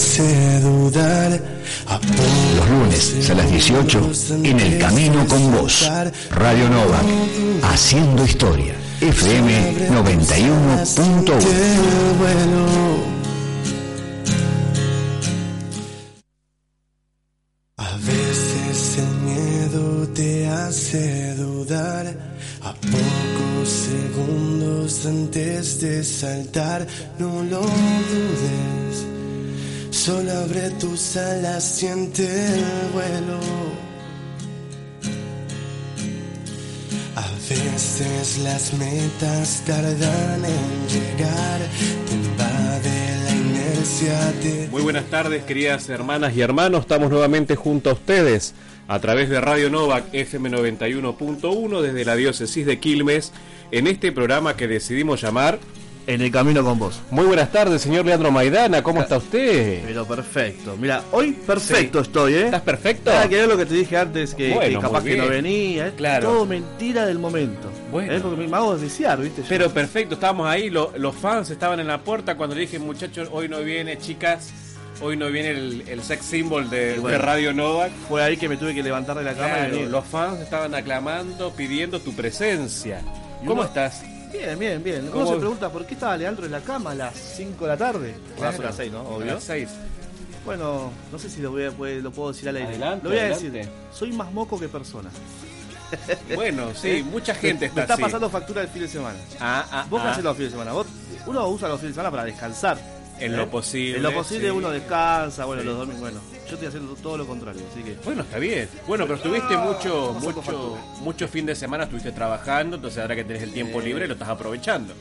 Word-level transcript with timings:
Hace 0.00 0.60
dudar. 0.60 1.30
Los 2.56 2.70
lunes 2.70 3.28
a 3.28 3.34
las 3.34 3.50
18 3.50 4.10
en 4.44 4.58
El 4.58 4.78
Camino 4.78 5.26
con 5.26 5.52
Vos. 5.52 5.86
Radio 6.30 6.70
Nova. 6.70 7.02
Haciendo 7.62 8.24
historia. 8.24 8.74
FM 9.02 9.90
91.1. 9.90 11.32
A 17.76 17.96
veces 17.96 18.98
el 18.98 19.10
miedo 19.28 20.08
te 20.14 20.48
hace 20.48 21.34
dudar. 21.34 22.06
A 22.62 22.72
pocos 22.72 23.68
segundos 23.68 25.04
antes 25.04 25.80
de 25.80 26.02
saltar, 26.04 26.86
no 27.18 27.42
lo 27.42 27.60
dudes. 27.60 29.19
Solo 30.00 30.32
abre 30.32 30.70
tus 30.80 31.14
alas, 31.18 31.62
siente 31.62 32.24
el 32.24 32.64
vuelo. 32.90 33.38
A 37.16 37.28
veces 37.50 38.38
las 38.38 38.72
metas 38.78 39.62
tardan 39.66 40.42
en 40.42 40.88
llegar, 40.88 41.60
te 42.08 42.14
invade 42.14 43.24
la 43.24 43.30
inercia 43.30 44.32
de 44.42 44.68
Muy 44.70 44.80
buenas 44.80 45.04
tardes, 45.10 45.44
queridas 45.44 45.86
hermanas 45.90 46.34
y 46.34 46.40
hermanos. 46.40 46.80
Estamos 46.80 47.10
nuevamente 47.10 47.54
junto 47.54 47.90
a 47.90 47.92
ustedes 47.92 48.54
a 48.88 49.00
través 49.00 49.28
de 49.28 49.38
Radio 49.38 49.68
Novak 49.68 50.06
FM 50.14 50.50
91.1 50.50 51.82
desde 51.82 52.06
la 52.06 52.16
diócesis 52.16 52.64
de 52.64 52.80
Quilmes 52.80 53.32
en 53.70 53.86
este 53.86 54.12
programa 54.12 54.56
que 54.56 54.66
decidimos 54.66 55.20
llamar 55.20 55.58
En 56.10 56.20
el 56.20 56.32
camino 56.32 56.64
con 56.64 56.76
vos. 56.76 57.00
Muy 57.12 57.24
buenas 57.24 57.52
tardes, 57.52 57.82
señor 57.82 58.04
Leandro 58.04 58.32
Maidana. 58.32 58.82
¿Cómo 58.82 59.00
está 59.00 59.18
usted? 59.18 59.84
Pero 59.86 60.04
perfecto. 60.04 60.76
Mira, 60.76 61.04
hoy 61.12 61.30
perfecto 61.30 62.00
estoy, 62.00 62.34
¿eh? 62.34 62.44
¿Estás 62.46 62.62
perfecto? 62.62 63.12
Nada 63.12 63.28
que 63.28 63.36
ver 63.36 63.46
lo 63.48 63.56
que 63.56 63.64
te 63.64 63.74
dije 63.74 63.96
antes, 63.96 64.34
que, 64.34 64.52
Bueno, 64.54 64.80
que 64.80 64.84
capaz 64.86 65.04
que 65.04 65.16
no 65.16 65.28
venía. 65.28 65.86
Es 65.86 65.92
Claro. 65.92 66.28
todo 66.28 66.46
mentira 66.46 67.06
del 67.06 67.20
momento. 67.20 67.70
Bueno. 67.92 68.12
¿eh? 68.12 68.18
Porque 68.20 68.44
me 68.44 68.56
hago 68.56 68.76
desear, 68.76 69.20
¿viste? 69.20 69.42
Yo- 69.42 69.48
Pero 69.48 69.70
perfecto, 69.70 70.14
estábamos 70.14 70.48
ahí, 70.48 70.68
lo- 70.68 70.92
los 70.98 71.14
fans 71.14 71.48
estaban 71.50 71.78
en 71.78 71.86
la 71.86 71.98
puerta 71.98 72.36
cuando 72.36 72.56
le 72.56 72.62
dije, 72.62 72.80
muchachos, 72.80 73.28
hoy 73.30 73.48
no 73.48 73.60
viene, 73.60 73.96
chicas, 73.96 74.50
hoy 75.00 75.16
no 75.16 75.28
viene 75.30 75.50
el, 75.50 75.84
el 75.86 76.02
sex 76.02 76.24
symbol 76.24 76.68
de, 76.70 76.96
Y 76.96 76.98
bueno. 76.98 77.18
de 77.18 77.22
Radio 77.24 77.52
Novak. 77.54 77.92
Fue 78.08 78.20
ahí 78.20 78.36
que 78.36 78.48
me 78.48 78.56
tuve 78.56 78.74
que 78.74 78.82
levantar 78.82 79.16
de 79.16 79.22
la 79.22 79.34
cama 79.34 79.54
Claro, 79.68 79.86
los 79.88 80.04
fans 80.06 80.40
estaban 80.40 80.74
aclamando, 80.74 81.52
pidiendo 81.52 82.00
tu 82.00 82.12
presencia. 82.14 83.00
¿Cómo 83.46 83.52
uno- 83.60 83.64
estás? 83.64 84.02
Bien, 84.32 84.58
bien, 84.58 84.82
bien. 84.82 85.02
Uno 85.02 85.10
¿Cómo- 85.12 85.32
se 85.32 85.36
pregunta 85.38 85.70
por 85.70 85.84
qué 85.86 85.94
estaba 85.94 86.16
Leandro 86.16 86.46
en 86.46 86.52
la 86.52 86.60
cama 86.60 86.92
a 86.92 86.94
las 86.94 87.14
5 87.14 87.64
de 87.64 87.70
la 87.70 87.76
tarde. 87.76 88.14
Claro. 88.36 88.58
a 88.58 88.62
las 88.66 88.76
6, 88.76 88.92
¿no? 88.92 88.98
A 88.98 89.02
Obvio. 89.02 89.34
las 89.34 89.44
seis. 89.44 89.68
Bueno, 90.44 90.90
no 91.12 91.18
sé 91.18 91.28
si 91.28 91.40
lo, 91.42 91.50
voy 91.50 91.64
a, 91.64 91.70
puede- 91.70 92.00
lo 92.00 92.10
puedo 92.10 92.32
decir 92.32 92.48
al 92.48 92.56
aire. 92.56 92.68
Adelante, 92.70 93.04
lo 93.04 93.10
voy 93.10 93.18
a 93.18 93.22
adelante. 93.22 93.50
decir. 93.50 93.70
Soy 93.92 94.12
más 94.12 94.32
moco 94.32 94.58
que 94.58 94.68
persona. 94.68 95.10
Bueno, 96.36 96.68
sí, 96.74 96.88
¿Eh? 96.88 97.02
mucha 97.02 97.34
gente 97.34 97.64
está 97.66 97.74
me 97.74 97.82
está 97.82 97.94
así. 97.94 98.02
pasando 98.04 98.30
factura 98.30 98.62
el 98.62 98.68
fin 98.68 98.82
de 98.82 98.88
semana. 98.88 99.18
Ah, 99.40 99.66
ah, 99.72 99.86
¿Vos 99.90 100.00
qué 100.00 100.06
ah. 100.08 100.10
haces 100.12 100.22
los 100.24 100.36
fines 100.36 100.52
de 100.52 100.58
semana? 100.58 100.72
¿Vos, 100.72 100.86
uno 101.26 101.48
usa 101.48 101.68
los 101.68 101.80
fines 101.80 101.94
de 101.96 102.00
semana 102.00 102.10
para 102.12 102.24
descansar. 102.24 102.78
En 103.20 103.34
¿eh? 103.34 103.36
lo 103.36 103.48
posible. 103.50 103.96
En 103.98 104.02
lo 104.02 104.12
posible 104.12 104.46
sí. 104.48 104.50
uno 104.50 104.70
descansa, 104.70 105.44
bueno, 105.44 105.62
los 105.62 105.76
domingos, 105.78 106.00
bueno, 106.00 106.20
yo 106.48 106.54
estoy 106.54 106.68
haciendo 106.68 106.94
todo 106.96 107.16
lo 107.18 107.26
contrario, 107.26 107.62
así 107.70 107.82
que 107.82 107.94
Bueno, 108.04 108.22
está 108.22 108.38
bien. 108.38 108.68
Bueno, 108.86 109.04
pero 109.04 109.16
estuviste 109.16 109.56
mucho, 109.56 110.16
mucho, 110.20 110.78
mucho 111.00 111.28
fin 111.28 111.46
de 111.46 111.54
semana, 111.54 111.84
estuviste 111.84 112.12
trabajando, 112.12 112.76
entonces 112.76 113.00
ahora 113.00 113.14
que 113.16 113.24
tenés 113.24 113.42
el 113.42 113.52
tiempo 113.52 113.80
libre 113.80 114.06
lo 114.06 114.14
estás 114.14 114.28
aprovechando. 114.28 114.94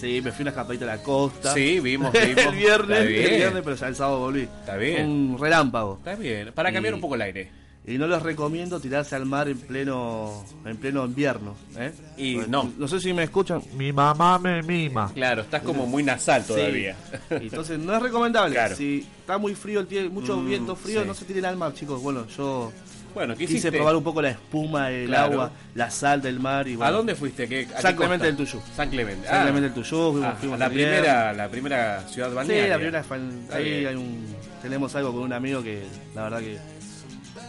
sí, 0.00 0.20
me 0.22 0.32
fui 0.32 0.42
una 0.42 0.50
escapadita 0.50 0.84
a 0.84 0.96
la 0.96 1.02
costa. 1.02 1.52
Sí, 1.54 1.80
vimos, 1.80 2.12
vimos. 2.26 2.44
el 2.44 2.54
viernes, 2.54 2.98
el 3.00 3.08
viernes, 3.08 3.62
pero 3.64 3.76
ya 3.76 3.88
el 3.88 3.96
sábado 3.96 4.18
volví. 4.20 4.42
Está 4.42 4.76
bien. 4.76 5.06
Un 5.06 5.38
relámpago. 5.38 5.96
Está 5.98 6.14
bien, 6.14 6.52
para 6.54 6.72
cambiar 6.72 6.92
Y- 6.92 6.96
un 6.96 7.00
poco 7.00 7.14
el 7.16 7.22
aire. 7.22 7.63
Y 7.86 7.98
no 7.98 8.06
les 8.06 8.22
recomiendo 8.22 8.80
tirarse 8.80 9.14
al 9.14 9.26
mar 9.26 9.46
en 9.46 9.58
pleno 9.58 10.42
en 10.64 10.76
pleno 10.78 11.04
invierno, 11.04 11.54
¿eh? 11.76 11.92
Y 12.16 12.36
no. 12.48 12.72
No 12.78 12.88
sé 12.88 12.98
si 12.98 13.12
me 13.12 13.24
escuchan. 13.24 13.60
Mi 13.76 13.92
mamá 13.92 14.38
me 14.38 14.62
mima. 14.62 15.10
Claro, 15.12 15.42
estás 15.42 15.60
como 15.62 15.86
muy 15.86 16.02
nasal 16.02 16.44
todavía. 16.46 16.96
Sí. 17.10 17.18
Entonces 17.42 17.78
no 17.78 17.94
es 17.94 18.02
recomendable. 18.02 18.54
Claro. 18.54 18.74
Si 18.74 19.06
está 19.20 19.36
muy 19.36 19.54
frío 19.54 19.80
el 19.80 19.86
tiempo, 19.86 20.18
mucho 20.18 20.36
Mm, 20.38 20.46
viento 20.48 20.76
frío, 20.76 21.02
sí. 21.02 21.06
no 21.06 21.12
se 21.12 21.26
tiren 21.26 21.44
al 21.44 21.56
mar, 21.58 21.74
chicos. 21.74 22.00
Bueno, 22.02 22.26
yo 22.28 22.72
Bueno, 23.14 23.34
¿qué 23.34 23.40
quise 23.40 23.58
hiciste? 23.58 23.72
probar 23.76 23.94
un 23.96 24.02
poco 24.02 24.22
la 24.22 24.30
espuma, 24.30 24.90
el 24.90 25.06
Claro. 25.08 25.32
agua, 25.34 25.50
la 25.74 25.90
sal 25.90 26.22
del 26.22 26.40
mar 26.40 26.66
y 26.66 26.72
¿A 26.74 26.76
bueno. 26.78 26.92
dónde 26.96 27.14
fuiste? 27.14 27.46
¿Qué, 27.46 27.68
a 27.70 27.76
qué 27.76 27.82
San 27.82 27.96
Clemente 27.96 28.24
del 28.26 28.36
Tuyú. 28.36 28.60
San 28.74 28.88
Clemente. 28.88 29.28
San 29.28 29.36
Ah, 29.40 29.42
Clemente 29.42 29.68
del 29.68 29.74
Tuyú, 29.74 30.10
fuimos, 30.12 30.24
ah, 30.24 30.36
fuimos 30.40 30.58
la 30.58 30.70
primera, 30.70 31.32
la 31.34 31.48
primera 31.50 32.08
ciudad 32.08 32.30
Sí, 32.30 32.34
balnearia. 32.34 32.68
la 32.70 32.76
primera 32.78 33.04
ahí 33.52 33.84
hay 33.84 33.94
un, 33.94 34.24
tenemos 34.62 34.94
algo 34.96 35.12
con 35.12 35.22
un 35.22 35.32
amigo 35.34 35.62
que 35.62 35.82
la 36.14 36.22
verdad 36.24 36.40
que 36.40 36.58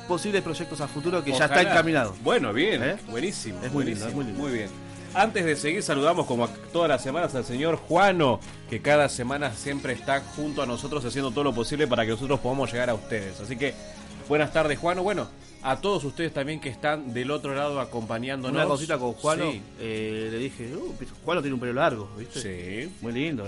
posibles 0.08 0.42
proyectos 0.42 0.82
a 0.82 0.88
futuro 0.88 1.24
que 1.24 1.32
ya 1.32 1.46
está 1.46 1.62
encaminado. 1.62 2.16
Bueno, 2.24 2.54
bien, 2.54 2.84
¿Eh? 2.84 2.98
buenísimo. 3.10 3.60
Es 3.64 3.72
muy 3.72 3.86
lindo, 3.86 4.08
es 4.08 4.14
muy 4.14 4.26
lindo. 4.26 4.42
Muy 4.42 4.52
bien. 4.54 4.70
Antes 5.14 5.46
de 5.46 5.56
seguir, 5.56 5.82
saludamos 5.82 6.26
como 6.26 6.48
todas 6.74 6.90
las 6.90 7.02
semanas 7.02 7.34
al 7.36 7.46
señor 7.46 7.78
Juano, 7.78 8.40
que 8.70 8.82
cada 8.82 9.08
semana 9.08 9.54
siempre 9.54 9.94
está 9.94 10.20
junto 10.20 10.62
a 10.62 10.66
nosotros 10.66 11.06
haciendo 11.06 11.32
todo 11.32 11.46
lo 11.46 11.54
posible 11.56 11.88
para 11.88 12.04
que 12.04 12.12
nosotros 12.12 12.40
podamos 12.42 12.72
llegar 12.72 12.90
a 12.90 12.94
ustedes. 12.96 13.40
Así 13.40 13.56
que, 13.56 13.74
buenas 14.28 14.52
tardes, 14.52 14.78
Juano. 14.78 15.04
Bueno, 15.04 15.30
a 15.64 15.78
todos 15.78 16.04
ustedes 16.04 16.34
también 16.34 16.60
que 16.60 16.68
están 16.68 17.14
del 17.14 17.32
otro 17.32 17.56
lado 17.56 17.80
acompañándonos. 17.80 18.56
Una 18.56 18.66
cosita 18.68 18.98
con 18.98 19.14
Juano, 19.14 19.52
Sí. 19.52 19.62
eh, 19.80 20.28
le 20.32 20.38
dije, 20.38 20.76
uh, 20.76 20.94
Juano 21.24 21.42
tiene 21.42 21.54
un 21.54 21.60
pelo 21.62 21.74
largo, 21.74 22.10
¿viste? 22.18 22.42
Sí. 22.86 22.94
Muy 23.02 23.14
lindo, 23.14 23.46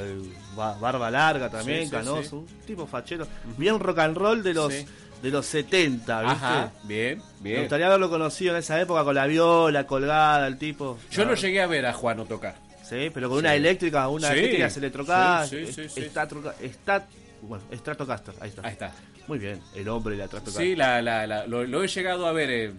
ba- 0.56 0.78
barba 0.79 1.12
larga 1.12 1.50
también, 1.50 1.79
Sí, 1.81 1.85
sí, 1.88 1.91
canoso, 1.91 2.38
un 2.38 2.47
tipo 2.66 2.88
fachero. 2.88 3.28
Bien 3.57 3.78
rock 3.78 4.00
and 4.00 4.16
roll 4.17 4.41
de 4.41 4.53
los. 4.53 4.73
De 5.22 5.31
los 5.31 5.45
70, 5.45 6.22
¿viste? 6.22 6.35
Ajá, 6.35 6.72
bien, 6.83 7.22
Me 7.41 7.50
bien. 7.50 7.61
gustaría 7.61 7.88
haberlo 7.88 8.09
conocido 8.09 8.53
en 8.53 8.59
esa 8.59 8.79
época 8.79 9.03
con 9.03 9.16
la 9.16 9.25
viola 9.28 9.85
colgada, 9.88 10.45
el 10.47 10.57
tipo. 10.57 10.97
Yo 11.11 11.23
no 11.23 11.29
verdad. 11.29 11.41
llegué 11.44 11.61
a 11.61 11.67
ver 11.67 11.85
a 11.85 11.94
Juano 11.94 12.25
tocar. 12.25 12.55
Sí, 12.83 13.09
pero 13.13 13.28
con 13.29 13.39
una 13.39 13.53
eléctrica, 13.55 14.07
una 14.07 14.28
Sí. 14.31 14.38
eléctrica 14.38 14.69
se 14.69 14.79
electrocaster, 14.79 15.66
Sí, 15.67 15.73
sí, 15.73 15.83
sí, 15.83 15.89
sí. 15.89 16.00
está, 16.01 16.28
está, 16.61 17.05
bueno, 17.41 17.63
Stratocaster, 17.75 18.35
ahí 18.39 18.50
está. 18.50 18.61
Ahí 18.66 18.73
está. 18.73 18.91
Muy 19.28 19.39
bien, 19.39 19.59
el 19.75 19.88
hombre 19.89 20.13
de 20.16 20.19
la 20.22 20.28
Stratocaster. 20.28 20.63
Sí, 20.63 20.75
la, 20.75 21.01
la, 21.01 21.28
la- 21.28 21.47
lo, 21.47 21.63
lo 21.66 21.84
he 21.84 21.88
llegado 21.88 22.28
a 22.28 22.31
ver. 22.31 22.49
eh, 22.51 22.73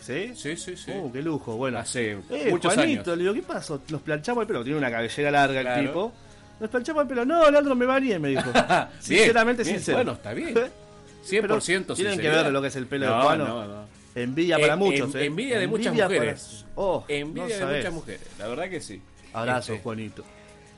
¿Sí? 0.00 0.30
sí, 0.36 0.56
sí, 0.56 0.76
sí. 0.76 0.92
Uh, 0.92 1.10
qué 1.10 1.20
lujo, 1.22 1.56
bueno. 1.56 1.78
Hace 1.78 2.12
Eh, 2.30 2.46
muchos 2.50 2.72
Juanito, 2.74 3.00
años. 3.10 3.16
le 3.16 3.22
digo, 3.24 3.34
¿qué 3.34 3.42
pasó? 3.42 3.82
Nos 3.88 4.00
planchamos 4.02 4.42
el 4.42 4.46
pelo, 4.46 4.62
tiene 4.62 4.78
una 4.78 4.90
cabellera 4.92 5.30
larga 5.32 5.60
Claro. 5.62 5.80
el 5.80 5.86
tipo. 5.88 6.12
Nos 6.60 6.70
planchamos 6.70 7.02
el 7.02 7.08
pelo, 7.08 7.24
no, 7.24 7.50
Leandro 7.50 7.74
me 7.74 7.84
bañé, 7.86 8.18
me 8.20 8.28
dijo. 8.28 8.50
Bien, 8.52 8.88
Sinceramente 9.00 9.64
bien, 9.64 9.76
sincero. 9.76 9.98
Bueno, 9.98 10.12
está 10.12 10.32
bien. 10.34 10.54
100% 11.24 11.84
Pero 11.86 11.94
Tienen 11.94 12.18
que 12.20 12.28
ver 12.28 12.52
lo 12.52 12.60
que 12.62 12.68
es 12.68 12.76
el 12.76 12.86
pelo 12.86 13.06
de 13.06 13.38
no, 13.38 13.66
no. 13.66 13.84
Envidia 14.14 14.56
Eh, 14.56 14.60
para 14.60 14.72
en- 14.74 14.78
muchos, 14.78 15.14
¿eh? 15.14 15.26
envidia 15.26 15.58
de 15.58 15.66
muchas 15.68 15.94
para- 15.94 16.08
mujeres. 16.08 16.64
Oh, 16.74 17.04
Envidia 17.08 17.46
de 17.46 17.58
sabés. 17.58 17.76
muchas 17.78 17.92
mujeres, 17.94 18.26
la 18.38 18.48
verdad 18.48 18.68
que 18.70 18.80
sí. 18.80 19.00
Abrazo, 19.32 19.72
Este, 19.72 19.82
Juanito. 19.84 20.24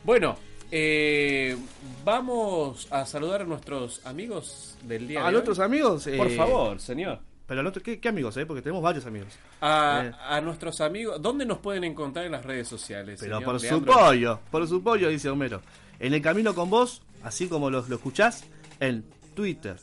Bueno, 0.05 0.37
eh, 0.71 1.57
vamos 2.05 2.89
a 2.91 3.07
saludar 3.07 3.43
a 3.43 3.45
nuestros 3.45 4.05
amigos 4.05 4.77
del 4.83 5.09
día 5.09 5.23
¿A 5.23 5.27
de 5.27 5.33
nuestros 5.33 5.59
amigos? 5.59 6.07
eh, 6.07 6.17
Por 6.17 6.31
favor, 6.31 6.81
señor. 6.81 7.21
Pero 7.47 7.61
al 7.61 7.67
otro, 7.67 7.83
¿qué, 7.83 7.99
qué 7.99 8.09
amigos, 8.09 8.37
eh? 8.37 8.47
Porque 8.47 8.63
tenemos 8.63 8.83
varios 8.83 9.07
amigos. 9.07 9.29
A, 9.61 10.05
Eh. 10.07 10.13
a 10.29 10.41
nuestros 10.41 10.81
amigos, 10.81 11.21
¿dónde 11.21 11.45
nos 11.47 11.59
pueden 11.59 11.85
encontrar 11.85 12.25
en 12.27 12.33
las 12.33 12.45
redes 12.45 12.69
sociales? 12.69 13.19
Pero 13.21 13.39
señor 13.39 13.45
por 13.45 13.61
su 13.61 13.85
pollo, 13.85 14.41
por 14.51 14.69
su 14.69 14.83
pollo, 14.83 15.09
dice 15.09 15.29
Homero. 15.31 15.61
En 15.99 16.15
el 16.15 16.23
camino 16.23 16.55
con 16.55 16.71
vos, 16.71 17.03
así 17.23 17.49
como 17.49 17.69
los, 17.71 17.89
lo 17.89 17.97
escuchás, 17.97 18.45
en 18.79 19.05
Twitter, 19.35 19.77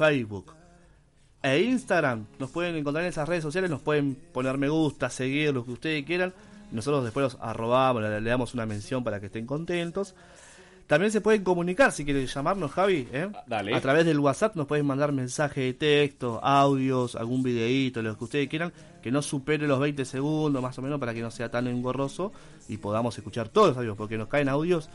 Facebook 0.00 0.54
e 1.42 1.60
Instagram, 1.60 2.24
nos 2.38 2.50
pueden 2.50 2.74
encontrar 2.74 3.04
en 3.04 3.10
esas 3.10 3.28
redes 3.28 3.42
sociales, 3.42 3.68
nos 3.68 3.82
pueden 3.82 4.14
poner 4.14 4.56
me 4.56 4.70
gusta, 4.70 5.10
seguir, 5.10 5.52
lo 5.52 5.62
que 5.62 5.72
ustedes 5.72 6.06
quieran. 6.06 6.32
Nosotros 6.72 7.04
después 7.04 7.24
los 7.24 7.38
arrobamos, 7.38 8.02
le, 8.02 8.22
damos 8.22 8.54
una 8.54 8.64
mención 8.64 9.04
para 9.04 9.20
que 9.20 9.26
estén 9.26 9.44
contentos. 9.44 10.14
También 10.86 11.12
se 11.12 11.20
pueden 11.20 11.44
comunicar, 11.44 11.92
si 11.92 12.06
quieren 12.06 12.26
llamarnos, 12.26 12.72
Javi, 12.72 13.08
¿eh? 13.12 13.28
Dale. 13.46 13.74
a 13.74 13.80
través 13.80 14.06
del 14.06 14.18
WhatsApp 14.20 14.56
nos 14.56 14.66
pueden 14.66 14.86
mandar 14.86 15.12
mensaje 15.12 15.60
de 15.60 15.74
texto, 15.74 16.42
audios, 16.42 17.14
algún 17.14 17.42
videíto, 17.42 18.00
lo 18.00 18.16
que 18.16 18.24
ustedes 18.24 18.48
quieran, 18.48 18.72
que 19.02 19.10
no 19.10 19.20
supere 19.20 19.68
los 19.68 19.80
20 19.80 20.04
segundos 20.06 20.62
más 20.62 20.78
o 20.78 20.82
menos 20.82 20.98
para 20.98 21.12
que 21.12 21.20
no 21.20 21.30
sea 21.30 21.50
tan 21.50 21.66
engorroso 21.66 22.32
y 22.68 22.78
podamos 22.78 23.18
escuchar 23.18 23.50
todos 23.50 23.68
los 23.68 23.76
audios, 23.76 23.96
porque 23.98 24.16
nos 24.16 24.28
caen 24.28 24.48
audios 24.48 24.88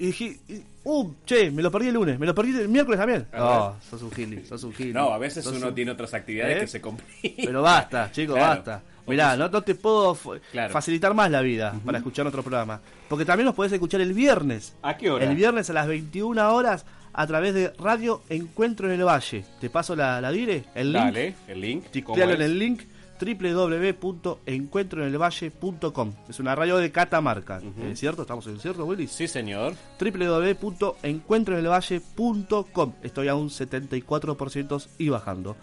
Y 0.01 0.07
dije, 0.07 0.39
y- 0.49 0.63
uh, 0.85 1.13
che, 1.27 1.51
me 1.51 1.63
lo 1.63 1.71
perdí 1.71 1.89
el 1.89 1.95
lunes, 1.95 2.19
me 2.19 2.25
lo 2.27 2.35
perdí 2.35 2.59
el 2.59 2.69
miércoles 2.69 2.99
también. 2.99 3.27
A 3.33 3.39
No, 3.39 3.77
sos 3.91 4.03
un 4.03 4.11
gili, 4.11 4.45
sos 4.47 4.65
un 4.65 4.73
gili. 4.73 4.93
No, 4.95 5.13
a 5.13 5.19
veces 5.19 5.45
Sos 5.45 5.55
uno 5.57 5.69
un- 5.69 5.75
tiene 5.75 5.91
otras 5.91 6.15
actividades 6.15 6.57
¿Eh? 6.57 6.61
que 6.61 6.67
se 6.67 6.81
complican. 6.81 7.45
pero 7.45 7.61
basta, 7.63 8.11
chicos, 8.13 8.35
Claro. 8.37 8.55
basta. 8.57 8.83
Mirá, 9.07 9.37
no, 9.37 9.49
no 9.49 9.63
te 9.63 9.75
puedo 9.75 10.17
Claro. 10.53 10.73
facilitar 10.73 11.13
más 11.15 11.31
la 11.31 11.41
vida 11.43 11.75
para 11.85 11.99
escuchar 11.99 12.27
otro 12.27 12.43
programa. 12.43 12.81
Porque 13.09 13.25
también 13.25 13.45
nos 13.47 13.55
podés 13.55 13.73
escuchar 13.73 14.01
el 14.01 14.13
viernes. 14.15 14.75
¿A 14.83 14.97
qué 14.97 15.11
hora? 15.11 15.25
El 15.25 15.35
viernes 15.37 15.69
a 15.69 15.73
las 15.73 15.87
21 15.89 16.55
horas 16.55 16.87
a 17.13 17.27
través 17.27 17.53
de 17.55 17.73
Radio 17.79 18.23
Encuentro 18.29 18.87
en 18.91 18.99
el 19.01 19.05
Valle. 19.05 19.45
Te 19.61 19.69
paso 19.69 19.97
la, 19.97 20.21
la 20.21 20.31
dire, 20.31 20.65
el 20.77 20.93
link. 20.93 21.05
Dale, 21.05 21.35
el 21.49 21.61
link. 21.61 21.83
¿cómo 22.05 22.15
Ticlealo 22.15 22.35
en 22.35 22.43
el 22.43 22.59
link 22.59 22.83
www.encuentroenelvalle.com 23.21 26.13
Es 26.29 26.41
una 26.41 26.55
radio 26.55 26.77
de 26.79 26.91
Catamarca, 26.91 27.61
¿es 27.91 27.99
cierto? 28.01 28.23
¿Estamos 28.23 28.47
en 28.47 28.59
cierto, 28.61 28.85
Willy? 28.87 29.07
Sí, 29.07 29.29
señor. 29.29 29.75
www.encuentroenelvalle.com 30.01 32.93
Estoy 33.03 33.29
a 33.29 33.35
un 33.35 33.49
74% 33.51 34.87
y 34.99 35.09
bajando. 35.09 35.57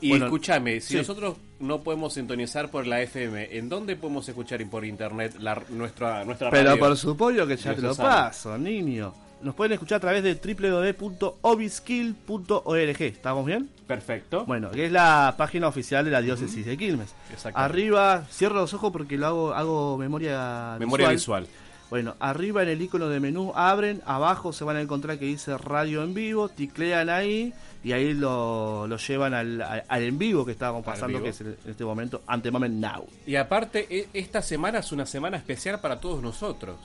Y 0.00 0.10
Bueno, 0.10 0.26
escúchame, 0.26 0.80
si 0.80 0.92
sí. 0.92 0.96
nosotros 0.98 1.36
no 1.58 1.82
podemos 1.82 2.14
sintonizar 2.14 2.70
por 2.70 2.86
la 2.86 3.02
FM, 3.02 3.56
¿en 3.58 3.68
dónde 3.68 3.96
podemos 3.96 4.28
escuchar 4.28 4.64
por 4.70 4.84
internet 4.84 5.34
la, 5.40 5.60
nuestra, 5.70 6.24
nuestra 6.24 6.50
Pero 6.50 6.70
radio? 6.70 6.78
por 6.80 6.96
supuesto 6.96 7.44
que 7.48 7.56
ya 7.56 7.74
te 7.74 7.82
lo 7.82 7.88
lo 7.88 7.94
sabe. 7.94 8.08
paso, 8.08 8.56
niño. 8.58 9.12
Nos 9.42 9.54
pueden 9.54 9.72
escuchar 9.72 9.96
a 9.96 10.00
través 10.00 10.22
de 10.24 10.34
www.obiskill.org. 10.34 13.02
¿Estamos 13.02 13.46
bien? 13.46 13.68
Perfecto. 13.86 14.44
Bueno, 14.46 14.70
que 14.70 14.86
es 14.86 14.92
la 14.92 15.34
página 15.36 15.68
oficial 15.68 16.04
de 16.04 16.10
la 16.10 16.20
diócesis 16.20 16.66
de 16.66 16.76
Quilmes. 16.76 17.14
Exactamente. 17.32 17.74
Arriba, 17.74 18.24
cierro 18.30 18.56
los 18.56 18.74
ojos 18.74 18.92
porque 18.92 19.16
lo 19.16 19.26
hago, 19.26 19.54
hago 19.54 19.96
memoria, 19.98 20.76
Memoria 20.78 21.08
visual. 21.10 21.46
Bueno, 21.90 22.16
arriba 22.20 22.62
en 22.62 22.68
el 22.68 22.82
icono 22.82 23.08
de 23.08 23.18
menú 23.18 23.52
abren, 23.54 24.02
abajo 24.04 24.52
se 24.52 24.62
van 24.62 24.76
a 24.76 24.82
encontrar 24.82 25.18
que 25.18 25.24
dice 25.24 25.56
radio 25.56 26.02
en 26.02 26.12
vivo, 26.12 26.50
ticlean 26.50 27.08
ahí 27.08 27.54
y 27.82 27.92
ahí 27.92 28.12
lo, 28.12 28.86
lo 28.86 28.98
llevan 28.98 29.32
al, 29.32 29.62
al- 29.62 29.84
al 29.88 30.02
en 30.02 30.18
vivo 30.18 30.44
que 30.44 30.52
estábamos 30.52 30.84
pasando, 30.84 31.22
que 31.22 31.30
es 31.30 31.40
en 31.40 31.56
en 31.64 31.70
este 31.70 31.86
momento, 31.86 32.20
ante 32.26 32.50
moment 32.50 32.74
now. 32.74 33.06
Y 33.26 33.36
aparte, 33.36 33.86
e- 33.88 34.06
esta 34.12 34.42
semana 34.42 34.80
es 34.80 34.92
una 34.92 35.06
semana 35.06 35.38
especial 35.38 35.80
para 35.80 35.98
todos 35.98 36.22
nosotros. 36.22 36.76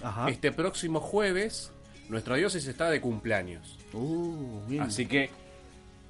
Ajá. 0.00 0.28
Este 0.30 0.52
próximo 0.52 1.00
jueves, 1.00 1.72
nuestra 2.08 2.36
diócesis 2.36 2.68
está 2.68 2.90
de 2.90 3.00
cumpleaños. 3.00 3.76
Uh, 3.92 4.60
bien. 4.68 4.82
Así 4.82 5.06
que 5.06 5.30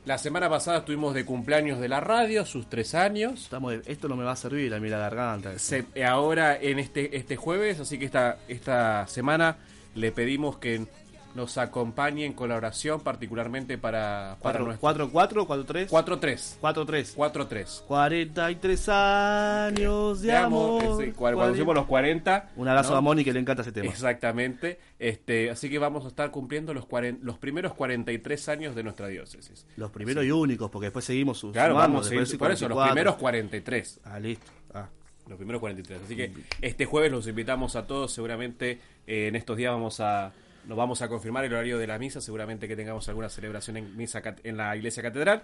la 0.04 0.18
semana 0.18 0.48
pasada 0.48 0.78
estuvimos 0.78 1.14
de 1.14 1.24
cumpleaños 1.24 1.80
de 1.80 1.88
la 1.88 2.00
radio, 2.00 2.44
sus 2.44 2.68
tres 2.68 2.94
años. 2.94 3.42
Estamos 3.44 3.72
de- 3.72 3.82
esto 3.92 4.08
no 4.08 4.16
me 4.16 4.24
va 4.24 4.32
a 4.32 4.36
servir 4.36 4.72
a 4.74 4.80
mí 4.80 4.88
la 4.88 4.98
garganta. 4.98 5.58
Se- 5.58 5.86
ahora 6.04 6.56
en 6.60 6.78
este, 6.78 7.16
este 7.16 7.36
jueves, 7.36 7.80
así 7.80 7.98
que 7.98 8.04
esta, 8.04 8.38
esta 8.48 9.06
semana 9.08 9.56
le 9.94 10.12
pedimos 10.12 10.58
que 10.58 10.86
nos 11.36 11.58
acompañen 11.58 12.32
con 12.32 12.48
la 12.48 12.56
oración, 12.56 13.00
particularmente 13.00 13.76
para, 13.78 14.36
para 14.42 14.58
4, 14.58 14.64
nuestro 14.64 14.80
4, 14.80 15.10
4, 15.10 15.46
4, 15.46 15.64
3. 15.66 15.90
4-3. 15.92 16.56
4, 16.60 16.86
3. 16.86 17.16
4-3. 17.16 17.82
43 17.86 18.88
años 18.88 20.22
de 20.22 20.32
amor. 20.34 21.04
sí, 21.04 21.12
cuando, 21.12 21.52
hicimos 21.54 21.74
los 21.74 21.86
40. 21.86 22.50
Un 22.56 22.68
abrazo 22.68 22.92
¿no? 22.92 22.96
a 22.96 23.00
Moni 23.00 23.22
que 23.24 23.32
le 23.32 23.40
encanta 23.40 23.62
ese 23.62 23.72
tema. 23.72 23.88
Exactamente. 23.90 24.80
Este, 24.98 25.50
así 25.50 25.68
que 25.68 25.78
vamos 25.78 26.04
a 26.04 26.08
estar 26.08 26.30
cumpliendo 26.30 26.72
los, 26.72 26.86
cuaren- 26.88 27.18
los 27.20 27.38
primeros 27.38 27.74
43 27.74 28.48
años 28.48 28.74
de 28.74 28.82
nuestra 28.82 29.08
diócesis. 29.08 29.66
Los 29.76 29.90
primeros 29.90 30.24
y 30.24 30.30
únicos, 30.30 30.70
porque 30.70 30.86
después 30.86 31.04
seguimos 31.04 31.38
sus 31.38 31.52
Claro, 31.52 31.74
sumando, 31.74 31.92
vamos 31.94 32.06
a 32.06 32.10
después 32.10 32.28
ir 32.30 32.34
el 32.34 32.38
por 32.38 32.50
eso, 32.50 32.68
los 32.68 32.76
44. 32.76 32.94
primeros 32.94 33.16
43. 33.16 34.00
Ah, 34.04 34.18
listo. 34.18 34.46
Ah. 34.72 34.88
Los 35.28 35.36
primeros 35.36 35.60
43. 35.60 36.00
Así 36.04 36.16
que 36.16 36.32
este 36.62 36.86
jueves 36.86 37.10
los 37.10 37.26
invitamos 37.26 37.76
a 37.76 37.86
todos. 37.86 38.12
Seguramente 38.12 38.80
eh, 39.06 39.26
en 39.28 39.36
estos 39.36 39.56
días 39.56 39.72
vamos 39.72 40.00
a 40.00 40.32
nos 40.66 40.76
vamos 40.76 41.02
a 41.02 41.08
confirmar 41.08 41.44
el 41.44 41.52
horario 41.52 41.78
de 41.78 41.86
la 41.86 41.98
misa. 41.98 42.20
Seguramente 42.20 42.68
que 42.68 42.76
tengamos 42.76 43.08
alguna 43.08 43.28
celebración 43.28 43.76
en 43.76 43.96
misa 43.96 44.22
en 44.42 44.56
la 44.56 44.76
iglesia 44.76 45.02
catedral. 45.02 45.42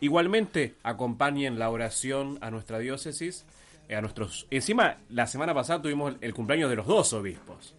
Igualmente 0.00 0.74
acompañen 0.82 1.58
la 1.58 1.70
oración 1.70 2.38
a 2.40 2.50
nuestra 2.50 2.78
diócesis. 2.78 3.44
eh, 3.88 3.96
a 3.96 4.00
nuestros 4.00 4.46
encima 4.50 4.98
la 5.08 5.26
semana 5.26 5.54
pasada 5.54 5.80
tuvimos 5.80 6.16
el 6.20 6.34
cumpleaños 6.34 6.70
de 6.70 6.76
los 6.76 6.86
dos 6.86 7.12
obispos. 7.12 7.74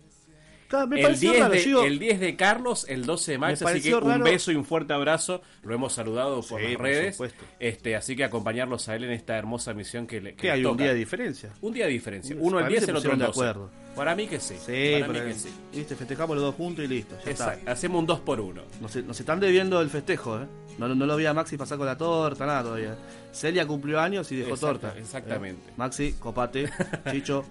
Claro, 0.68 0.88
me 0.88 0.98
El 0.98 1.02
pareció 1.04 1.32
10, 1.32 1.42
raro, 1.44 1.54
de, 1.54 1.60
digo, 1.64 1.84
el 1.84 2.00
10 2.00 2.20
de 2.20 2.36
Carlos, 2.36 2.86
el 2.90 3.06
12 3.06 3.32
de 3.32 3.38
Max, 3.38 3.62
así 3.62 3.82
que 3.82 3.96
un 3.96 4.02
raro. 4.04 4.24
beso 4.24 4.52
y 4.52 4.56
un 4.56 4.66
fuerte 4.66 4.94
abrazo. 4.94 5.42
Lo 5.64 5.74
hemos 5.74 5.94
saludado 5.94 6.42
por 6.42 6.60
Sí, 6.60 6.68
las 6.68 6.76
por 6.76 6.86
redes. 6.86 7.16
supuesto. 7.16 7.46
Este, 7.60 7.96
así 7.96 8.16
que 8.16 8.24
acompañarlos 8.26 8.90
a 8.90 8.96
él 8.96 9.06
en 9.06 9.12
esta 9.12 9.38
hermosa 9.38 9.74
misión 9.74 10.08
que 10.08 10.20
le 10.22 10.36
que 10.36 10.52
hay 10.52 10.66
un 10.66 10.76
día 10.78 10.88
de 10.90 10.96
diferencia. 10.96 11.54
Un 11.62 11.74
día 11.74 11.86
de 11.86 11.92
diferencia. 11.92 12.36
Uy, 12.36 12.42
Uno 12.42 12.60
el 12.60 12.64
para 12.64 12.68
mí 12.68 12.72
10, 12.74 12.86
se 12.86 12.92
el 12.92 12.98
otro 12.98 13.12
el 13.12 13.18
pusieron 13.18 13.20
de 13.20 13.26
12. 13.26 13.40
acuerdo. 13.50 13.88
Para 13.96 14.16
mí 14.16 14.28
que 14.28 14.40
sí. 14.40 14.56
Sí, 14.64 14.98
para 15.02 15.14
mí 15.14 15.20
que 15.22 15.34
sí. 15.34 15.50
viste, 15.74 15.96
festejamos 15.96 16.36
los 16.36 16.46
dos 16.46 16.56
juntos 16.56 16.86
y 16.86 16.88
listo. 16.88 17.16
Ya 17.26 17.32
está. 17.32 17.46
Exacto. 17.54 17.72
Hacemos 17.72 18.00
un 18.02 18.06
2 18.06 18.20
por 18.20 18.40
1 18.42 18.62
Nos, 18.82 18.96
nos 18.98 19.20
están 19.20 19.40
debiendo 19.40 19.82
el 19.82 19.90
festejo, 19.90 20.40
¿eh? 20.42 20.46
No, 20.78 20.88
no 20.94 21.06
lo 21.08 21.16
vi 21.16 21.26
a 21.26 21.34
Maxi 21.34 21.58
pasar 21.58 21.78
con 21.80 21.88
la 21.88 21.98
torta, 21.98 22.46
nada 22.46 22.62
todavía. 22.64 22.96
Celia 23.32 23.66
cumplió 23.66 24.00
años 24.00 24.32
y 24.32 24.36
dejó 24.36 24.52
Exacto, 24.52 24.80
torta. 24.82 25.00
exactamente. 25.00 25.70
¿Eh? 25.70 25.74
Maxi, 25.78 26.14
copate, 26.20 26.70
Chicho. 27.12 27.44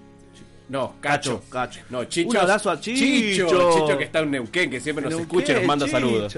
No, 0.69 0.95
Cacho. 1.01 1.43
Cacho. 1.51 1.81
No, 1.91 2.05
Chicho. 2.05 2.29
Un 2.31 2.37
abrazo 2.39 2.71
a 2.71 2.81
Chicho. 2.81 3.47
Chicho, 3.47 3.99
que 3.99 4.05
está 4.05 4.19
en 4.21 4.31
Neuquén, 4.33 4.71
que 4.71 4.81
siempre 4.81 5.05
nos 5.05 5.11
Neuquén, 5.13 5.27
escucha 5.39 5.53
y 5.53 5.57
nos 5.57 5.65
manda 5.67 5.87
Chicho, 5.87 5.97
saludos. 5.97 6.37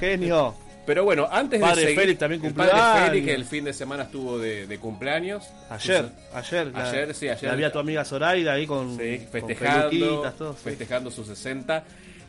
Genio. 0.00 0.54
Pero 0.86 1.04
bueno, 1.04 1.28
antes 1.30 1.60
Padre 1.60 1.82
de 1.82 1.86
seguir, 1.88 2.00
Félix 2.00 2.18
también 2.18 2.40
el 2.44 2.48
cumplió 2.54 2.70
padre. 2.72 3.08
Félix 3.10 3.26
que 3.26 3.34
el 3.34 3.44
fin 3.44 3.64
de 3.64 3.72
semana 3.74 4.04
estuvo 4.04 4.38
de, 4.38 4.66
de 4.66 4.78
cumpleaños. 4.78 5.44
Ayer, 5.68 6.08
ayer. 6.32 6.66
la- 6.68 6.88
Ayer, 6.90 7.14
sí, 7.14 7.28
ayer. 7.28 7.50
La 7.50 7.56
vi 7.56 7.64
a 7.64 7.70
tu 7.70 7.78
amiga 7.78 8.04
Zoraida 8.06 8.54
ahí 8.54 8.66
con, 8.66 8.96
Sí, 8.96 9.18
con 9.18 9.28
festejando, 9.28 9.90
peluquitas, 9.90 10.34
todo, 10.36 10.52
sí. 10.54 10.58
festejando 10.64 11.10
sus 11.10 11.26
60. 11.26 11.84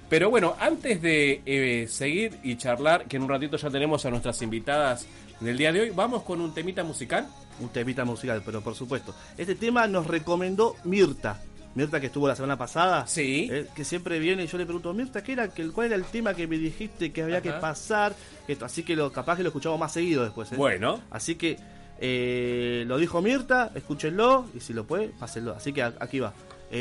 Pero 0.09 0.29
bueno, 0.29 0.57
antes 0.59 1.01
de 1.01 1.41
eh, 1.45 1.87
seguir 1.87 2.37
y 2.43 2.57
charlar, 2.57 3.05
que 3.05 3.15
en 3.15 3.23
un 3.23 3.29
ratito 3.29 3.55
ya 3.55 3.69
tenemos 3.69 4.05
a 4.05 4.09
nuestras 4.09 4.41
invitadas 4.41 5.05
del 5.39 5.57
día 5.57 5.71
de 5.71 5.81
hoy, 5.81 5.89
vamos 5.91 6.23
con 6.23 6.41
un 6.41 6.53
temita 6.53 6.83
musical. 6.83 7.27
Un 7.59 7.69
temita 7.69 8.05
musical, 8.05 8.41
pero 8.45 8.61
por 8.61 8.75
supuesto. 8.75 9.13
Este 9.37 9.55
tema 9.55 9.87
nos 9.87 10.07
recomendó 10.07 10.75
Mirta. 10.83 11.41
Mirta 11.75 11.99
que 11.99 12.07
estuvo 12.07 12.27
la 12.27 12.35
semana 12.35 12.57
pasada. 12.57 13.05
Sí. 13.07 13.47
eh, 13.51 13.67
que 13.75 13.85
siempre 13.85 14.19
viene 14.19 14.43
y 14.43 14.47
yo 14.47 14.57
le 14.57 14.65
pregunto, 14.65 14.93
Mirta, 14.93 15.23
¿qué 15.23 15.33
era, 15.33 15.49
¿cuál 15.73 15.87
era 15.87 15.95
el 15.95 16.05
tema 16.05 16.33
que 16.33 16.47
me 16.47 16.57
dijiste 16.57 17.11
que 17.11 17.21
había 17.21 17.41
que 17.41 17.51
pasar? 17.51 18.13
Esto, 18.47 18.65
así 18.65 18.83
que 18.83 18.95
lo, 18.95 19.11
capaz 19.11 19.37
que 19.37 19.43
lo 19.43 19.49
escuchamos 19.49 19.79
más 19.79 19.93
seguido 19.93 20.23
después. 20.23 20.51
¿eh? 20.51 20.55
Bueno, 20.55 21.01
Así 21.11 21.35
que 21.35 21.57
eh, 21.99 22.83
lo 22.87 22.97
dijo 22.97 23.21
Mirta, 23.21 23.71
escúchenlo 23.75 24.45
y 24.55 24.59
si 24.61 24.73
lo 24.73 24.85
puede, 24.87 25.09
pásenlo. 25.09 25.53
Así 25.53 25.73
que 25.73 25.83
aquí 25.83 26.19
va. 26.19 26.33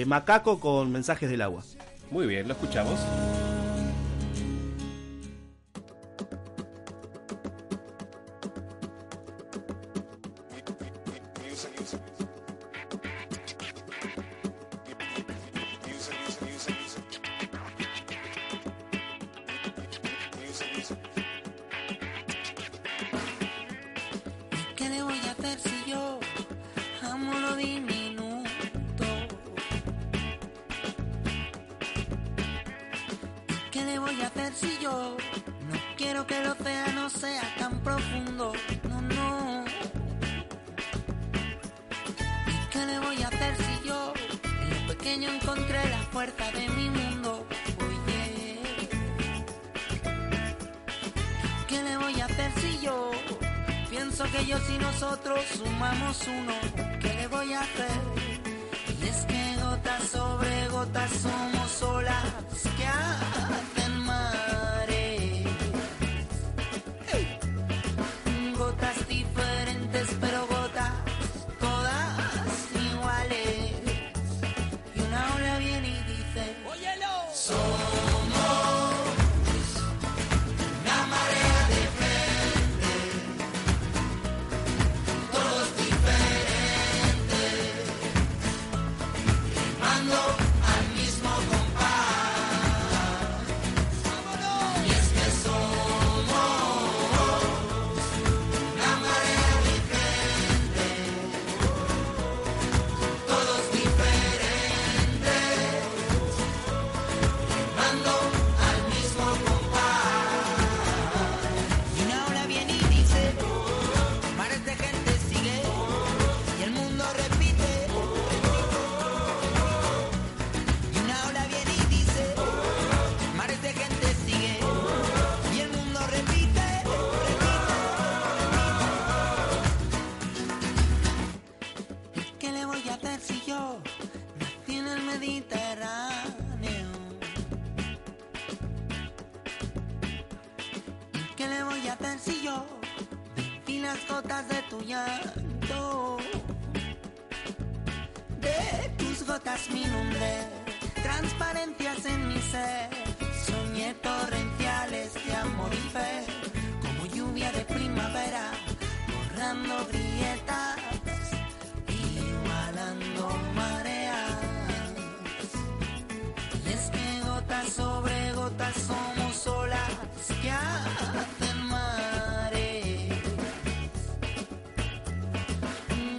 Macaco 0.06 0.60
con 0.60 0.92
mensajes 0.92 1.30
del 1.30 1.42
agua. 1.42 1.62
muy 2.10 2.26
bien, 2.26 2.46
lo 2.46 2.54
escuchamos. 2.54 2.98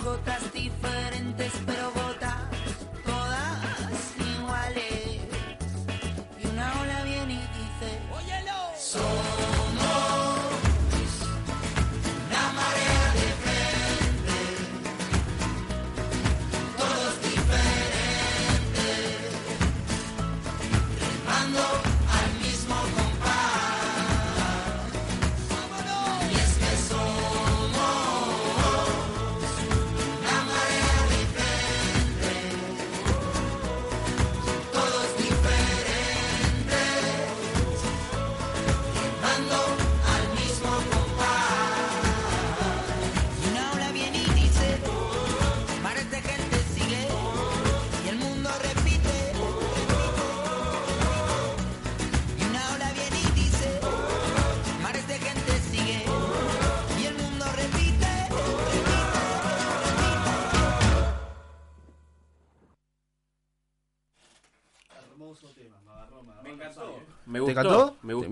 Gotas 0.09 0.51
diferentes, 0.53 1.51
pero 1.67 1.88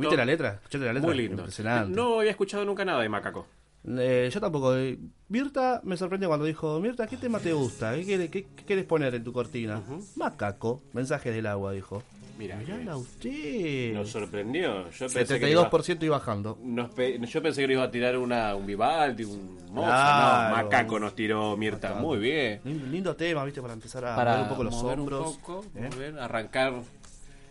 ¿Viste 0.02 0.18
la 0.18 0.26
letra? 0.26 0.50
¿Escuchaste 0.56 0.86
la 0.86 0.94
letra? 0.94 1.08
Muy 1.10 1.18
lindo. 1.18 1.38
Impresionante. 1.42 1.96
No 1.96 2.20
había 2.20 2.32
escuchado 2.32 2.64
nunca 2.66 2.84
nada 2.86 3.02
de 3.02 3.10
Macaco. 3.10 3.48
Eh, 3.88 4.30
yo 4.34 4.40
tampoco. 4.42 4.76
eh, 4.76 4.98
Mirta 5.30 5.82
me 5.84 5.96
sorprendió 5.98 6.28
cuando 6.30 6.46
dijo, 6.46 6.80
Mirta, 6.80 7.08
¿qué 7.08 7.16
tema 7.18 7.40
te 7.40 7.54
gusta? 7.54 7.96
¿Qué, 7.96 8.04
quieres- 8.04 8.30
qué- 8.30 8.46
qué 8.56 8.64
quieres 8.66 8.86
poner 8.86 9.14
en 9.16 9.24
tu 9.24 9.32
cortina? 9.34 9.82
Macaco, 10.16 10.82
mensajes 10.94 11.34
del 11.34 11.46
agua, 11.48 11.72
dijo. 11.72 12.04
Mira, 12.38 12.56
Mirala 12.56 12.96
usted. 12.98 13.94
nos 13.96 14.10
sorprendió. 14.10 14.90
Yo 14.92 15.08
pensé 15.10 15.40
que 15.40 15.50
iba- 15.50 15.70
72% 15.72 16.06
y 16.06 16.10
bajando. 16.10 16.60
nos 16.64 16.92
pe- 16.92 17.18
yo 17.20 17.42
pensé 17.42 17.66
que 17.66 17.74
iba 17.74 17.82
a 17.84 17.90
tirar 17.90 18.16
una, 18.18 18.54
un 18.56 18.66
Vivaldi, 18.66 19.24
un 19.24 19.58
Mozart. 19.72 19.92
Claro. 19.92 20.50
No, 20.50 20.56
Macaco 20.64 21.00
nos 21.00 21.16
tiró 21.16 21.58
Mirta. 21.58 21.90
Macaco. 21.90 22.06
Muy 22.08 22.18
bien. 22.20 22.62
Lindo, 22.64 22.86
lindo 22.88 23.16
tema, 23.16 23.44
¿viste? 23.44 23.60
Para 23.62 23.74
empezar 23.74 24.06
a 24.06 24.16
Para 24.16 24.32
mover 24.34 24.44
un 24.44 24.50
poco 24.50 24.64
los 24.66 24.76
mover 24.76 25.00
hombros. 25.00 25.28
Un 25.36 25.42
poco, 25.42 25.66
¿eh? 25.76 25.90
mover, 25.92 26.20
arrancar 26.20 26.74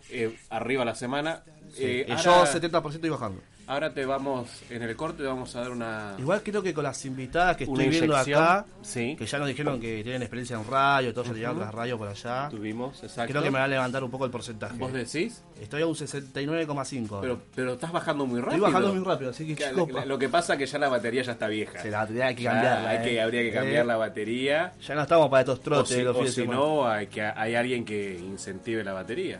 eh, 0.09 0.37
arriba 0.51 0.85
la 0.85 0.95
semana. 0.95 1.43
Sí. 1.73 1.83
Eh, 1.85 2.05
Y 2.07 2.11
ahora, 2.11 2.23
yo 2.23 2.45
70% 2.45 3.05
y 3.05 3.09
bajando. 3.09 3.41
ahora 3.67 3.93
te 3.93 4.05
vamos, 4.05 4.49
en 4.69 4.81
el 4.83 4.95
corte 4.95 5.23
te 5.23 5.27
vamos 5.27 5.55
a 5.55 5.61
dar 5.61 5.71
una... 5.71 6.15
Igual 6.17 6.41
creo 6.43 6.63
que 6.63 6.73
con 6.73 6.83
las 6.83 7.03
invitadas 7.05 7.57
que 7.57 7.65
estoy 7.65 7.87
viendo 7.89 8.15
acá, 8.15 8.65
sí. 8.81 9.15
que 9.17 9.25
ya 9.25 9.37
nos 9.39 9.47
dijeron 9.47 9.79
que 9.79 10.01
tienen 10.03 10.21
experiencia 10.21 10.55
en 10.57 10.65
radio, 10.65 11.13
todos 11.13 11.27
ya 11.27 11.33
llevan 11.33 11.59
las 11.59 11.73
radios 11.73 11.97
por 11.99 12.07
allá, 12.07 12.47
Tuvimos, 12.49 13.03
exacto. 13.03 13.31
creo 13.31 13.43
que 13.43 13.51
me 13.51 13.59
va 13.59 13.65
a 13.65 13.67
levantar 13.67 14.03
un 14.03 14.09
poco 14.11 14.25
el 14.25 14.31
porcentaje. 14.31 14.77
¿Vos 14.77 14.93
decís? 14.93 15.43
Estoy 15.61 15.81
a 15.81 15.87
un 15.87 15.95
69,5. 15.95 17.19
Pero, 17.21 17.41
pero 17.55 17.73
estás 17.73 17.91
bajando 17.91 18.25
muy 18.25 18.39
rápido. 18.39 18.57
Estoy 18.57 18.71
bajando 18.73 18.93
muy 18.95 19.03
rápido, 19.05 19.29
así 19.31 19.45
que 19.47 19.55
Que 19.55 19.69
chico, 19.69 19.87
la- 19.91 19.99
la- 20.01 20.05
Lo 20.05 20.17
que 20.19 20.29
pasa 20.29 20.53
es 20.53 20.59
que 20.59 20.65
ya 20.65 20.79
la 20.79 20.89
batería 20.89 21.23
ya 21.23 21.31
está 21.33 21.47
vieja. 21.47 21.81
se 21.81 21.91
la 21.91 21.99
batería 21.99 22.27
hay 22.27 22.35
que 22.35 22.43
cambiarla. 22.43 22.89
hay 22.89 23.03
que, 23.03 23.15
eh. 23.15 23.21
habría 23.21 23.41
que 23.41 23.51
cambiar 23.51 23.83
Eh, 23.83 23.87
la 23.87 23.97
batería. 23.97 24.73
Ya 24.87 24.95
no 24.95 25.01
estamos 25.01 25.29
para 25.29 25.41
estos 25.41 25.59
O 25.59 25.61
trotes 25.61 25.95
si, 25.95 26.01
los 26.03 26.15
o 26.15 26.25
si 26.27 26.47
no, 26.47 26.87
hay, 26.87 27.07
que, 27.07 27.21
hay 27.21 27.55
alguien 27.55 27.83
que 27.85 28.17
incentive 28.17 28.83
la 28.83 28.93
batería. 28.93 29.39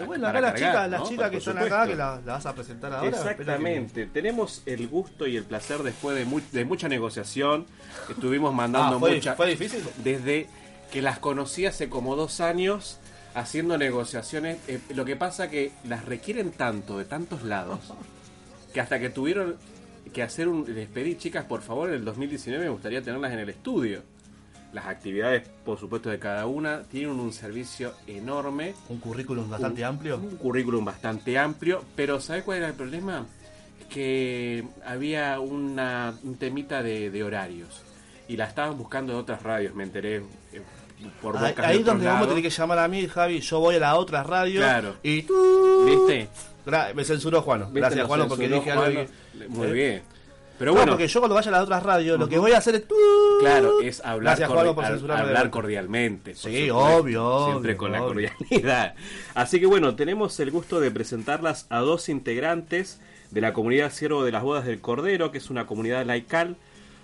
Pero 0.00 0.06
bueno, 0.08 0.26
acá 0.28 0.40
las 0.40 0.52
cargar, 0.52 0.70
chicas, 0.72 0.90
las 0.90 1.08
chicas 1.08 1.30
que 1.30 1.36
están 1.38 1.54
supuesto. 1.54 1.74
acá, 1.76 1.86
que 1.86 1.96
las 1.96 2.24
la 2.24 2.32
vas 2.34 2.46
a 2.46 2.54
presentar 2.54 2.92
ahora. 2.92 3.10
que- 3.10 3.16
Exactamente. 3.16 4.06
Tenemos 4.06 4.62
el 4.66 4.88
gusto 4.88 5.26
y 5.26 5.36
el 5.36 5.44
placer 5.44 5.82
después 5.82 6.16
de, 6.16 6.24
mu- 6.24 6.40
de 6.52 6.64
mucha 6.64 6.88
negociación. 6.88 7.66
Estuvimos 8.08 8.52
Ah, 8.52 8.56
mandando 8.56 8.98
¿fue, 8.98 9.14
mucha. 9.14 9.34
¿Fue 9.34 9.48
difícil? 9.48 9.82
Desde 10.04 10.46
que 10.92 11.02
las 11.02 11.18
conocí 11.18 11.66
hace 11.66 11.88
como 11.88 12.16
dos 12.16 12.40
años 12.40 12.98
haciendo 13.34 13.78
negociaciones. 13.78 14.58
eh, 14.68 14.80
lo 14.94 15.04
que 15.04 15.16
pasa 15.16 15.48
que 15.50 15.72
las 15.84 16.04
requieren 16.04 16.50
tanto 16.50 16.98
de 16.98 17.04
tantos 17.04 17.42
lados 17.44 17.78
que 18.74 18.80
hasta 18.80 18.98
que 18.98 19.10
tuvieron 19.10 19.56
que 20.12 20.22
hacer 20.22 20.48
un. 20.48 20.64
Les 20.74 20.88
pedí, 20.88 21.14
chicas, 21.16 21.44
por 21.44 21.62
favor, 21.62 21.88
en 21.90 21.96
el 21.96 22.04
2019 22.04 22.64
me 22.64 22.70
gustaría 22.70 23.02
tenerlas 23.02 23.32
en 23.32 23.38
el 23.40 23.48
estudio. 23.48 24.02
Las 24.72 24.86
actividades, 24.86 25.48
por 25.64 25.78
supuesto, 25.78 26.10
de 26.10 26.18
cada 26.18 26.46
una. 26.46 26.82
Tienen 26.84 27.10
un 27.18 27.32
servicio 27.32 27.94
enorme, 28.06 28.74
Un 28.88 28.98
currículum 28.98 29.48
bastante 29.50 29.84
amplio. 29.84 30.16
un 30.16 30.36
currículum 30.36 30.84
bastante 30.84 31.38
amplio, 31.38 31.84
pero 31.96 32.20
¿sabes 32.20 32.44
cuál 32.44 32.58
era 32.58 32.68
el 32.68 32.74
problema? 32.74 33.26
Que 33.88 34.64
había 34.86 35.40
una, 35.40 36.14
un 36.22 36.36
temita 36.36 36.82
de, 36.82 37.10
de 37.10 37.24
horarios. 37.24 37.82
Y 38.28 38.36
la 38.36 38.44
estaban 38.44 38.78
buscando 38.78 39.12
de 39.12 39.18
otras 39.18 39.42
radios, 39.42 39.74
me 39.74 39.82
enteré 39.82 40.16
eh, 40.52 40.62
por 41.20 41.36
Ahí, 41.36 41.54
ahí 41.56 41.78
de 41.78 41.84
donde 41.84 42.06
vamos 42.06 42.26
a 42.26 42.28
tener 42.28 42.42
que 42.44 42.50
llamar 42.50 42.78
a 42.78 42.86
mí, 42.86 43.06
Javi. 43.08 43.40
Yo 43.40 43.58
voy 43.58 43.76
a 43.76 43.80
la 43.80 43.96
otra 43.96 44.22
radio. 44.22 44.60
Claro. 44.60 44.96
Y 45.02 45.22
tú. 45.22 45.84
¿Viste? 45.86 46.28
Me 46.94 47.04
censuró 47.04 47.42
Juano. 47.42 47.70
Gracias, 47.72 48.06
Juano, 48.06 48.28
porque 48.28 48.48
dije 48.48 48.70
algo. 48.70 49.06
Muy 49.48 49.66
¿Eh? 49.68 49.72
bien. 49.72 50.02
Pero 50.60 50.72
No, 50.72 50.76
bueno, 50.76 50.92
porque 50.92 51.08
yo 51.08 51.20
cuando 51.20 51.34
vaya 51.34 51.48
a 51.48 51.52
la 51.52 51.62
otra 51.62 51.80
radio, 51.80 52.16
lo 52.18 52.28
que 52.28 52.38
voy 52.38 52.52
a 52.52 52.58
hacer 52.58 52.74
es 52.76 52.84
claro, 53.40 53.80
es 53.80 54.00
hablar, 54.04 54.38
cordi- 54.38 54.74
por 54.74 54.84
al- 54.84 55.10
hablar 55.10 55.48
cordialmente. 55.50 56.34
Sí, 56.34 56.68
supuesto. 56.68 56.76
obvio, 56.78 57.44
Siempre 57.46 57.70
obvio, 57.72 57.78
con 57.78 57.92
la 57.92 57.98
cordialidad. 58.00 58.94
Así 59.34 59.58
que 59.58 59.64
bueno, 59.66 59.96
tenemos 59.96 60.38
el 60.38 60.50
gusto 60.50 60.78
de 60.78 60.90
presentarlas 60.90 61.66
a 61.70 61.78
dos 61.80 62.08
integrantes 62.10 63.00
de 63.30 63.40
la 63.40 63.52
comunidad 63.54 63.90
Siervo 63.90 64.22
de 64.22 64.32
las 64.32 64.42
Bodas 64.42 64.66
del 64.66 64.80
Cordero, 64.82 65.32
que 65.32 65.38
es 65.38 65.48
una 65.48 65.66
comunidad 65.66 66.04
laical, 66.04 66.56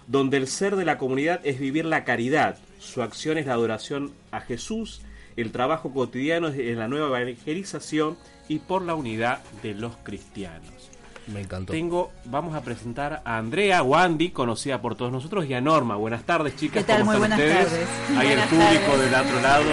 donde 0.07 0.37
el 0.37 0.49
ser 0.49 0.77
de 0.77 0.85
la 0.85 0.99
comunidad 0.99 1.41
es 1.43 1.59
vivir 1.59 1.87
la 1.87 2.05
caridad. 2.05 2.59
Su 2.79 3.03
acción 3.03 3.39
es 3.39 3.47
la 3.47 3.55
adoración 3.55 4.13
a 4.33 4.41
Jesús, 4.43 5.01
el 5.37 5.51
trabajo 5.51 5.93
cotidiano 5.95 6.49
es 6.49 6.77
la 6.77 6.89
nueva 6.89 7.21
evangelización 7.23 8.19
y 8.49 8.59
por 8.59 8.83
la 8.83 8.95
unidad 8.95 9.41
de 9.63 9.73
los 9.75 9.97
cristianos. 10.03 10.91
Me 11.27 11.41
encantó. 11.41 11.73
Tengo, 11.73 12.13
vamos 12.27 12.55
a 12.55 12.61
presentar 12.63 13.21
a 13.25 13.37
Andrea 13.39 13.83
Wandy, 13.83 14.31
conocida 14.31 14.81
por 14.81 14.95
todos 14.95 15.11
nosotros, 15.11 15.45
y 15.47 15.55
a 15.55 15.61
Norma. 15.61 15.97
Buenas 15.97 16.23
tardes, 16.23 16.55
chicas. 16.57 16.85
¿Qué 16.85 16.93
tal? 16.93 17.01
¿Cómo 17.01 17.13
Muy 17.19 17.23
están 17.25 17.39
buenas 17.39 17.57
ustedes? 17.65 17.89
tardes. 17.89 18.19
Hay 18.19 18.27
el 18.33 18.41
público 18.49 18.93
tardes. 18.93 19.11
del 19.11 19.21
otro 19.21 19.41
lado, 19.41 19.65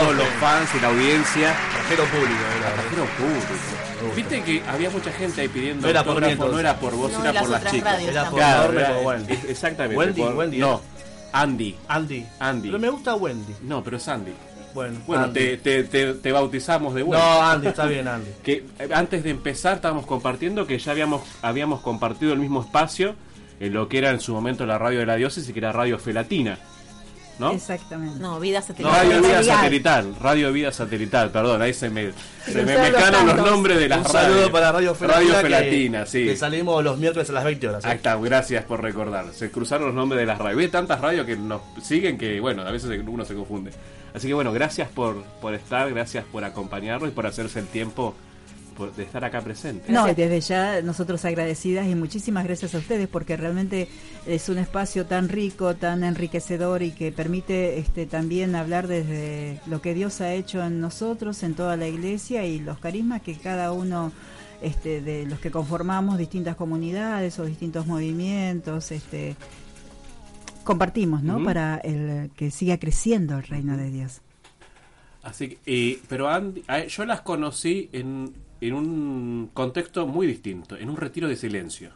todos 0.00 0.16
los 0.16 0.26
fans 0.38 0.70
y 0.76 0.80
la 0.80 0.88
audiencia. 0.88 1.54
Trajero 1.72 2.04
público, 2.04 2.32
eh, 2.32 2.58
verdad. 2.60 2.74
Trajero 2.82 3.04
público. 3.16 4.14
Viste 4.16 4.42
que 4.42 4.62
había 4.68 4.90
mucha 4.90 5.12
gente 5.12 5.40
ahí 5.40 5.48
pidiendo 5.48 5.82
No 5.82 5.88
era 5.88 6.04
por 6.04 6.20
mí, 6.20 6.30
autógrafo, 6.32 6.42
no 6.52 6.58
entonces. 6.58 6.60
era 6.70 6.80
por 6.80 6.94
vos, 6.96 7.12
No, 7.12 7.20
era 7.20 7.32
las 7.32 7.42
por 7.42 7.50
las 7.52 7.60
otras 7.60 7.72
chicas. 7.74 7.92
radios 7.92 8.10
Era 8.10 8.30
por 8.30 8.40
también. 8.40 8.60
Norma 8.66 8.80
y 8.80 8.82
era- 8.84 8.94
por 8.94 9.06
Wendy. 9.06 9.32
Exactamente. 9.48 9.96
Wendy, 9.96 10.20
por- 10.22 10.34
Wendy, 10.34 10.58
No. 10.58 10.80
Andy. 11.32 11.76
Andy. 11.88 12.26
Andy. 12.38 12.68
Pero 12.68 12.78
me 12.78 12.90
gusta 12.90 13.14
Wendy. 13.14 13.54
No, 13.62 13.82
pero 13.82 13.96
es 13.96 14.08
Andy. 14.08 14.32
Bueno, 14.74 15.00
Bueno, 15.06 15.30
te, 15.30 15.56
te, 15.58 15.84
te, 15.84 16.14
te 16.14 16.32
bautizamos 16.32 16.94
de 16.94 17.02
vuelta. 17.02 17.24
No, 17.24 17.42
Andy, 17.42 17.66
está 17.68 17.86
bien, 17.86 18.08
Andy. 18.08 18.30
que 18.42 18.64
eh, 18.78 18.88
antes 18.92 19.22
de 19.22 19.30
empezar 19.30 19.76
estábamos 19.76 20.06
compartiendo 20.06 20.66
que 20.66 20.78
ya 20.78 20.92
habíamos 20.92 21.22
habíamos 21.42 21.80
compartido 21.80 22.32
el 22.32 22.38
mismo 22.38 22.62
espacio 22.62 23.14
en 23.60 23.72
lo 23.72 23.88
que 23.88 23.98
era 23.98 24.10
en 24.10 24.20
su 24.20 24.34
momento 24.34 24.66
la 24.66 24.78
radio 24.78 25.00
de 25.00 25.06
la 25.06 25.16
diócesis 25.16 25.52
que 25.52 25.58
era 25.58 25.72
Radio 25.72 25.98
Felatina 25.98 26.58
¿no? 27.38 27.50
Exactamente. 27.52 28.18
No, 28.20 28.38
vida 28.40 28.60
No, 28.60 28.66
satelital. 28.66 28.92
Radio 29.08 29.22
Vida 29.22 29.42
Satelital. 29.42 30.14
Radio 30.20 30.52
Vida 30.52 30.72
Satelital, 30.72 31.30
perdón, 31.30 31.62
ahí 31.62 31.74
se 31.74 31.90
me, 31.90 32.12
se 32.44 32.62
me 32.62 32.90
los 32.90 33.36
nombres 33.36 33.78
de 33.78 33.88
las 33.88 33.98
Un 34.06 34.12
saludo 34.12 34.34
radios. 34.36 34.50
para 34.50 34.72
Radio 34.72 34.94
Felatina. 34.94 35.18
Radio 35.20 35.34
que- 35.36 35.42
Felatina, 35.42 36.06
sí. 36.06 36.24
Que 36.24 36.36
salimos 36.36 36.84
los 36.84 36.98
miércoles 36.98 37.28
a 37.30 37.32
las 37.32 37.44
20 37.44 37.68
horas. 37.68 37.84
¿eh? 37.84 37.88
Ahí 37.88 37.96
está, 37.96 38.16
gracias 38.16 38.64
por 38.64 38.82
recordar. 38.82 39.26
Se 39.32 39.50
cruzaron 39.50 39.86
los 39.86 39.94
nombres 39.94 40.20
de 40.20 40.26
las 40.26 40.38
radios. 40.38 40.60
Hay 40.60 40.68
tantas 40.68 41.00
radios 41.00 41.26
que 41.26 41.36
nos 41.36 41.60
siguen 41.82 42.18
que, 42.18 42.38
bueno, 42.40 42.62
a 42.62 42.70
veces 42.70 42.90
uno 43.06 43.24
se 43.24 43.34
confunde. 43.34 43.70
Así 44.14 44.28
que, 44.28 44.34
bueno, 44.34 44.52
gracias 44.52 44.88
por, 44.88 45.22
por 45.40 45.54
estar, 45.54 45.88
gracias 45.90 46.24
por 46.30 46.44
acompañarnos 46.44 47.08
y 47.08 47.12
por 47.12 47.26
hacerse 47.26 47.58
el 47.60 47.66
tiempo 47.66 48.14
por- 48.72 48.94
de 48.94 49.02
estar 49.02 49.24
acá 49.24 49.40
presente. 49.40 49.92
No, 49.92 50.08
y 50.08 50.14
desde 50.14 50.40
ya 50.40 50.82
nosotros 50.82 51.24
agradecidas 51.24 51.86
y 51.86 51.94
muchísimas 51.94 52.44
gracias 52.44 52.74
a 52.74 52.78
ustedes 52.78 53.08
porque 53.08 53.36
realmente 53.36 53.88
es 54.26 54.48
un 54.48 54.58
espacio 54.58 55.06
tan 55.06 55.28
rico, 55.28 55.74
tan 55.76 56.04
enriquecedor 56.04 56.82
y 56.82 56.92
que 56.92 57.12
permite 57.12 57.78
este, 57.78 58.06
también 58.06 58.54
hablar 58.54 58.86
desde 58.88 59.60
lo 59.66 59.80
que 59.80 59.94
Dios 59.94 60.20
ha 60.20 60.32
hecho 60.32 60.62
en 60.62 60.80
nosotros, 60.80 61.42
en 61.42 61.54
toda 61.54 61.76
la 61.76 61.88
iglesia 61.88 62.44
y 62.44 62.58
los 62.58 62.78
carismas 62.78 63.22
que 63.22 63.34
cada 63.36 63.72
uno 63.72 64.12
este, 64.62 65.00
de 65.00 65.26
los 65.26 65.40
que 65.40 65.50
conformamos 65.50 66.18
distintas 66.18 66.56
comunidades 66.56 67.38
o 67.38 67.44
distintos 67.44 67.86
movimientos 67.86 68.92
este, 68.92 69.36
compartimos, 70.64 71.22
¿no? 71.22 71.42
Para 71.42 71.76
el, 71.78 72.30
que 72.36 72.50
siga 72.50 72.78
creciendo 72.78 73.36
el 73.38 73.42
reino 73.44 73.76
de 73.76 73.90
Dios. 73.90 74.20
Así 75.22 75.50
que, 75.50 75.58
eh, 75.66 76.00
pero 76.08 76.28
Andy, 76.28 76.62
yo 76.88 77.04
las 77.04 77.20
conocí 77.20 77.88
en, 77.92 78.32
en 78.68 78.74
un 78.74 79.50
contexto 79.54 80.06
muy 80.06 80.26
distinto, 80.26 80.76
en 80.76 80.88
un 80.90 80.96
retiro 80.96 81.28
de 81.28 81.36
silencio. 81.36 81.90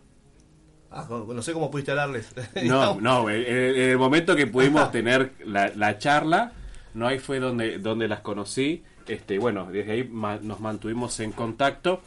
Ah, 0.90 1.06
no 1.10 1.42
sé 1.42 1.52
cómo 1.52 1.70
pudiste 1.70 1.90
hablarles. 1.90 2.32
No, 2.60 3.00
no, 3.00 3.28
en, 3.30 3.42
en 3.46 3.90
el 3.90 3.98
momento 3.98 4.34
que 4.36 4.46
pudimos 4.46 4.90
tener 4.90 5.32
la, 5.44 5.68
la 5.74 5.98
charla, 5.98 6.52
no 6.94 7.06
ahí 7.06 7.18
fue 7.18 7.38
donde, 7.38 7.78
donde 7.78 8.08
las 8.08 8.20
conocí. 8.20 8.82
Este, 9.06 9.38
bueno, 9.38 9.68
desde 9.70 9.92
ahí 9.92 10.04
ma- 10.04 10.38
nos 10.42 10.60
mantuvimos 10.60 11.20
en 11.20 11.32
contacto. 11.32 12.00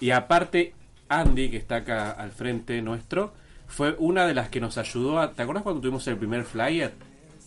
Y 0.00 0.10
aparte, 0.10 0.74
Andy, 1.08 1.50
que 1.50 1.56
está 1.56 1.76
acá 1.76 2.10
al 2.10 2.32
frente 2.32 2.82
nuestro, 2.82 3.32
fue 3.66 3.96
una 3.98 4.26
de 4.26 4.34
las 4.34 4.50
que 4.50 4.60
nos 4.60 4.76
ayudó 4.78 5.18
a. 5.20 5.32
¿Te 5.32 5.42
acuerdas 5.42 5.62
cuando 5.64 5.80
tuvimos 5.80 6.06
el 6.08 6.16
primer 6.18 6.44
flyer 6.44 6.92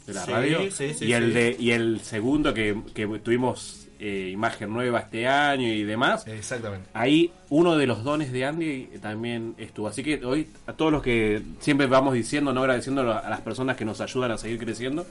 de 0.07 0.13
la 0.13 0.25
Sí, 0.25 0.31
radio? 0.31 0.71
sí, 0.71 0.93
sí, 0.93 1.05
y 1.05 1.13
el 1.13 1.33
de 1.33 1.55
y 1.59 1.71
el 1.71 1.99
segundo 2.01 2.53
que, 2.53 2.81
que 2.95 3.05
tuvimos 3.19 3.86
eh, 3.99 4.29
imagen 4.31 4.71
nueva 4.71 4.99
este 4.99 5.27
año 5.27 5.67
y 5.67 5.83
demás. 5.83 6.25
Exactamente. 6.27 6.89
Ahí 6.93 7.31
uno 7.49 7.77
de 7.77 7.87
los 7.87 8.03
dones 8.03 8.31
de 8.31 8.45
Andy 8.45 8.89
también 9.01 9.55
estuvo. 9.57 9.87
Así 9.87 10.03
que 10.03 10.23
hoy 10.25 10.47
a 10.67 10.73
todos 10.73 10.91
los 10.91 11.01
que 11.01 11.41
siempre 11.59 11.87
vamos 11.87 12.13
diciendo, 12.13 12.53
no 12.53 12.61
agradeciendo 12.61 13.11
a 13.11 13.29
las 13.29 13.41
personas 13.41 13.75
que 13.77 13.85
nos 13.85 14.01
ayudan 14.01 14.31
a 14.31 14.37
seguir 14.37 14.59
creciendo, 14.59 15.05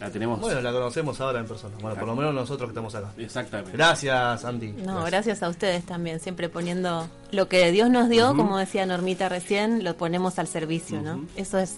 la 0.00 0.10
tenemos. 0.10 0.40
Bueno, 0.40 0.60
la 0.60 0.72
conocemos 0.72 1.20
ahora 1.20 1.40
en 1.40 1.46
persona. 1.46 1.74
Bueno, 1.80 1.96
por 1.98 2.08
lo 2.08 2.16
menos 2.16 2.34
nosotros 2.34 2.68
que 2.68 2.72
estamos 2.72 2.94
acá. 2.94 3.12
Exactamente. 3.16 3.72
Gracias, 3.72 4.44
Andy. 4.44 4.72
No, 4.72 5.04
gracias 5.04 5.42
a 5.42 5.48
ustedes 5.48 5.84
también, 5.84 6.20
siempre 6.20 6.48
poniendo 6.48 7.08
lo 7.30 7.48
que 7.48 7.70
Dios 7.72 7.88
nos 7.90 8.08
dio, 8.08 8.36
como 8.36 8.58
decía 8.58 8.84
Normita 8.84 9.28
recién, 9.28 9.84
lo 9.84 9.96
ponemos 9.96 10.38
al 10.38 10.46
servicio, 10.46 11.00
¿no? 11.00 11.24
Eso 11.36 11.58
es 11.58 11.76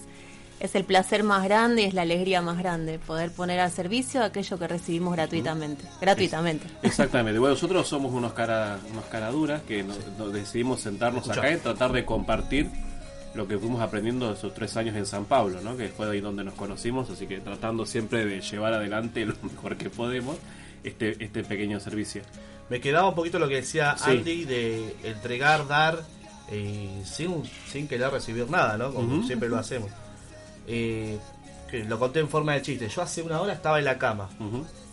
es 0.59 0.75
el 0.75 0.83
placer 0.83 1.23
más 1.23 1.43
grande 1.43 1.83
y 1.83 1.85
es 1.85 1.93
la 1.93 2.01
alegría 2.01 2.41
más 2.41 2.57
grande, 2.57 2.99
poder 2.99 3.31
poner 3.31 3.59
al 3.59 3.71
servicio 3.71 4.23
aquello 4.23 4.59
que 4.59 4.67
recibimos 4.67 5.13
gratuitamente, 5.15 5.85
gratuitamente. 6.01 6.67
Exactamente. 6.83 7.39
Bueno, 7.39 7.55
nosotros 7.55 7.87
somos 7.87 8.11
unos 8.13 8.33
cara, 8.33 8.77
unos 8.91 9.05
caraduras 9.05 9.61
que 9.63 9.83
nos, 9.83 9.97
nos 10.17 10.33
decidimos 10.33 10.81
sentarnos 10.81 11.23
Escuchá. 11.23 11.39
acá 11.39 11.51
y 11.53 11.57
tratar 11.57 11.91
de 11.93 12.03
compartir 12.05 12.69
lo 13.35 13.47
que 13.47 13.57
fuimos 13.57 13.81
aprendiendo 13.81 14.33
esos 14.33 14.53
tres 14.53 14.75
años 14.75 14.95
en 14.95 15.05
San 15.05 15.25
Pablo, 15.25 15.61
¿no? 15.61 15.77
Que 15.77 15.87
fue 15.89 16.09
ahí 16.09 16.19
donde 16.19 16.43
nos 16.43 16.55
conocimos, 16.55 17.09
así 17.09 17.27
que 17.27 17.39
tratando 17.39 17.85
siempre 17.85 18.25
de 18.25 18.41
llevar 18.41 18.73
adelante 18.73 19.25
lo 19.25 19.35
mejor 19.43 19.77
que 19.77 19.89
podemos 19.89 20.35
este, 20.83 21.23
este 21.23 21.43
pequeño 21.43 21.79
servicio. 21.79 22.21
Me 22.69 22.81
quedaba 22.81 23.09
un 23.09 23.15
poquito 23.15 23.39
lo 23.39 23.47
que 23.47 23.55
decía 23.55 23.95
Sí. 23.97 24.11
Andy 24.11 24.45
de 24.45 24.95
entregar, 25.03 25.67
dar, 25.67 26.03
eh, 26.51 27.01
sin, 27.05 27.43
sin 27.71 27.87
querer 27.87 28.11
recibir 28.11 28.49
nada, 28.49 28.77
¿no? 28.77 28.93
Como 28.93 29.23
siempre 29.23 29.47
lo 29.47 29.57
hacemos. 29.57 29.89
Eh, 30.69 31.17
que 31.69 31.83
lo 31.83 31.99
conté 31.99 32.19
en 32.19 32.29
forma 32.29 32.53
de 32.53 32.61
chiste. 32.61 32.87
Yo 32.87 33.01
hace 33.01 33.21
una 33.21 33.41
hora 33.41 33.53
estaba 33.53 33.79
en 33.79 33.85
la 33.85 33.97
cama, 33.97 34.29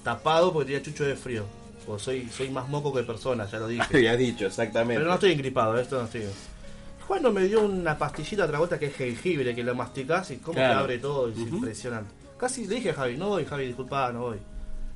tapado 0.03 0.53
porque 0.53 0.67
tenía 0.73 0.83
chucho 0.83 1.05
de 1.05 1.17
frío. 1.17 1.45
Porque 1.87 2.03
soy, 2.03 2.29
soy 2.29 2.51
más 2.51 2.69
moco 2.69 2.93
que 2.93 3.03
persona, 3.05 3.47
ya 3.47 3.59
lo 3.59 3.69
dije. 3.69 3.85
Había 3.97 4.17
dicho, 4.17 4.47
exactamente. 4.47 4.97
Pero 4.97 5.07
no 5.09 5.15
estoy 5.15 5.33
engripado, 5.33 5.79
esto 5.79 5.99
no 5.99 6.05
estoy. 6.07 6.25
Juan 7.07 7.33
me 7.33 7.43
dio 7.45 7.63
una 7.63 7.97
pastillita 7.97 8.45
otra 8.47 8.59
vuelta 8.59 8.79
que 8.79 8.87
es 8.87 8.95
jengibre, 8.97 9.55
que 9.55 9.63
lo 9.63 9.75
masticás 9.77 10.31
y 10.33 10.39
cómo 10.39 10.55
Claro. 10.55 10.75
te 10.75 10.81
abre 10.81 10.99
todo, 10.99 11.29
es 11.29 11.39
impresionante. 11.39 12.11
Casi 12.37 12.67
le 12.67 12.75
dije 12.75 12.91
a 12.91 12.95
Javi, 12.95 13.17
no 13.17 13.29
voy, 13.29 13.45
Javi, 13.45 13.67
disculpa, 13.67 14.11
no 14.13 14.21
voy. 14.23 14.39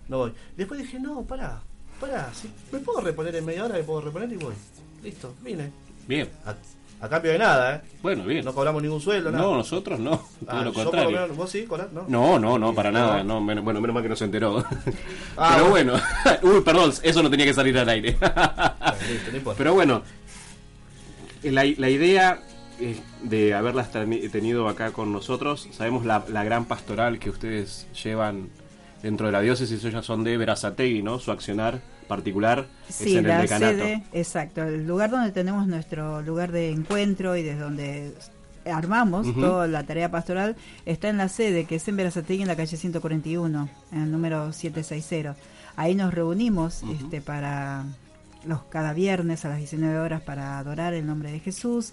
No 0.09 0.19
voy. 0.19 0.33
Después 0.57 0.81
dije, 0.81 0.99
no, 0.99 1.23
pará, 1.23 1.62
pará, 2.01 2.31
si 2.35 2.51
me 2.73 2.81
puedo 2.81 3.01
reponer 3.01 3.37
en 3.37 3.45
media 3.45 3.64
hora, 3.64 3.77
me 3.77 3.85
puedo 3.85 4.01
reponer 4.01 4.33
y 4.33 4.37
voy. 4.37 4.55
Listo, 5.05 5.33
vine. 5.40 5.71
Bien, 6.09 6.29
A, 6.45 6.55
a 7.02 7.08
cambio 7.08 7.32
de 7.32 7.38
nada, 7.38 7.76
¿eh? 7.76 7.80
bueno, 8.02 8.24
bien. 8.24 8.44
No 8.44 8.52
cobramos 8.54 8.82
ningún 8.82 9.00
sueldo, 9.00 9.30
nada. 9.30 9.42
No, 9.44 9.54
nosotros 9.56 9.98
no, 9.98 10.10
todo 10.10 10.26
Ah, 10.48 10.56
lo 10.58 10.64
yo 10.66 10.72
por 10.72 10.84
contrario. 10.84 11.20
menos- 11.22 11.36
¿Vos 11.36 11.50
sí? 11.50 11.66
No. 11.92 12.04
No, 12.08 12.38
no, 12.38 12.58
no, 12.58 12.74
para 12.74 12.90
nada. 12.92 13.24
No, 13.24 13.40
menos- 13.40 13.64
bueno, 13.64 13.80
menos 13.80 13.94
mal 13.94 14.02
que 14.02 14.08
no 14.10 14.16
se 14.16 14.24
enteró. 14.24 14.62
Ah, 15.36 15.54
Pero 15.56 15.70
bueno, 15.70 15.94
uy, 16.42 16.60
perdón, 16.62 16.92
eso 17.02 17.22
no 17.22 17.30
tenía 17.30 17.46
que 17.46 17.54
salir 17.54 17.76
al 17.78 17.88
aire. 17.88 18.16
Bueno, 18.20 18.34
listo, 19.10 19.30
no 19.30 19.36
importa. 19.38 19.58
Pero 19.58 19.74
bueno, 19.74 20.02
la, 21.42 21.64
la 21.76 21.88
idea 21.88 22.42
eh, 22.80 23.00
de 23.22 23.54
haberlas 23.54 23.92
teni- 23.92 24.30
tenido 24.30 24.68
acá 24.68 24.92
con 24.92 25.12
nosotros, 25.12 25.68
sabemos 25.72 26.04
la, 26.04 26.24
la 26.28 26.44
gran 26.44 26.66
pastoral 26.66 27.18
que 27.18 27.30
ustedes 27.30 27.86
llevan 28.02 28.48
dentro 29.02 29.26
de 29.26 29.32
la 29.32 29.40
diócesis, 29.40 29.82
ellas 29.84 30.04
son 30.04 30.24
de 30.24 30.36
Verazategui, 30.36 31.02
¿no? 31.02 31.18
Su 31.18 31.30
accionar 31.32 31.80
particular 32.11 32.66
es 32.88 33.01
en 33.03 33.18
el 33.18 33.40
decanato. 33.40 33.79
sede, 33.79 34.03
exacto, 34.12 34.62
el 34.64 34.87
lugar 34.87 35.11
donde 35.11 35.31
tenemos 35.31 35.66
nuestro 35.66 36.20
lugar 36.23 36.53
de 36.53 36.70
encuentro 36.70 37.37
y 37.37 37.42
desde 37.42 37.61
donde 37.61 38.14
armamos 38.66 39.33
toda 39.35 39.66
la 39.66 39.85
tarea 39.85 40.11
pastoral 40.11 40.57
está 40.85 41.09
en 41.09 41.16
la 41.16 41.29
sede 41.29 41.64
que 41.64 41.77
es 41.77 41.88
en 41.88 41.96
Verazategui 41.96 42.42
en 42.42 42.49
la 42.49 42.57
calle 42.57 42.77
141, 42.77 43.68
en 43.92 44.03
el 44.03 44.11
número 44.11 44.53
760. 44.53 45.37
Ahí 45.77 45.94
nos 45.94 46.12
reunimos 46.12 46.83
este 46.83 47.20
para 47.20 47.85
los 48.44 48.62
cada 48.64 48.92
viernes 48.92 49.44
a 49.44 49.51
las 49.51 49.59
19 49.59 49.99
horas 49.99 50.23
para 50.23 50.59
adorar 50.59 50.94
el 50.94 51.07
nombre 51.07 51.31
de 51.31 51.40
Jesús 51.40 51.92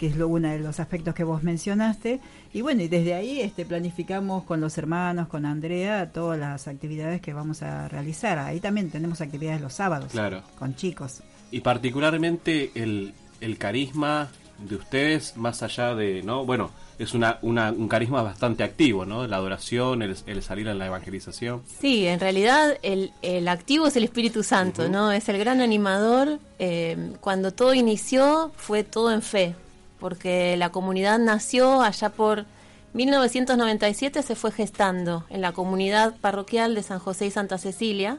que 0.00 0.06
es 0.06 0.16
lo, 0.16 0.26
uno 0.28 0.48
de 0.48 0.58
los 0.58 0.80
aspectos 0.80 1.14
que 1.14 1.22
vos 1.24 1.42
mencionaste. 1.42 2.20
Y 2.54 2.62
bueno, 2.62 2.82
y 2.82 2.88
desde 2.88 3.12
ahí 3.14 3.40
este, 3.42 3.66
planificamos 3.66 4.44
con 4.44 4.58
los 4.60 4.76
hermanos, 4.78 5.28
con 5.28 5.44
Andrea, 5.44 6.10
todas 6.10 6.38
las 6.40 6.66
actividades 6.66 7.20
que 7.20 7.34
vamos 7.34 7.62
a 7.62 7.86
realizar. 7.88 8.38
Ahí 8.38 8.60
también 8.60 8.90
tenemos 8.90 9.20
actividades 9.20 9.60
los 9.60 9.74
sábados 9.74 10.10
Claro. 10.12 10.42
con 10.58 10.74
chicos. 10.74 11.20
Y 11.50 11.60
particularmente 11.60 12.70
el, 12.74 13.12
el 13.42 13.58
carisma 13.58 14.30
de 14.58 14.76
ustedes, 14.76 15.36
más 15.36 15.62
allá 15.62 15.94
de, 15.94 16.22
¿no? 16.22 16.44
Bueno, 16.46 16.70
es 16.98 17.14
una, 17.14 17.38
una- 17.42 17.70
un 17.72 17.88
carisma 17.88 18.22
bastante 18.22 18.62
activo, 18.62 19.04
¿no? 19.06 19.26
La 19.26 19.36
adoración, 19.36 20.02
el, 20.02 20.16
el 20.26 20.42
salir 20.42 20.68
a 20.68 20.74
la 20.74 20.86
evangelización. 20.86 21.62
Sí, 21.80 22.06
en 22.06 22.20
realidad 22.20 22.76
el, 22.82 23.12
el 23.22 23.48
activo 23.48 23.86
es 23.86 23.96
el 23.96 24.04
Espíritu 24.04 24.42
Santo, 24.42 24.88
¿no? 24.88 25.12
Es 25.12 25.28
el 25.28 25.38
gran 25.38 25.60
animador. 25.60 26.38
Eh, 26.58 27.12
cuando 27.20 27.52
todo 27.52 27.72
inició 27.74 28.50
fue 28.56 28.84
todo 28.84 29.12
en 29.12 29.22
fe, 29.22 29.54
porque 30.00 30.56
la 30.56 30.70
comunidad 30.72 31.18
nació 31.18 31.82
allá 31.82 32.08
por 32.10 32.46
1997, 32.94 34.22
se 34.22 34.34
fue 34.34 34.50
gestando 34.50 35.24
en 35.30 35.40
la 35.40 35.52
comunidad 35.52 36.14
parroquial 36.20 36.74
de 36.74 36.82
San 36.82 36.98
José 36.98 37.26
y 37.26 37.30
Santa 37.30 37.58
Cecilia. 37.58 38.18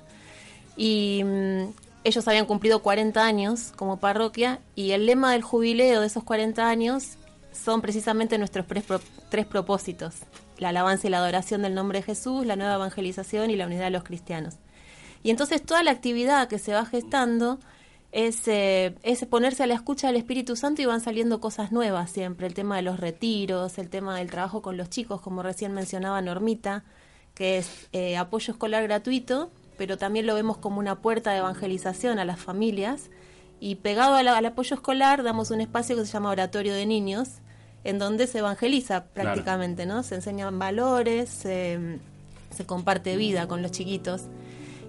Y 0.78 1.24
mm, 1.26 1.64
ellos 2.06 2.28
habían 2.28 2.46
cumplido 2.46 2.82
40 2.82 3.24
años 3.26 3.74
como 3.76 3.98
parroquia 4.00 4.60
y 4.76 4.92
el 4.92 5.06
lema 5.06 5.34
del 5.34 5.42
jubileo 5.42 6.02
de 6.02 6.08
esos 6.08 6.24
40 6.24 6.68
años 6.70 7.18
son 7.52 7.82
precisamente 7.82 8.38
nuestros 8.38 8.66
tres, 8.66 8.84
pro- 8.84 9.02
tres 9.30 9.46
propósitos. 9.46 10.16
La 10.58 10.70
alabanza 10.70 11.08
y 11.08 11.10
la 11.10 11.18
adoración 11.18 11.64
del 11.64 11.74
nombre 11.76 12.00
de 12.00 12.04
Jesús, 12.04 12.46
la 12.46 12.56
nueva 12.56 12.76
evangelización 12.76 13.50
y 13.52 13.56
la 13.56 13.66
unidad 13.66 13.86
de 13.86 13.90
los 13.90 14.04
cristianos. 14.04 14.56
Y 15.24 15.30
entonces 15.32 15.62
toda 15.64 15.84
la 15.84 15.92
actividad 15.92 16.48
que 16.48 16.60
se 16.60 16.74
va 16.74 16.86
gestando 16.86 17.60
es, 18.12 18.48
eh, 18.48 18.96
es 19.04 19.26
ponerse 19.26 19.64
a 19.64 19.68
la 19.68 19.74
escucha 19.74 20.08
del 20.08 20.18
Espíritu 20.18 20.56
Santo 20.56 20.82
y 20.82 20.86
van 20.86 21.02
saliendo 21.02 21.40
cosas 21.40 21.72
nuevas 21.72 22.12
siempre. 22.12 22.48
El 22.48 22.54
tema 22.54 22.76
de 22.76 22.82
los 22.82 23.00
retiros, 23.00 23.78
el 23.78 23.90
tema 23.90 24.18
del 24.18 24.30
trabajo 24.30 24.62
con 24.62 24.78
los 24.78 24.90
chicos, 24.90 25.22
como 25.22 25.44
recién 25.44 25.74
mencionaba 25.74 26.22
Normita, 26.22 26.84
que 27.34 27.58
es 27.58 27.88
eh, 27.94 28.18
apoyo 28.18 28.52
escolar 28.52 28.84
gratuito, 28.84 29.50
pero 29.78 29.98
también 29.98 30.28
lo 30.28 30.36
vemos 30.36 30.58
como 30.58 30.80
una 30.80 31.00
puerta 31.02 31.32
de 31.32 31.38
evangelización 31.38 32.20
a 32.20 32.26
las 32.26 32.40
familias. 32.40 33.10
Y 33.62 33.76
pegado 33.76 34.16
al 34.16 34.46
apoyo 34.46 34.76
escolar 34.76 35.24
damos 35.24 35.52
un 35.52 35.62
espacio 35.62 35.96
que 35.96 36.06
se 36.06 36.12
llama 36.12 36.32
Oratorio 36.32 36.74
de 36.74 36.86
Niños, 36.86 37.30
en 37.84 38.00
donde 38.00 38.28
se 38.28 38.40
evangeliza 38.40 39.06
prácticamente, 39.06 39.86
¿no? 39.86 40.04
Se 40.04 40.16
enseñan 40.16 40.60
valores, 40.60 41.30
se 41.30 42.00
comparte 42.66 43.16
vida 43.18 43.48
con 43.48 43.62
los 43.62 43.72
chiquitos. 43.72 44.24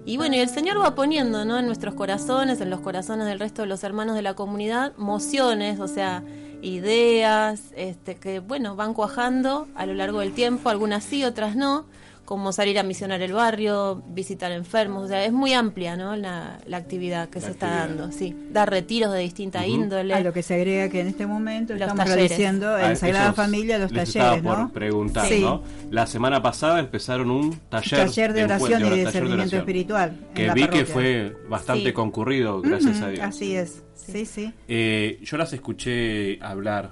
Y 0.05 0.17
bueno, 0.17 0.35
y 0.35 0.39
el 0.39 0.49
Señor 0.49 0.81
va 0.81 0.95
poniendo, 0.95 1.45
¿no? 1.45 1.59
En 1.59 1.65
nuestros 1.65 1.93
corazones, 1.93 2.59
en 2.59 2.69
los 2.69 2.81
corazones 2.81 3.25
del 3.25 3.39
resto 3.39 3.61
de 3.61 3.69
los 3.69 3.83
hermanos 3.85 4.15
de 4.15 4.21
la 4.21 4.33
comunidad, 4.33 4.91
mociones, 4.97 5.79
o 5.79 5.87
sea, 5.87 6.23
ideas, 6.61 7.61
este, 7.75 8.15
que 8.15 8.39
bueno, 8.39 8.75
van 8.75 8.93
cuajando 8.93 9.67
a 9.75 9.85
lo 9.85 9.93
largo 9.93 10.19
del 10.19 10.33
tiempo, 10.33 10.69
algunas 10.69 11.05
sí, 11.05 11.23
otras 11.23 11.55
no, 11.55 11.85
como 12.33 12.51
salir 12.51 12.79
a 12.79 12.83
misionar 12.83 13.21
el 13.21 13.31
barrio, 13.31 14.01
visitar 14.07 14.51
enfermos, 14.51 15.03
o 15.03 15.07
sea, 15.07 15.23
es 15.23 15.31
muy 15.31 15.53
amplia, 15.53 15.95
¿no? 15.95 16.15
La, 16.15 16.57
la 16.65 16.77
actividad 16.77 17.29
que 17.29 17.39
La 17.39 17.45
se 17.45 17.51
está 17.51 17.69
dando, 17.69 18.11
sí. 18.11 18.35
Dar 18.51 18.71
retiros 18.71 19.13
de 19.13 19.19
distinta 19.19 19.59
Ujú. 19.59 19.69
índole. 19.69 20.15
A 20.15 20.19
lo 20.21 20.33
que 20.33 20.41
se 20.41 20.55
agrega 20.55 20.89
que 20.89 21.01
en 21.01 21.09
este 21.09 21.27
momento 21.27 21.73
Los 21.73 21.81
estamos 21.83 22.05
talleres. 22.05 22.31
realizando 22.31 22.69
Ah, 22.73 22.89
en 22.89 22.97
Sagrada 22.97 23.25
eso 23.27 23.35
Familia 23.35 23.77
los 23.77 23.91
les 23.91 24.11
talleres, 24.11 24.37
estaba 24.37 24.55
por 24.55 24.63
¿no? 24.63 24.73
preguntar, 24.73 25.27
Sí. 25.27 25.41
¿no? 25.41 25.61
La 25.91 26.07
semana 26.07 26.41
pasada 26.41 26.79
empezaron 26.79 27.29
un 27.29 27.55
taller, 27.69 28.07
Taller 28.07 28.33
de 28.33 28.43
oración 28.45 28.83
y 28.83 28.89
de 28.89 29.05
discernimiento 29.05 29.55
espiritual. 29.57 30.17
Que 30.33 30.51
vi 30.53 30.67
que 30.69 30.85
fue 30.85 31.35
bastante 31.47 31.89
Sí. 31.89 31.93
concurrido, 31.93 32.61
gracias 32.61 32.99
a 33.01 33.09
Dios. 33.09 33.23
Así 33.23 33.55
es, 33.55 33.83
sí, 33.93 34.25
sí. 34.25 34.51
Eh, 34.67 35.19
yo 35.21 35.37
las 35.37 35.53
escuché 35.53 36.39
hablar 36.41 36.89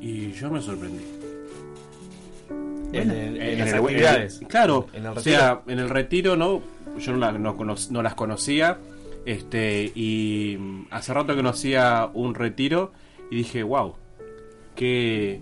y 0.00 0.30
yo 0.30 0.48
me 0.48 0.60
sorprendí. 0.60 1.02
En, 3.02 3.10
en- 3.10 3.40
en 3.42 3.58
las 3.58 3.72
actividades. 3.74 4.40
claro, 4.48 4.86
En 4.92 5.04
el 5.06 5.08
o 5.12 5.20
sea, 5.20 5.62
en 5.66 5.78
el 5.78 5.88
retiro 5.90 6.36
no, 6.36 6.62
yo 6.98 7.12
no, 7.12 7.18
la- 7.18 7.32
no 7.32 8.02
las 8.02 8.14
conocía, 8.14 8.78
este, 9.26 9.90
y 9.94 10.56
mm, 10.58 10.86
hace 10.90 11.12
rato 11.14 11.34
que 11.34 11.42
no 11.42 11.48
hacía 11.50 12.10
un 12.12 12.34
retiro 12.34 12.92
y 13.30 13.36
dije, 13.36 13.62
wow, 13.62 13.94
qué, 14.74 15.40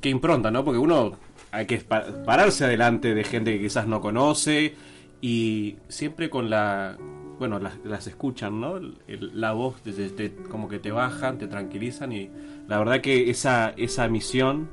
qué 0.00 0.08
impronta, 0.08 0.50
¿no? 0.50 0.64
Porque 0.64 0.78
uno 0.78 1.12
hay 1.50 1.66
que 1.66 1.78
pa- 1.78 2.04
pararse 2.24 2.64
adelante 2.64 3.14
de 3.14 3.24
gente 3.24 3.52
que 3.56 3.60
quizás 3.64 3.86
no 3.86 4.00
conoce 4.00 4.74
y 5.20 5.76
siempre 5.88 6.28
con 6.30 6.50
la, 6.50 6.96
bueno, 7.38 7.58
las, 7.58 7.74
las 7.84 8.06
escuchan, 8.06 8.60
¿no? 8.60 8.76
El- 8.76 9.30
la 9.34 9.52
voz, 9.52 9.80
te- 9.82 9.92
te- 10.10 10.34
como 10.50 10.68
que 10.68 10.78
te 10.78 10.90
bajan, 10.90 11.38
te 11.38 11.46
tranquilizan 11.48 12.12
y 12.12 12.30
la 12.68 12.78
verdad 12.78 13.00
que 13.00 13.30
esa, 13.30 13.70
esa 13.76 14.08
misión 14.08 14.68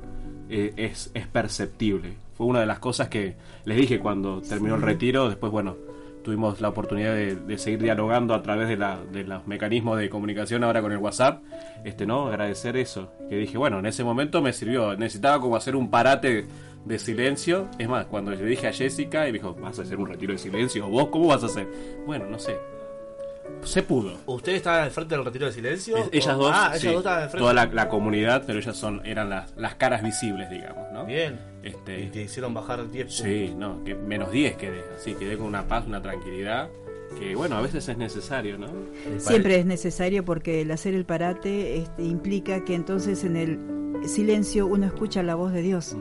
eh, 0.53 0.73
es, 0.77 1.09
es 1.15 1.25
perceptible. 1.25 2.13
Fue 2.37 2.45
una 2.45 2.59
de 2.59 2.67
las 2.67 2.77
cosas 2.77 3.09
que 3.09 3.35
les 3.65 3.75
dije 3.75 3.99
cuando 3.99 4.41
terminó 4.41 4.75
el 4.75 4.83
retiro. 4.83 5.27
Después, 5.27 5.51
bueno, 5.51 5.75
tuvimos 6.23 6.61
la 6.61 6.69
oportunidad 6.69 7.15
de, 7.15 7.35
de 7.35 7.57
seguir 7.57 7.81
dialogando 7.81 8.35
a 8.35 8.43
través 8.43 8.67
de, 8.67 8.77
la, 8.77 8.99
de 9.11 9.23
los 9.23 9.47
mecanismos 9.47 9.97
de 9.97 10.09
comunicación 10.09 10.63
ahora 10.63 10.81
con 10.81 10.91
el 10.91 10.99
WhatsApp. 10.99 11.41
Este, 11.83 12.05
¿no? 12.05 12.27
Agradecer 12.27 12.77
eso. 12.77 13.11
Que 13.29 13.35
dije, 13.35 13.57
bueno, 13.57 13.79
en 13.79 13.87
ese 13.87 14.03
momento 14.03 14.41
me 14.43 14.53
sirvió. 14.53 14.95
Necesitaba 14.95 15.41
como 15.41 15.55
hacer 15.55 15.75
un 15.75 15.89
parate 15.89 16.45
de 16.85 16.99
silencio. 16.99 17.67
Es 17.79 17.89
más, 17.89 18.05
cuando 18.05 18.31
le 18.31 18.43
dije 18.45 18.67
a 18.67 18.73
Jessica 18.73 19.27
y 19.27 19.31
me 19.31 19.39
dijo, 19.39 19.55
¿vas 19.55 19.79
a 19.79 19.81
hacer 19.81 19.97
un 19.97 20.07
retiro 20.07 20.33
de 20.33 20.39
silencio? 20.39 20.87
¿Vos 20.87 21.07
cómo 21.07 21.27
vas 21.27 21.43
a 21.43 21.47
hacer? 21.47 21.67
Bueno, 22.05 22.25
no 22.29 22.37
sé. 22.37 22.55
Se 23.63 23.81
pudo. 23.83 24.17
¿Usted 24.25 24.53
estaba 24.53 24.83
al 24.83 24.91
frente 24.91 25.15
del 25.15 25.23
retiro 25.25 25.45
de 25.45 25.51
silencio? 25.53 25.97
Es- 25.97 26.09
Ellas 26.11 26.35
¿O- 26.35 26.39
dos, 26.39 26.51
Ah, 26.53 26.67
ellas 26.71 26.81
sí, 26.81 26.87
dos 26.87 26.97
estaban 26.97 27.23
al 27.23 27.29
frente. 27.29 27.39
toda 27.39 27.53
la, 27.53 27.65
la 27.67 27.89
comunidad, 27.89 28.43
pero 28.45 28.59
ellas 28.59 28.75
son 28.75 29.01
eran 29.05 29.29
las, 29.29 29.53
las 29.57 29.75
caras 29.75 30.01
visibles, 30.03 30.49
digamos, 30.49 30.91
¿no? 30.91 31.05
Bien. 31.05 31.39
Este, 31.63 32.01
Y 32.01 32.07
te 32.09 32.21
hicieron 32.23 32.53
bajar 32.53 32.89
10 32.91 33.05
puntos. 33.05 33.15
Sí, 33.25 33.53
no, 33.57 33.83
que 33.85 33.95
menos 33.95 34.31
10 34.31 34.55
quedé, 34.57 34.83
así 34.97 35.13
quedé 35.15 35.37
con 35.37 35.47
una 35.47 35.65
paz, 35.67 35.85
una 35.87 36.01
tranquilidad, 36.01 36.69
que 37.17 37.35
bueno, 37.35 37.55
a 37.55 37.61
veces 37.61 37.87
es 37.87 37.97
necesario, 37.97 38.57
¿no? 38.57 38.67
Siempre 39.17 39.59
es 39.59 39.65
necesario 39.65 40.25
porque 40.25 40.61
el 40.61 40.71
hacer 40.71 40.93
el 40.93 41.05
parate 41.05 41.77
este, 41.77 42.03
implica 42.03 42.65
que 42.65 42.75
entonces 42.75 43.23
en 43.23 43.37
el 43.37 44.07
silencio 44.07 44.67
uno 44.67 44.85
escucha 44.85 45.23
la 45.23 45.35
voz 45.35 45.53
de 45.53 45.61
Dios. 45.61 45.95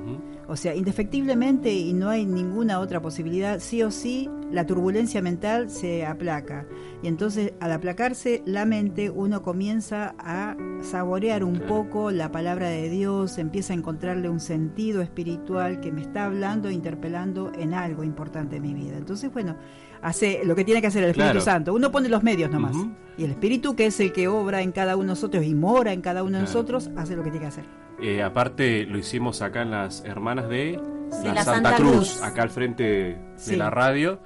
O 0.48 0.56
sea, 0.56 0.74
indefectiblemente 0.74 1.72
y 1.72 1.92
no 1.92 2.08
hay 2.08 2.26
ninguna 2.26 2.80
otra 2.80 3.00
posibilidad, 3.00 3.58
sí 3.60 3.82
o 3.82 3.90
sí, 3.90 4.28
la 4.50 4.66
turbulencia 4.66 5.22
mental 5.22 5.70
se 5.70 6.04
aplaca. 6.04 6.66
Y 7.02 7.08
entonces, 7.08 7.52
al 7.60 7.72
aplacarse 7.72 8.42
la 8.44 8.64
mente, 8.64 9.08
uno 9.08 9.42
comienza 9.42 10.14
a 10.18 10.56
saborear 10.82 11.44
un 11.44 11.60
poco 11.60 12.10
la 12.10 12.30
palabra 12.32 12.68
de 12.68 12.88
Dios, 12.90 13.38
empieza 13.38 13.72
a 13.72 13.76
encontrarle 13.76 14.28
un 14.28 14.40
sentido 14.40 15.00
espiritual 15.00 15.80
que 15.80 15.92
me 15.92 16.02
está 16.02 16.26
hablando, 16.26 16.70
interpelando 16.70 17.52
en 17.56 17.72
algo 17.72 18.02
importante 18.04 18.56
en 18.56 18.62
mi 18.62 18.74
vida. 18.74 18.98
Entonces, 18.98 19.32
bueno, 19.32 19.56
hace 20.02 20.40
lo 20.44 20.54
que 20.56 20.64
tiene 20.64 20.80
que 20.80 20.88
hacer 20.88 21.04
el 21.04 21.10
Espíritu 21.10 21.32
Claro. 21.34 21.44
Santo. 21.44 21.72
Uno 21.74 21.90
pone 21.92 22.08
los 22.08 22.22
medios 22.22 22.50
nomás. 22.50 22.74
Ujú. 22.76 22.90
Y 23.16 23.24
el 23.24 23.30
Espíritu, 23.30 23.76
que 23.76 23.86
es 23.86 24.00
el 24.00 24.12
que 24.12 24.26
obra 24.28 24.60
en 24.62 24.72
cada 24.72 24.96
uno 24.96 25.04
de 25.04 25.08
nosotros 25.10 25.44
y 25.44 25.54
mora 25.54 25.92
en 25.92 26.00
cada 26.02 26.22
uno 26.24 26.38
de 26.38 26.44
Claro. 26.44 26.46
nosotros, 26.52 26.90
hace 26.96 27.14
lo 27.16 27.22
que 27.22 27.30
tiene 27.30 27.44
que 27.44 27.48
hacer. 27.48 27.64
Eh, 28.02 28.22
aparte 28.22 28.84
lo 28.86 28.98
hicimos 28.98 29.42
acá 29.42 29.62
en 29.62 29.70
las 29.70 30.04
hermanas 30.04 30.48
de 30.48 30.80
Sí, 31.10 31.26
la, 31.28 31.34
la 31.34 31.44
Santa, 31.44 31.70
Santa 31.70 31.76
Cruz, 31.76 31.92
Cruz. 31.94 32.22
acá 32.22 32.42
al 32.42 32.50
frente 32.50 32.82
de 32.82 33.18
Sí. 33.36 33.56
la 33.56 33.70
radio. 33.70 34.18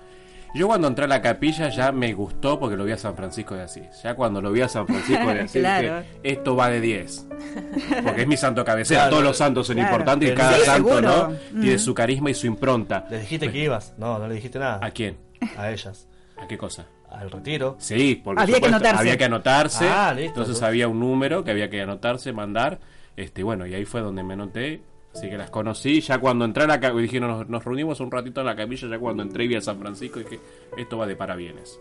Yo 0.55 0.69
cuando 0.69 0.89
entré 0.89 1.05
a 1.05 1.09
la 1.09 1.21
capilla 1.21 1.69
ya 1.69 1.93
me 1.93 2.15
gustó 2.15 2.59
porque 2.59 2.77
lo 2.77 2.85
vi 2.85 2.93
a 2.93 2.97
San 2.97 3.15
Francisco 3.15 3.55
de 3.55 3.63
Asís. 3.65 3.85
Ya 4.03 4.15
cuando 4.15 4.41
lo 4.41 4.51
vi 4.53 4.63
a 4.63 4.69
San 4.69 4.87
Francisco 4.87 5.27
de 5.27 5.41
Asís 5.43 5.61
Claro. 5.61 5.99
dije, 5.99 6.07
esto 6.23 6.57
va 6.57 6.71
de 6.71 6.81
10. 6.81 7.27
Porque 8.05 8.23
es 8.23 8.27
mi 8.29 8.37
santo 8.39 8.65
cabecera. 8.65 9.01
Claro. 9.01 9.11
Todos 9.11 9.25
los 9.25 9.37
santos 9.37 9.67
son 9.67 9.77
Claro. 9.77 9.91
importantes 9.91 10.31
y 10.31 10.35
cada 10.35 10.57
sí, 10.57 10.65
santo 10.65 10.89
seguro. 10.97 11.29
¿no? 11.29 11.61
tiene 11.61 11.77
Mm. 11.77 11.79
su 11.79 11.93
carisma 11.95 12.31
y 12.31 12.35
su 12.35 12.47
impronta. 12.47 13.05
¿Le 13.11 13.19
dijiste 13.19 13.51
que 13.53 13.59
ibas? 13.59 13.93
No, 13.99 14.19
no 14.19 14.27
le 14.29 14.35
dijiste 14.37 14.59
nada. 14.59 14.79
¿A 14.81 14.91
quién? 14.93 15.19
A 15.59 15.71
ellas. 15.71 16.09
¿A 16.43 16.47
qué 16.47 16.57
cosa? 16.57 16.87
Al 17.11 17.31
retiro. 17.31 17.77
Sí, 17.79 18.15
por 18.25 18.39
Había 18.41 18.59
que 18.61 18.67
anotarse. 18.69 19.01
Había 19.01 19.17
que 19.19 19.25
anotarse. 19.25 19.89
Ah, 19.89 20.13
listo, 20.15 20.29
entonces 20.29 20.55
entonces. 20.57 20.63
había 20.63 20.89
un 20.89 21.01
número 21.01 21.45
que 21.45 21.51
había 21.51 21.69
que 21.69 21.83
anotarse, 21.83 22.33
mandar. 22.33 22.79
Este, 23.17 23.43
bueno, 23.43 23.67
y 23.67 23.75
ahí 23.75 23.85
fue 23.85 24.01
donde 24.01 24.23
me 24.23 24.35
anoté. 24.35 24.81
Así 25.15 25.31
que 25.31 25.39
las 25.39 25.51
conocí. 25.51 26.01
Ya 26.03 26.19
cuando 26.19 26.45
entré 26.45 26.65
a 26.65 26.67
la 26.67 26.79
capilla, 26.79 27.03
dije, 27.03 27.21
nos, 27.21 27.49
nos 27.49 27.65
reunimos 27.65 28.01
un 28.01 28.11
ratito 28.11 28.41
en 28.41 28.47
la 28.47 28.57
capilla. 28.57 28.89
Ya 28.89 28.99
cuando 28.99 29.23
entré 29.23 29.45
y 29.45 29.49
vi 29.49 29.55
a 29.57 29.63
San 29.63 29.79
Francisco, 29.79 30.19
dije, 30.19 30.39
esto 30.77 30.99
va 30.99 31.07
de 31.07 31.17
parabienes. 31.17 31.81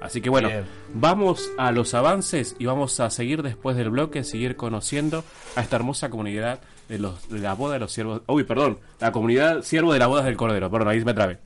Así 0.00 0.20
que 0.20 0.28
bueno, 0.28 0.48
Bien. 0.48 0.64
vamos 0.94 1.50
a 1.58 1.72
los 1.72 1.94
avances 1.94 2.54
y 2.58 2.66
vamos 2.66 3.00
a 3.00 3.10
seguir 3.10 3.42
después 3.42 3.76
del 3.76 3.90
bloque, 3.90 4.24
seguir 4.24 4.56
conociendo 4.56 5.24
a 5.56 5.62
esta 5.62 5.76
hermosa 5.76 6.10
comunidad 6.10 6.60
de, 6.88 6.98
los, 6.98 7.28
de 7.28 7.38
la 7.40 7.54
boda 7.54 7.74
de 7.74 7.80
los 7.80 7.92
siervos. 7.92 8.22
Uy, 8.26 8.44
perdón, 8.44 8.78
la 9.00 9.10
comunidad 9.10 9.62
siervo 9.62 9.92
de 9.92 9.98
las 9.98 10.08
bodas 10.08 10.26
del 10.26 10.36
Cordero. 10.36 10.70
Perdón, 10.70 10.88
ahí 10.88 11.04
me 11.04 11.14
trabé. 11.14 11.38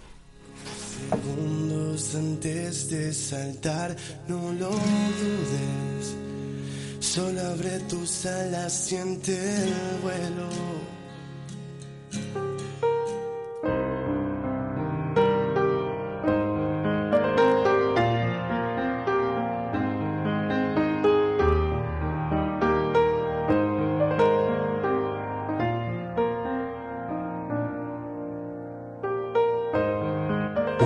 Segundos 1.11 2.14
antes 2.14 2.90
de 2.90 3.12
saltar, 3.12 3.96
no 4.29 4.53
lo 4.53 4.70
dudes. 4.70 6.16
Solo 7.01 7.41
abre 7.41 7.81
tus 7.89 8.27
alas, 8.27 8.73
siente 8.73 9.33
el 9.33 9.75
vuelo. 10.03 10.49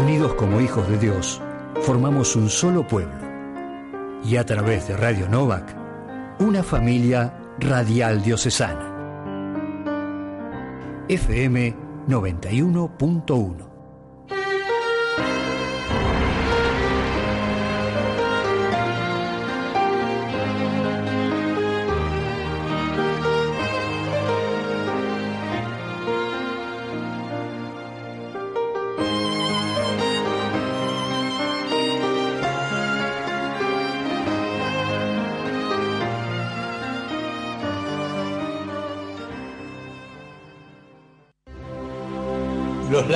Unidos 0.00 0.34
como 0.34 0.60
hijos 0.60 0.88
de 0.88 0.98
Dios, 0.98 1.40
formamos 1.82 2.36
un 2.36 2.48
solo 2.48 2.86
pueblo. 2.86 3.12
Y 4.24 4.36
a 4.36 4.46
través 4.46 4.86
de 4.88 4.96
Radio 4.96 5.28
Novak, 5.28 5.83
una 6.40 6.62
familia 6.62 7.32
radial 7.58 8.22
diocesana. 8.22 8.92
FM 11.08 11.76
91.1 12.08 13.73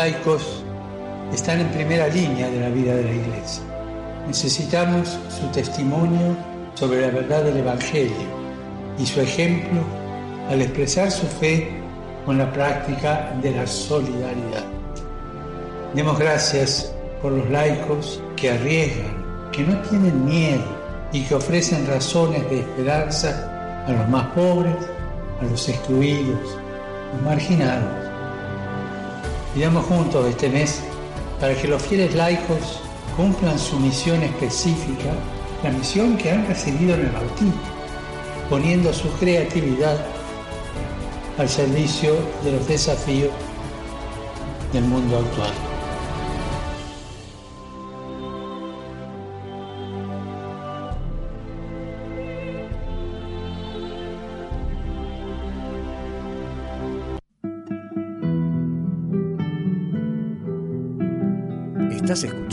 laicos 0.08 0.64
están 1.34 1.60
en 1.60 1.68
primera 1.68 2.08
línea 2.08 2.48
de 2.48 2.60
la 2.60 2.70
vida 2.70 2.94
de 2.94 3.04
la 3.04 3.12
Iglesia. 3.12 3.62
Necesitamos 4.26 5.18
su 5.28 5.46
testimonio 5.52 6.34
sobre 6.74 7.02
la 7.02 7.10
verdad 7.10 7.44
del 7.44 7.58
Evangelio 7.58 8.26
y 8.98 9.04
su 9.04 9.20
ejemplo 9.20 9.80
al 10.48 10.62
expresar 10.62 11.10
su 11.10 11.26
fe 11.26 11.68
con 12.24 12.38
la 12.38 12.50
práctica 12.50 13.34
de 13.42 13.50
la 13.50 13.66
solidaridad. 13.66 14.64
Demos 15.94 16.18
gracias 16.18 16.90
por 17.20 17.32
los 17.32 17.50
laicos 17.50 18.22
que 18.34 18.50
arriesgan, 18.50 19.50
que 19.52 19.62
no 19.62 19.78
tienen 19.82 20.24
miedo 20.24 20.64
y 21.12 21.22
que 21.22 21.34
ofrecen 21.34 21.86
razones 21.86 22.48
de 22.48 22.60
esperanza 22.60 23.84
a 23.86 23.92
los 23.92 24.08
más 24.08 24.26
pobres, 24.28 24.74
a 25.42 25.44
los 25.44 25.68
excluidos, 25.68 26.56
los 27.12 27.22
marginados 27.22 28.07
Pidamos 29.58 29.86
juntos 29.86 30.24
este 30.24 30.48
mes 30.48 30.84
para 31.40 31.52
que 31.52 31.66
los 31.66 31.82
fieles 31.82 32.14
laicos 32.14 32.80
cumplan 33.16 33.58
su 33.58 33.76
misión 33.80 34.22
específica, 34.22 35.10
la 35.64 35.72
misión 35.72 36.16
que 36.16 36.30
han 36.30 36.46
recibido 36.46 36.94
en 36.94 37.00
el 37.00 37.10
bautismo, 37.10 37.60
poniendo 38.48 38.92
su 38.92 39.10
creatividad 39.14 39.96
al 41.38 41.48
servicio 41.48 42.14
de 42.44 42.52
los 42.52 42.68
desafíos 42.68 43.32
del 44.72 44.84
mundo 44.84 45.18
actual. 45.18 45.67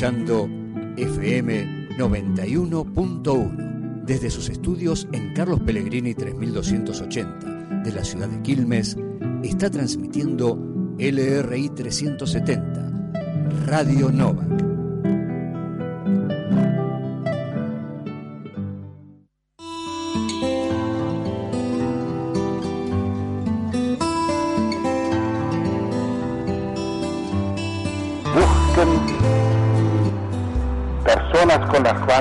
Escuchando 0.06 0.48
FM 0.98 1.98
91.1 1.98 4.04
desde 4.06 4.30
sus 4.30 4.50
estudios 4.50 5.08
en 5.14 5.34
Carlos 5.34 5.62
Pellegrini 5.62 6.14
3280 6.14 7.82
de 7.84 7.92
la 7.92 8.04
ciudad 8.04 8.30
de 8.30 8.40
Quilmes. 8.44 8.96
Está 9.42 9.72
transmitiendo 9.72 10.60
LRI 11.00 11.70
370 11.70 12.92
Radio 13.66 14.12
Novak. 14.12 14.45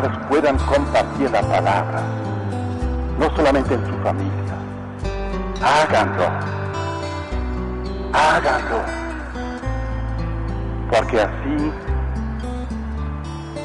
Puedan 0.03 0.57
compartir 0.59 1.31
la 1.31 1.41
palabra, 1.41 2.03
no 3.19 3.35
solamente 3.37 3.75
en 3.75 3.87
su 3.87 3.93
familia. 4.03 4.55
Háganlo, 5.63 6.25
háganlo, 8.13 8.81
porque 10.91 11.21
así 11.21 11.73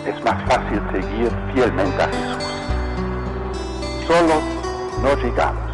es 0.06 0.24
más 0.24 0.42
fácil 0.44 0.82
seguir 0.92 1.32
fielmente 1.54 2.04
a 2.04 2.08
Jesús. 2.08 2.44
Solo 4.08 4.36
no 5.02 5.16
llegamos, 5.24 5.72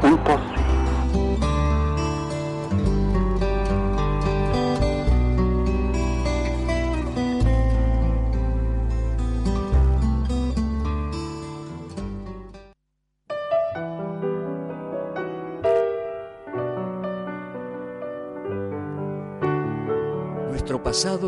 juntos 0.00 0.40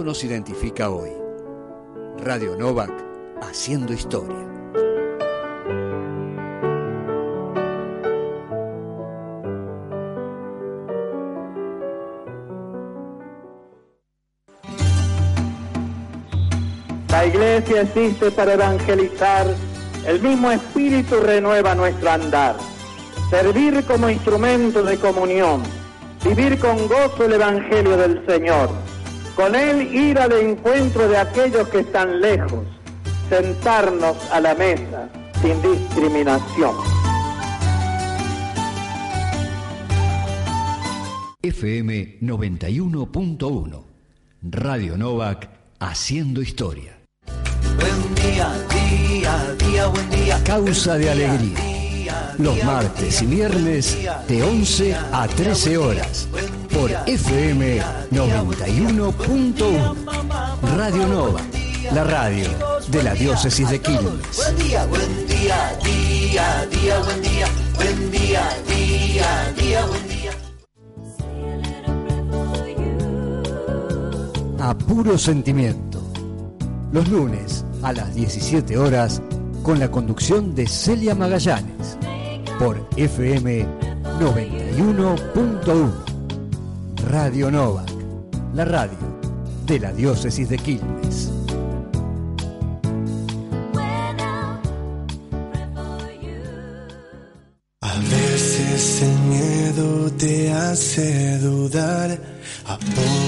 nos 0.05 0.25
identifica 0.25 0.91
hoy. 0.91 1.11
Radio 2.19 2.57
Novak, 2.57 2.93
haciendo 3.43 3.93
historia. 3.93 4.37
La 17.11 17.27
iglesia 17.27 17.83
existe 17.83 18.31
para 18.31 18.55
evangelizar, 18.55 19.47
el 20.07 20.21
mismo 20.21 20.51
espíritu 20.51 21.17
renueva 21.21 21.75
nuestro 21.75 22.11
andar. 22.11 22.57
Servir 23.31 23.85
como 23.85 24.09
instrumento 24.09 24.83
de 24.83 24.99
comunión, 24.99 25.63
vivir 26.25 26.59
con 26.59 26.87
gozo 26.89 27.25
el 27.25 27.33
evangelio 27.35 27.97
del 27.97 28.25
Señor, 28.27 28.71
con 29.39 29.55
él 29.55 29.95
ir 29.95 30.19
al 30.19 30.33
encuentro 30.33 31.09
de 31.09 31.17
aquellos 31.17 31.69
que 31.69 31.79
están 31.79 32.21
lejos, 32.21 32.67
sentarnos 33.29 34.17
a 34.33 34.41
la 34.41 34.53
mesa 34.57 35.09
sin 35.41 35.63
discriminación. 35.63 36.75
FM 41.41 42.19
91.1 42.21 43.85
Radio 44.43 44.99
Novak, 44.99 45.49
haciendo 45.79 46.43
historia. 46.43 46.99
Buen 47.77 48.15
día, 48.17 48.53
día, 48.75 49.55
día, 49.57 49.87
buen 49.87 50.11
día. 50.11 50.43
Causa 50.43 50.99
de 50.99 51.11
alegría. 51.11 52.35
Los 52.39 52.65
martes 52.65 53.23
y 53.23 53.27
viernes 53.27 53.99
de 54.27 54.43
11 54.43 54.97
a 55.13 55.29
13 55.29 55.79
horas 55.79 56.29
por 56.79 56.91
FM 57.07 57.83
91.1 58.13 59.95
Radio 60.77 61.07
Nova, 61.09 61.41
la 61.93 62.05
radio 62.05 62.49
de 62.87 63.03
la 63.03 63.15
diócesis 63.15 63.69
de 63.69 63.81
Quilmes. 63.81 64.37
Buen 64.37 64.57
día, 64.59 64.87
buen 64.87 65.27
día, 65.27 65.77
día, 65.83 66.69
día, 66.71 67.01
buen 67.01 67.21
día. 67.21 67.49
Buen 67.75 68.13
día, 68.13 68.49
día, 68.69 69.53
día, 69.59 69.87
buen 69.87 70.09
día. 70.09 70.31
A 74.61 74.79
puro 74.79 75.19
sentimiento. 75.19 76.01
Los 76.93 77.09
lunes 77.09 77.65
a 77.83 77.93
las 77.93 78.15
17 78.15 78.79
horas 78.79 79.21
con 79.65 79.81
la 79.81 79.91
conducción 79.91 80.55
de 80.55 80.69
Celia 80.69 81.17
Magallanes 81.17 81.99
por 82.61 82.89
FM 82.97 83.67
91.1 84.21 86.18
Radio 87.09 87.51
Novak, 87.51 87.91
la 88.53 88.67
radio 88.67 88.99
de 89.65 89.81
la 89.81 89.95
diócesis 89.95 90.47
de 90.51 90.59
Quilmes. 90.59 91.31
A 97.81 97.99
veces 97.99 99.03
el 99.03 99.19
miedo 99.21 100.13
te 100.19 100.53
hace 100.53 101.39
dudar. 101.39 102.21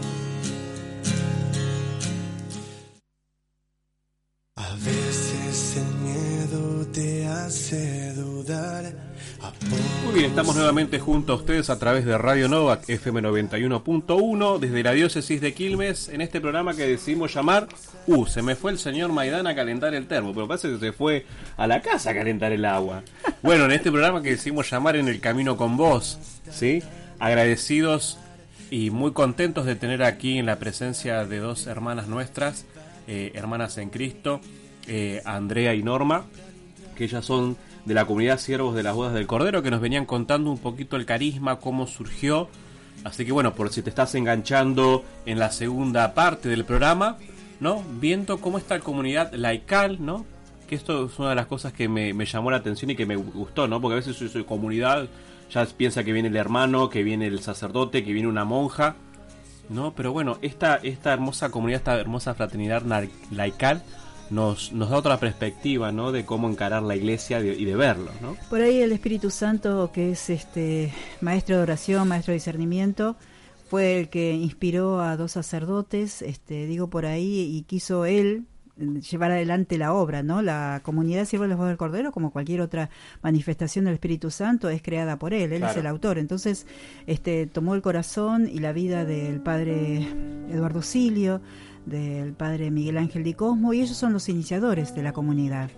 Muy 10.09 10.21
bien, 10.21 10.31
estamos 10.31 10.57
nuevamente 10.57 10.99
junto 10.99 11.35
a 11.35 11.37
ustedes 11.37 11.68
a 11.68 11.79
través 11.79 12.07
de 12.07 12.16
Radio 12.16 12.49
Novak 12.49 12.88
FM 12.88 13.21
91.1 13.21 14.59
desde 14.59 14.83
la 14.83 14.92
diócesis 14.92 15.38
de 15.42 15.53
Quilmes 15.53 16.09
en 16.09 16.23
este 16.23 16.40
programa 16.40 16.75
que 16.75 16.87
decidimos 16.87 17.35
llamar 17.35 17.68
Uh, 18.07 18.25
se 18.25 18.40
me 18.40 18.57
fue 18.57 18.73
el 18.73 18.79
señor 18.79 19.12
Maidán 19.12 19.47
a 19.47 19.55
calentar 19.55 19.94
el 19.94 20.07
termo, 20.07 20.33
pero 20.33 20.49
parece 20.49 20.71
que 20.71 20.79
se 20.79 20.92
fue 20.92 21.27
a 21.59 21.66
la 21.66 21.83
casa 21.83 22.12
a 22.12 22.14
calentar 22.14 22.53
el 22.53 22.64
agua. 22.64 23.03
Bueno, 23.42 23.66
en 23.66 23.73
este 23.73 23.90
programa 23.90 24.23
que 24.23 24.31
decidimos 24.31 24.71
llamar 24.71 24.97
En 24.97 25.09
el 25.09 25.21
Camino 25.21 25.59
con 25.59 25.77
Vos, 25.77 26.18
¿sí? 26.51 26.83
Agradecidos 27.18 28.16
y 28.71 28.88
muy 28.88 29.12
contentos 29.12 29.66
de 29.66 29.77
tener 29.77 30.03
aquí 30.03 30.38
en 30.38 30.47
la 30.47 30.59
presencia 30.59 31.27
de 31.27 31.37
dos 31.37 31.66
hermanas 31.66 32.09
nuestras, 32.09 32.64
eh, 33.09 33.33
hermanas 33.35 33.77
en 33.77 33.90
Cristo, 33.90 34.40
eh, 34.87 35.21
Andrea 35.27 35.75
y 35.75 35.83
Norma, 35.83 36.25
que 36.97 37.05
ellas 37.05 37.27
son 37.27 37.59
de 37.88 37.94
la 37.94 38.05
comunidad 38.05 38.38
Siervos 38.38 38.74
de 38.74 38.83
las 38.83 38.94
Bodas 38.94 39.14
del 39.14 39.27
Cordero, 39.27 39.62
que 39.62 39.70
nos 39.70 39.81
venían 39.81 40.05
contando 40.05 40.51
un 40.51 40.59
poquito 40.59 40.96
el 40.96 41.07
carisma, 41.07 41.59
cómo 41.59 41.87
surgió. 41.87 42.51
Así 43.03 43.24
que 43.24 43.33
bueno, 43.33 43.55
por 43.55 43.70
si 43.70 43.81
te 43.81 43.88
estás 43.88 44.14
enganchando 44.14 45.05
en 45.24 45.38
la 45.38 45.51
segunda 45.51 46.12
parte 46.12 46.51
del 46.51 46.66
programa, 46.66 47.16
¿no? 47.61 47.83
Viendo 47.98 48.42
cómo 48.42 48.59
está 48.59 48.77
la 48.77 48.85
comunidad 48.85 49.33
laical, 49.33 50.05
¿no? 50.05 50.27
Que 50.68 50.74
esto 50.74 51.07
es 51.07 51.18
una 51.18 51.31
de 51.31 51.35
las 51.37 51.46
cosas 51.46 51.72
que 51.72 51.88
me, 51.88 52.12
llamó 52.27 52.51
la 52.51 52.59
atención 52.59 52.90
y 52.90 52.96
que 52.96 53.07
me 53.07 53.16
gustó, 53.16 53.66
¿no? 53.66 53.81
Porque 53.81 53.94
a 53.94 53.96
veces 53.96 54.16
su, 54.16 54.29
su 54.29 54.44
comunidad 54.44 55.09
ya 55.51 55.64
piensa 55.64 56.05
que 56.05 56.12
viene 56.12 56.29
el 56.29 56.37
hermano, 56.37 56.90
que 56.90 57.03
viene 57.03 57.27
el 57.27 57.40
sacerdote, 57.40 58.05
que 58.05 58.12
viene 58.12 58.29
una 58.29 58.44
monja, 58.44 58.96
¿no? 59.70 59.94
Pero 59.94 60.12
bueno, 60.12 60.37
esta, 60.42 60.77
esta 60.77 61.14
hermosa 61.14 61.51
comunidad, 61.51 61.79
esta 61.79 61.98
hermosa 61.98 62.35
fraternidad 62.35 62.83
laical, 63.31 63.83
nos, 64.31 64.73
nos 64.73 64.91
da 64.91 64.97
otra 64.97 65.19
perspectiva, 65.19 65.93
¿no? 65.93 66.12
De 66.12 66.25
cómo 66.25 66.49
encarar 66.49 66.83
la 66.83 66.97
iglesia 66.97 67.41
y 67.41 67.64
de 67.64 67.77
verlo, 67.77 68.11
¿no? 68.21 68.37
Por 68.51 68.61
ahí 68.61 68.81
el 68.81 68.93
Espíritu 68.93 69.31
Santo, 69.31 69.91
que 69.93 70.12
es 70.12 70.31
este 70.31 70.93
maestro 71.21 71.57
de 71.57 71.62
oración, 71.62 72.09
maestro 72.09 72.33
de 72.33 72.37
discernimiento, 72.37 73.17
fue 73.69 74.01
el 74.01 74.09
que 74.09 74.33
inspiró 74.33 75.01
a 75.01 75.17
dos 75.17 75.33
sacerdotes, 75.33 76.23
este, 76.23 76.67
digo 76.67 76.88
por 76.88 77.05
ahí, 77.05 77.57
y 77.57 77.62
quiso 77.62 78.07
él 78.07 78.47
llevar 78.79 79.33
adelante 79.33 79.77
la 79.77 79.93
obra, 79.93 80.23
¿no? 80.23 80.41
La 80.43 80.81
comunidad 80.83 81.25
Siervo 81.25 81.45
de 81.45 81.55
los 81.55 81.67
del 81.67 81.77
Cordero, 81.77 82.12
como 82.12 82.31
cualquier 82.31 82.61
otra 82.61 82.91
manifestación 83.23 83.85
del 83.85 83.95
Espíritu 83.95 84.31
Santo, 84.31 84.69
es 84.69 84.83
creada 84.83 85.19
por 85.19 85.35
él, 85.35 85.53
él 85.53 85.62
es 85.62 85.77
el 85.77 85.87
autor. 85.87 86.19
Entonces, 86.19 86.67
este, 87.07 87.47
tomó 87.47 87.75
el 87.75 87.83
corazón 87.83 88.49
y 88.49 88.61
la 88.61 88.73
vida 88.73 89.05
del 89.05 89.41
padre 89.41 90.09
Eduardo 90.51 90.83
Silio, 90.83 91.41
del 91.88 92.33
padre 92.33 92.70
Miguel 92.70 92.98
Ángel 92.98 93.24
Di 93.24 93.35
Cosmo, 93.35 93.72
y 93.72 93.81
ellos 93.81 93.96
son 93.96 94.12
los 94.12 94.29
iniciadores 94.29 94.94
de 94.94 95.03
la 95.03 95.12
comunidad. 95.12 95.70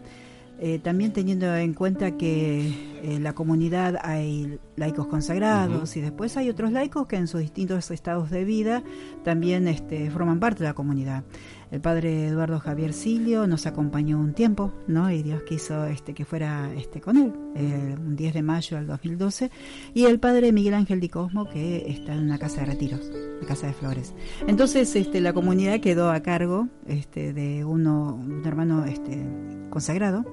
Eh, 0.62 0.78
también 0.78 1.14
teniendo 1.14 1.56
en 1.56 1.72
cuenta 1.72 2.18
que 2.18 2.66
en 3.02 3.12
eh, 3.12 3.18
la 3.20 3.34
comunidad 3.34 3.96
hay 4.02 4.58
laicos 4.76 5.06
consagrados 5.06 5.96
y 5.96 6.02
después 6.02 6.36
hay 6.36 6.50
otros 6.50 6.70
laicos 6.70 7.06
que 7.06 7.16
en 7.16 7.28
sus 7.28 7.40
distintos 7.40 7.90
estados 7.90 8.28
de 8.28 8.44
vida 8.44 8.82
también 9.24 9.66
este, 9.68 10.10
forman 10.10 10.38
parte 10.38 10.62
de 10.62 10.68
la 10.68 10.74
comunidad. 10.74 11.24
El 11.70 11.80
padre 11.80 12.26
Eduardo 12.26 12.58
Javier 12.58 12.92
Silio 12.92 13.46
nos 13.46 13.64
acompañó 13.64 14.18
un 14.18 14.34
tiempo, 14.34 14.72
¿no? 14.88 15.10
Y 15.12 15.22
Dios 15.22 15.44
quiso 15.44 15.86
este, 15.86 16.14
que 16.14 16.24
fuera 16.24 16.72
este, 16.74 17.00
con 17.00 17.16
él, 17.16 17.32
eh, 17.54 17.94
un 17.96 18.16
10 18.16 18.34
de 18.34 18.42
mayo 18.42 18.76
del 18.76 18.88
2012. 18.88 19.52
Y 19.94 20.06
el 20.06 20.18
padre 20.18 20.50
Miguel 20.50 20.74
Ángel 20.74 20.98
Di 20.98 21.08
Cosmo, 21.08 21.48
que 21.48 21.88
está 21.88 22.14
en 22.14 22.24
una 22.24 22.38
casa 22.38 22.60
de 22.60 22.66
retiros, 22.66 23.12
la 23.40 23.46
Casa 23.46 23.68
de 23.68 23.72
Flores. 23.72 24.14
Entonces, 24.48 24.94
este, 24.96 25.20
la 25.20 25.32
comunidad 25.32 25.78
quedó 25.78 26.10
a 26.10 26.20
cargo 26.20 26.66
este, 26.88 27.32
de 27.32 27.64
uno, 27.64 28.16
un 28.16 28.44
hermano 28.44 28.84
este, 28.86 29.24
consagrado, 29.70 30.24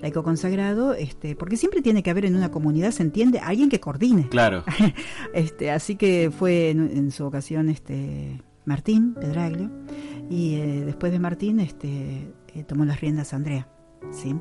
laico 0.00 0.22
consagrado, 0.22 0.92
este, 0.92 1.34
porque 1.34 1.56
siempre 1.56 1.80
tiene 1.80 2.02
que 2.02 2.10
haber 2.10 2.26
en 2.26 2.36
una 2.36 2.50
comunidad, 2.50 2.90
se 2.90 3.02
entiende, 3.02 3.38
alguien 3.38 3.70
que 3.70 3.80
coordine. 3.80 4.28
Claro. 4.28 4.64
este, 5.32 5.70
así 5.70 5.96
que 5.96 6.30
fue 6.30 6.68
en, 6.68 6.90
en 6.94 7.10
su 7.10 7.24
ocasión 7.24 7.70
este 7.70 8.42
Martín 8.64 9.14
Pedraglio 9.14 9.70
y 10.30 10.56
eh, 10.56 10.82
después 10.84 11.12
de 11.12 11.18
Martín 11.18 11.60
este, 11.60 12.32
eh, 12.54 12.64
tomó 12.66 12.84
las 12.84 13.00
riendas 13.00 13.34
Andrea. 13.34 13.68
¿sí? 14.12 14.34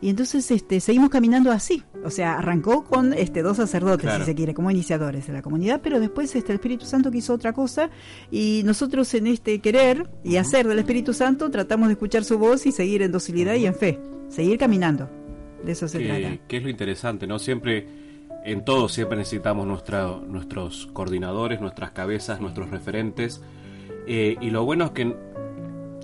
Y 0.00 0.10
entonces 0.10 0.50
este, 0.50 0.80
seguimos 0.80 1.10
caminando 1.10 1.50
así. 1.50 1.82
O 2.04 2.10
sea, 2.10 2.38
arrancó 2.38 2.84
con 2.84 3.12
este, 3.12 3.42
dos 3.42 3.56
sacerdotes, 3.56 4.12
si 4.18 4.22
se 4.22 4.34
quiere, 4.34 4.54
como 4.54 4.70
iniciadores 4.70 5.26
de 5.26 5.32
la 5.32 5.42
comunidad, 5.42 5.80
pero 5.82 5.98
después 5.98 6.34
este, 6.36 6.52
el 6.52 6.56
Espíritu 6.56 6.86
Santo 6.86 7.10
quiso 7.10 7.34
otra 7.34 7.52
cosa 7.52 7.90
y 8.30 8.62
nosotros 8.64 9.12
en 9.14 9.26
este 9.26 9.58
querer 9.60 10.08
y 10.22 10.36
hacer 10.36 10.68
del 10.68 10.78
Espíritu 10.78 11.12
Santo 11.12 11.50
tratamos 11.50 11.88
de 11.88 11.94
escuchar 11.94 12.24
su 12.24 12.38
voz 12.38 12.66
y 12.66 12.72
seguir 12.72 13.02
en 13.02 13.10
docilidad 13.10 13.54
y 13.54 13.66
en 13.66 13.74
fe, 13.74 13.98
seguir 14.28 14.58
caminando. 14.58 15.10
De 15.64 15.72
eso 15.72 15.88
se 15.88 15.98
trata. 15.98 16.38
Que 16.46 16.58
es 16.58 16.62
lo 16.62 16.68
interesante, 16.68 17.26
¿no? 17.26 17.38
Siempre, 17.38 17.88
en 18.46 18.64
todo, 18.64 18.88
siempre 18.88 19.18
necesitamos 19.18 19.66
nuestra, 19.66 20.06
nuestros 20.26 20.88
coordinadores, 20.92 21.60
nuestras 21.60 21.90
cabezas, 21.90 22.40
nuestros 22.40 22.70
referentes 22.70 23.42
eh, 24.06 24.36
y 24.40 24.50
lo 24.50 24.64
bueno 24.64 24.86
es 24.86 24.90
que 24.92 25.16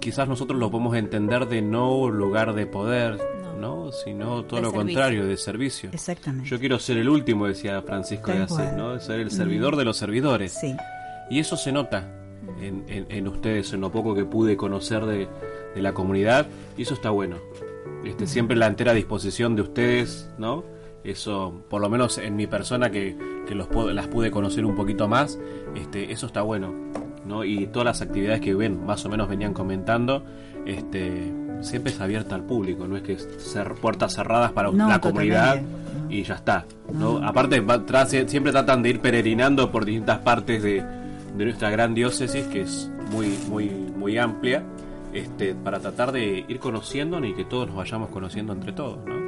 quizás 0.00 0.28
nosotros 0.28 0.58
lo 0.58 0.70
podemos 0.70 0.96
entender 0.96 1.46
de 1.46 1.62
no 1.62 2.10
lugar 2.10 2.54
de 2.54 2.66
poder, 2.66 3.18
¿no? 3.60 3.92
Sino 3.92 4.44
todo 4.44 4.60
lo 4.60 4.72
contrario, 4.72 5.24
de 5.24 5.36
servicio. 5.36 5.90
Exactamente. 5.92 6.50
Yo 6.50 6.58
quiero 6.58 6.80
ser 6.80 6.98
el 6.98 7.08
último, 7.08 7.46
decía 7.46 7.80
Francisco 7.82 8.32
de 8.32 8.38
Asís, 8.42 8.72
¿no? 8.76 8.98
Ser 8.98 9.20
el 9.20 9.30
servidor 9.30 9.76
de 9.76 9.84
los 9.84 9.96
servidores. 9.96 10.52
Sí. 10.52 10.74
Y 11.30 11.38
eso 11.38 11.56
se 11.56 11.70
nota 11.70 12.08
en, 12.60 12.84
en, 12.88 13.28
ustedes, 13.28 13.72
en 13.72 13.80
lo 13.80 13.92
poco 13.92 14.14
que 14.14 14.24
pude 14.24 14.56
conocer 14.56 15.06
de, 15.06 15.28
de, 15.74 15.82
la 15.82 15.94
comunidad, 15.94 16.48
y 16.76 16.82
eso 16.82 16.94
está 16.94 17.10
bueno. 17.10 17.36
Este, 18.04 18.26
Siempre 18.26 18.56
la 18.56 18.66
entera 18.66 18.94
disposición 18.94 19.54
de 19.54 19.62
ustedes, 19.62 20.28
¿no? 20.38 20.64
Eso, 21.04 21.62
por 21.68 21.80
lo 21.80 21.90
menos 21.90 22.18
en 22.18 22.36
mi 22.36 22.46
persona 22.46 22.90
que, 22.90 23.16
que 23.46 23.54
los, 23.54 23.68
las 23.92 24.06
pude 24.06 24.30
conocer 24.30 24.64
un 24.64 24.76
poquito 24.76 25.08
más, 25.08 25.38
este, 25.74 26.12
eso 26.12 26.26
está 26.26 26.42
bueno 26.42 26.92
y 27.44 27.66
todas 27.68 27.86
las 27.86 28.02
actividades 28.02 28.40
que 28.40 28.54
ven 28.54 28.84
más 28.84 29.04
o 29.04 29.08
menos 29.08 29.28
venían 29.28 29.54
comentando 29.54 30.24
este 30.66 31.32
siempre 31.60 31.92
es 31.92 32.00
abierta 32.00 32.34
al 32.34 32.44
público 32.44 32.86
no 32.86 32.96
es 32.96 33.02
que 33.02 33.18
ser 33.18 33.74
puertas 33.74 34.14
cerradas 34.14 34.52
para 34.52 34.70
la 34.72 35.00
comunidad 35.00 35.60
y 36.08 36.24
ya 36.24 36.34
está 36.34 36.66
no, 36.92 37.18
aparte 37.24 37.62
siempre 38.26 38.52
tratan 38.52 38.82
de 38.82 38.90
ir 38.90 39.00
peregrinando 39.00 39.70
por 39.70 39.84
distintas 39.84 40.18
partes 40.18 40.62
de, 40.62 40.84
nuestra 41.34 41.70
gran 41.70 41.94
diócesis 41.94 42.46
que 42.48 42.62
es 42.62 42.90
muy 43.10 43.38
muy 43.48 43.70
muy 43.70 44.18
amplia 44.18 44.64
este 45.14 45.54
para 45.54 45.78
tratar 45.80 46.12
de 46.12 46.44
ir 46.46 46.58
conociendo 46.58 47.24
y 47.24 47.34
que 47.34 47.44
todos 47.44 47.68
nos 47.68 47.76
vayamos 47.76 48.10
conociendo 48.10 48.52
entre 48.52 48.72
todos 48.72 48.98
¿no? 49.06 49.21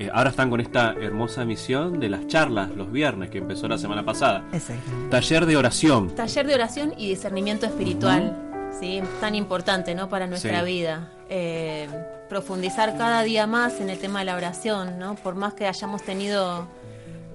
Eh, 0.00 0.08
ahora 0.14 0.30
están 0.30 0.48
con 0.48 0.62
esta 0.62 0.94
hermosa 0.94 1.44
misión 1.44 2.00
de 2.00 2.08
las 2.08 2.26
charlas 2.26 2.70
los 2.70 2.90
viernes 2.90 3.28
que 3.28 3.36
empezó 3.36 3.68
la 3.68 3.76
semana 3.76 4.02
pasada. 4.02 4.46
Exacto. 4.50 4.90
Taller 5.10 5.44
de 5.44 5.58
oración. 5.58 6.14
Taller 6.14 6.46
de 6.46 6.54
oración 6.54 6.94
y 6.96 7.10
discernimiento 7.10 7.66
espiritual. 7.66 8.34
Sí, 8.80 9.02
tan 9.20 9.34
importante, 9.34 9.94
¿no? 9.94 10.08
Para 10.08 10.26
nuestra 10.26 10.62
vida. 10.62 11.12
Eh, 11.28 11.86
profundizar 12.30 12.96
cada 12.96 13.20
día 13.24 13.46
más 13.46 13.78
en 13.82 13.90
el 13.90 13.98
tema 13.98 14.20
de 14.20 14.24
la 14.24 14.36
oración, 14.36 14.98
¿no? 14.98 15.16
Por 15.16 15.34
más 15.34 15.52
que 15.52 15.66
hayamos 15.66 16.02
tenido 16.02 16.66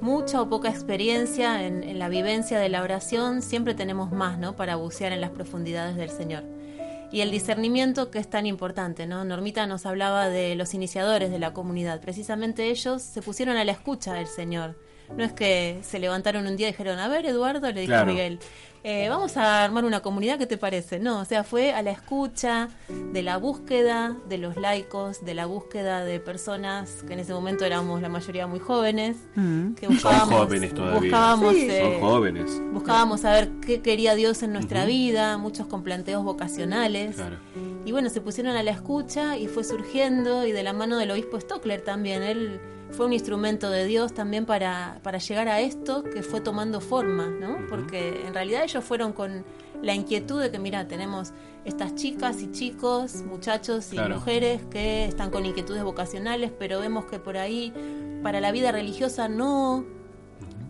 mucha 0.02 0.42
o 0.42 0.50
poca 0.50 0.70
experiencia 0.70 1.68
en, 1.68 1.84
en, 1.84 2.00
la 2.00 2.10
vivencia 2.10 2.58
de 2.58 2.70
la 2.70 2.82
oración, 2.82 3.44
siempre 3.44 3.76
tenemos 3.76 4.12
más, 4.12 4.40
¿no? 4.40 4.56
Para 4.56 4.76
bucear 4.76 5.12
en 5.12 5.22
las 5.22 5.30
profundidades 5.30 5.98
del 5.98 6.10
Señor 6.10 6.44
y 7.16 7.22
el 7.22 7.32
discernimiento 7.32 8.12
que 8.12 8.20
es 8.20 8.30
tan 8.30 8.46
importante, 8.46 9.08
¿no? 9.08 9.24
Normita 9.24 9.66
nos 9.68 9.86
hablaba 9.86 10.28
de 10.28 10.54
los 10.56 10.74
iniciadores 10.74 11.32
de 11.32 11.40
la 11.40 11.54
comunidad, 11.54 12.02
precisamente 12.02 12.70
ellos 12.70 13.02
se 13.02 13.22
pusieron 13.22 13.56
a 13.56 13.64
la 13.64 13.72
escucha 13.72 14.14
del 14.14 14.28
Señor. 14.28 14.76
No 15.16 15.24
es 15.24 15.34
que 15.34 15.80
se 15.82 16.00
levantaron 16.00 16.48
un 16.48 16.56
día 16.56 16.68
y 16.68 16.72
dijeron, 16.72 17.00
a 17.00 17.08
ver, 17.08 17.26
Eduardo, 17.26 17.72
le 17.72 17.82
dijo 17.82 18.06
Miguel, 18.06 18.40
eh, 18.88 19.10
vamos 19.10 19.36
a 19.36 19.64
armar 19.64 19.84
una 19.84 20.02
comunidad, 20.02 20.38
¿qué 20.38 20.46
te 20.46 20.58
parece? 20.58 21.00
No, 21.00 21.20
o 21.20 21.26
sea, 21.26 21.44
fue 21.44 21.74
a 21.74 21.82
la 21.82 21.90
escucha 21.90 22.70
de 22.88 23.24
la 23.24 23.38
búsqueda 23.38 24.16
de 24.30 24.38
los 24.38 24.58
laicos, 24.58 25.26
de 25.26 25.34
la 25.34 25.48
búsqueda 25.48 26.06
de 26.06 26.20
personas 26.20 27.02
que 27.08 27.14
en 27.14 27.20
ese 27.20 27.34
momento 27.34 27.66
éramos 27.66 28.00
la 28.04 28.10
mayoría 28.10 28.46
muy 28.46 28.60
jóvenes, 28.60 29.18
mm. 29.34 29.74
que 29.74 29.88
buscábamos, 29.88 30.30
Son 30.30 30.38
jóvenes 30.38 30.74
todavía. 30.76 31.00
Buscábamos, 31.00 31.56
Son 31.56 31.70
eh, 31.72 31.98
jóvenes. 32.00 32.62
Buscábamos 32.74 33.22
saber 33.22 33.50
qué 33.66 33.82
quería 33.82 34.14
Dios 34.14 34.44
en 34.44 34.54
nuestra 34.54 34.86
vida, 34.86 35.40
muchos 35.40 35.66
con 35.66 35.82
planteos 35.82 36.24
vocacionales. 36.24 37.18
Y 37.86 37.92
bueno, 37.92 38.12
se 38.12 38.22
pusieron 38.22 38.56
a 38.56 38.62
la 38.62 38.70
escucha 38.70 39.36
y 39.36 39.48
fue 39.48 39.64
surgiendo, 39.64 40.46
y 40.46 40.52
de 40.52 40.62
la 40.62 40.74
mano 40.74 41.00
del 41.00 41.10
obispo 41.10 41.40
Stockler 41.40 41.82
también, 41.82 42.22
él 42.22 42.60
fue 42.96 43.06
un 43.06 43.14
instrumento 43.14 43.70
de 43.70 43.86
Dios 43.86 44.14
también 44.14 44.46
para, 44.46 45.00
para 45.04 45.18
llegar 45.18 45.48
a 45.50 45.60
esto 45.60 46.04
que 46.04 46.24
fue 46.24 46.42
tomando 46.42 46.80
forma, 46.80 47.28
¿no? 47.28 47.58
Porque 47.70 48.26
en 48.26 48.34
realidad 48.34 48.64
ellos 48.64 48.84
fueron 48.84 49.14
con 49.14 49.44
la 49.82 49.94
inquietud 49.94 50.42
de 50.42 50.50
que, 50.50 50.60
mira, 50.60 50.88
tenemos 50.88 51.34
estas 51.66 51.96
chicas 51.96 52.42
y 52.42 52.52
chicos, 52.52 53.24
muchachos 53.24 53.92
y 53.92 54.00
mujeres 54.00 54.62
que 54.72 55.06
están 55.06 55.30
con 55.30 55.46
inquietudes 55.46 55.84
vocacionales, 55.84 56.52
pero 56.58 56.80
vemos 56.80 57.06
que 57.06 57.20
por 57.20 57.38
ahí 57.38 57.74
para 58.24 58.40
la 58.40 58.52
vida 58.52 58.72
religiosa 58.72 59.28
no, 59.28 59.86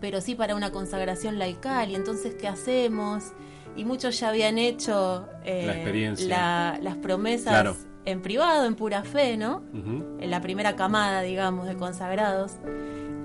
pero 0.02 0.20
sí 0.20 0.36
para 0.36 0.56
una 0.56 0.72
consagración 0.72 1.38
laical. 1.38 1.92
Y 1.92 1.96
entonces, 1.96 2.36
¿qué 2.36 2.48
hacemos? 2.48 3.34
Y 3.76 3.86
muchos 3.86 4.20
ya 4.20 4.30
habían 4.30 4.58
hecho 4.58 5.28
eh, 5.44 6.14
las 6.28 6.98
promesas 6.98 7.78
en 8.06 8.22
privado, 8.22 8.66
en 8.66 8.76
pura 8.76 9.04
fe, 9.04 9.38
¿no? 9.38 9.64
En 9.74 10.30
la 10.30 10.42
primera 10.42 10.76
camada, 10.76 11.22
digamos, 11.22 11.68
de 11.68 11.76
consagrados. 11.76 12.54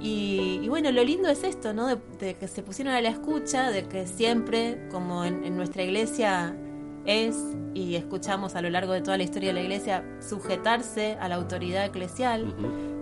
Y, 0.01 0.61
y 0.63 0.69
bueno, 0.69 0.91
lo 0.91 1.05
lindo 1.05 1.29
es 1.29 1.45
esto, 1.45 1.75
¿no? 1.75 1.87
De, 1.87 1.99
de 2.19 2.35
que 2.35 2.49
se 2.49 2.63
pusieron 2.63 2.95
a 2.95 3.01
la 3.03 3.11
escucha, 3.11 3.71
de 3.71 3.85
que 3.85 4.07
siempre, 4.07 4.89
como 4.91 5.25
en, 5.25 5.45
en 5.45 5.57
nuestra 5.57 5.83
iglesia 5.83 6.57
es, 7.05 7.37
y 7.75 7.97
escuchamos 7.97 8.57
a 8.57 8.63
lo 8.63 8.71
largo 8.71 8.93
de 8.93 9.03
toda 9.03 9.17
la 9.17 9.23
historia 9.23 9.51
de 9.51 9.55
la 9.55 9.63
iglesia, 9.63 10.05
sujetarse 10.21 11.19
a 11.21 11.29
la 11.29 11.35
autoridad 11.35 11.85
eclesial, 11.85 12.55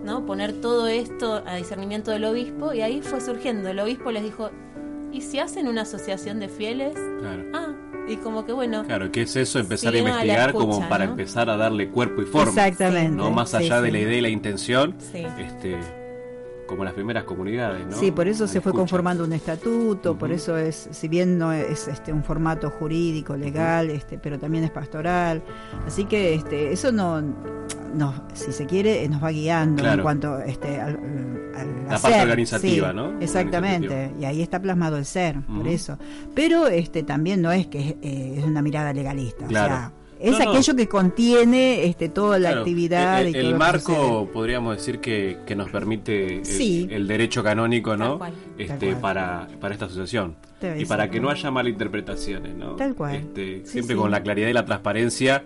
¿no? 0.03 0.25
Poner 0.25 0.59
todo 0.59 0.87
esto 0.87 1.41
a 1.45 1.55
discernimiento 1.55 2.11
del 2.11 2.25
obispo, 2.25 2.73
y 2.73 2.81
ahí 2.81 3.01
fue 3.01 3.21
surgiendo. 3.21 3.69
El 3.69 3.79
obispo 3.79 4.11
les 4.11 4.23
dijo, 4.23 4.49
¿y 5.11 5.21
si 5.21 5.39
hacen 5.39 5.67
una 5.67 5.83
asociación 5.83 6.39
de 6.39 6.49
fieles? 6.49 6.93
Claro. 6.93 7.45
Ah, 7.53 7.73
y 8.09 8.17
como 8.17 8.45
que 8.45 8.51
bueno. 8.53 8.83
Claro, 8.85 9.11
¿qué 9.11 9.21
es 9.21 9.35
eso? 9.35 9.59
Empezar 9.59 9.93
a 9.93 9.97
investigar 9.99 10.49
escucha, 10.49 10.65
como 10.67 10.89
para 10.89 11.05
¿no? 11.05 11.11
empezar 11.11 11.49
a 11.49 11.57
darle 11.57 11.89
cuerpo 11.89 12.21
y 12.21 12.25
forma. 12.25 12.49
Exactamente, 12.49 13.15
No 13.15 13.31
más 13.31 13.51
sí, 13.51 13.57
allá 13.57 13.81
de 13.81 13.87
sí. 13.87 13.93
la 13.93 13.99
idea 13.99 14.17
y 14.17 14.21
la 14.21 14.29
intención, 14.29 14.95
Sí. 15.11 15.25
este, 15.39 15.77
como 16.69 16.83
las 16.83 16.93
primeras 16.93 17.23
comunidades, 17.23 17.85
¿no? 17.87 17.97
Sí, 17.97 18.11
por 18.11 18.27
eso 18.27 18.45
se 18.47 18.61
fue 18.61 18.69
escucha. 18.69 18.81
conformando 18.81 19.23
un 19.23 19.33
estatuto, 19.33 20.15
por 20.17 20.31
eso 20.31 20.55
es, 20.55 20.87
si 20.91 21.07
bien 21.07 21.37
no 21.39 21.51
es 21.51 21.87
este 21.87 22.13
un 22.13 22.23
formato 22.23 22.69
jurídico, 22.69 23.35
legal, 23.35 23.89
este, 23.89 24.19
pero 24.19 24.37
también 24.37 24.63
es 24.63 24.69
pastoral. 24.71 25.41
Así 25.87 26.05
que 26.05 26.35
este, 26.35 26.71
eso 26.71 26.91
no, 26.91 27.21
no, 27.95 28.13
si 28.33 28.51
se 28.51 28.67
quiere, 28.67 29.03
eh, 29.03 29.09
nos 29.09 29.23
va 29.23 29.31
guiando 29.31 29.83
en 29.85 30.01
cuanto 30.01 30.39
este, 30.41 30.79
al, 30.79 30.99
al 31.55 31.85
La 31.87 31.95
hacer. 31.95 32.11
parte 32.11 32.21
organizativa, 32.21 32.89
Sí, 32.91 32.95
¿no? 32.95 33.19
Exactamente, 33.19 33.87
Organizativa. 33.87 34.21
y 34.21 34.25
ahí 34.25 34.41
está 34.43 34.61
plasmado 34.61 34.97
el 34.97 35.05
ser, 35.05 35.41
por 35.41 35.67
eso. 35.67 35.97
Pero 36.35 36.67
este 36.67 37.01
también 37.03 37.41
no 37.41 37.51
es 37.51 37.65
que 37.65 37.97
eh, 38.01 38.35
es 38.37 38.43
una 38.45 38.61
mirada 38.61 38.93
legalista, 38.93 39.47
Claro. 39.47 39.73
o 39.73 39.77
sea, 39.77 39.91
es 40.19 40.31
No, 40.37 40.39
no. 40.45 40.51
aquello 40.51 40.75
que 40.75 40.87
contiene 40.87 41.85
este 41.85 42.09
toda 42.09 42.37
la 42.39 42.49
Claro, 42.49 42.61
actividad 42.61 43.21
el, 43.21 43.29
y 43.29 43.33
todo 43.33 43.41
el 43.51 43.55
marco 43.55 43.79
sucede. 43.93 44.33
podríamos 44.33 44.75
decir 44.77 44.99
que, 44.99 45.37
que 45.45 45.55
nos 45.55 45.69
permite 45.69 46.37
el, 46.39 46.45
Sí. 46.45 46.87
el 46.91 47.07
derecho 47.07 47.41
canónico 47.43 47.95
no 47.95 48.09
Tal 48.09 48.17
cual. 48.17 48.33
este 48.57 48.73
Tal 48.73 48.89
cual. 48.89 49.01
para, 49.01 49.47
para 49.59 49.73
esta 49.73 49.85
asociación 49.85 50.35
y 50.77 50.83
para 50.85 51.09
que 51.09 51.19
no 51.21 51.27
¿no? 51.27 51.31
haya 51.31 51.51
malinterpretaciones 51.51 52.53
no 52.55 52.75
Tal 52.75 52.95
cual. 52.95 53.15
Este, 53.15 53.61
Sí, 53.65 53.71
siempre 53.71 53.95
sí. 53.95 54.01
con 54.01 54.11
la 54.11 54.21
claridad 54.21 54.49
y 54.49 54.53
la 54.53 54.65
transparencia 54.65 55.43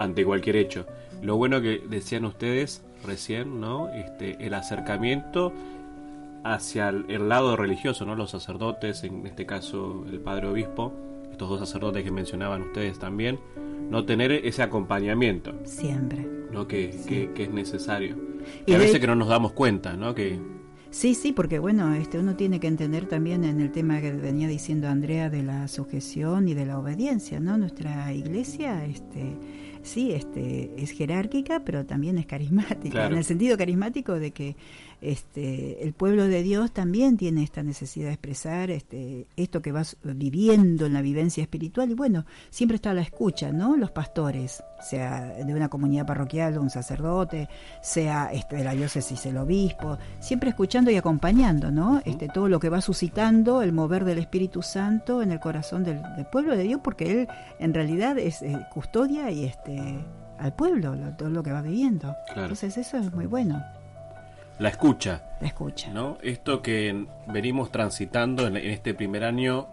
ante 0.00 0.24
cualquier 0.24 0.56
hecho 0.56 0.86
lo 1.22 1.36
bueno 1.36 1.60
que 1.60 1.82
decían 1.88 2.24
ustedes 2.24 2.82
recién 3.06 3.60
no 3.60 3.88
este 3.90 4.44
el 4.44 4.54
acercamiento 4.54 5.52
hacia 6.42 6.88
el, 6.88 7.04
el 7.08 7.28
lado 7.28 7.54
religioso 7.56 8.04
no 8.06 8.14
los 8.16 8.30
sacerdotes 8.30 9.04
en 9.04 9.26
este 9.26 9.44
caso 9.46 10.04
el 10.10 10.18
padre 10.20 10.48
obispo 10.48 10.92
estos 11.30 11.48
dos 11.48 11.60
sacerdotes 11.60 12.02
que 12.02 12.10
mencionaban 12.10 12.62
ustedes 12.62 12.98
también 12.98 13.38
no 13.90 14.04
tener 14.04 14.32
ese 14.32 14.62
acompañamiento 14.62 15.52
Siempre. 15.64 16.26
¿no? 16.52 16.66
que, 16.66 16.90
que, 17.06 17.30
que 17.32 17.44
es 17.44 17.50
necesario. 17.52 18.16
Y 18.66 18.72
Y 18.72 18.74
a 18.74 18.78
veces 18.78 18.98
que 19.00 19.06
no 19.06 19.14
nos 19.16 19.28
damos 19.28 19.52
cuenta, 19.52 19.96
¿no? 19.96 20.14
Que 20.14 20.38
Sí, 20.90 21.14
sí, 21.14 21.30
porque 21.32 21.60
bueno, 21.60 21.94
este 21.94 22.18
uno 22.18 22.34
tiene 22.34 22.58
que 22.58 22.66
entender 22.66 23.06
también 23.06 23.44
en 23.44 23.60
el 23.60 23.70
tema 23.70 24.00
que 24.00 24.10
venía 24.10 24.48
diciendo 24.48 24.88
Andrea 24.88 25.30
de 25.30 25.44
la 25.44 25.68
sujeción 25.68 26.48
y 26.48 26.54
de 26.54 26.66
la 26.66 26.78
obediencia, 26.80 27.38
¿no? 27.38 27.56
Nuestra 27.56 28.12
iglesia, 28.12 28.84
este, 28.84 29.36
sí, 29.82 30.10
este, 30.10 30.72
es 30.76 30.90
jerárquica, 30.90 31.62
pero 31.64 31.86
también 31.86 32.18
es 32.18 32.26
carismática, 32.26 32.90
Claro. 32.90 33.12
en 33.12 33.18
el 33.18 33.24
sentido 33.24 33.56
carismático 33.56 34.14
de 34.18 34.32
que 34.32 34.56
este, 35.02 35.82
el 35.84 35.92
pueblo 35.94 36.26
de 36.28 36.42
Dios 36.42 36.72
también 36.72 37.16
tiene 37.16 37.42
esta 37.42 37.62
necesidad 37.62 38.08
de 38.08 38.12
expresar 38.14 38.70
este, 38.70 39.26
esto 39.36 39.62
que 39.62 39.72
vas 39.72 39.96
viviendo 40.02 40.86
en 40.86 40.92
la 40.92 41.02
vivencia 41.02 41.42
espiritual 41.42 41.90
y 41.90 41.94
bueno, 41.94 42.26
siempre 42.50 42.76
está 42.76 42.90
a 42.90 42.94
la 42.94 43.00
escucha, 43.02 43.50
¿no? 43.52 43.76
Los 43.76 43.90
pastores, 43.90 44.62
sea 44.82 45.26
de 45.44 45.54
una 45.54 45.68
comunidad 45.68 46.06
parroquial, 46.06 46.58
un 46.58 46.70
sacerdote, 46.70 47.48
sea 47.82 48.30
este, 48.32 48.56
de 48.56 48.64
la 48.64 48.72
diócesis 48.74 49.24
el 49.26 49.36
obispo, 49.38 49.98
siempre 50.20 50.50
escuchando 50.50 50.90
y 50.90 50.96
acompañando, 50.96 51.70
¿no? 51.70 52.00
Este, 52.04 52.28
todo 52.28 52.48
lo 52.48 52.60
que 52.60 52.68
va 52.68 52.80
suscitando 52.80 53.62
el 53.62 53.72
mover 53.72 54.04
del 54.04 54.18
Espíritu 54.18 54.62
Santo 54.62 55.22
en 55.22 55.32
el 55.32 55.40
corazón 55.40 55.82
del, 55.84 56.00
del 56.16 56.26
pueblo 56.26 56.56
de 56.56 56.64
Dios, 56.64 56.80
porque 56.84 57.10
él 57.22 57.28
en 57.58 57.74
realidad 57.74 58.18
es 58.18 58.42
eh, 58.42 58.58
custodia 58.72 59.30
y 59.30 59.44
este 59.44 59.98
al 60.38 60.54
pueblo, 60.54 60.94
lo- 60.94 61.12
todo 61.16 61.28
lo 61.28 61.42
que 61.42 61.52
va 61.52 61.60
viviendo. 61.60 62.14
Claro. 62.26 62.42
Entonces 62.42 62.78
eso 62.78 62.96
es 62.96 63.12
muy 63.12 63.26
bueno, 63.26 63.62
la 64.60 64.68
escucha, 64.68 65.36
la 65.40 65.48
escucha. 65.48 65.90
¿no? 65.90 66.18
Esto 66.22 66.62
que 66.62 67.06
venimos 67.26 67.72
transitando 67.72 68.46
en, 68.46 68.56
en 68.56 68.70
este 68.70 68.94
primer 68.94 69.24
año 69.24 69.68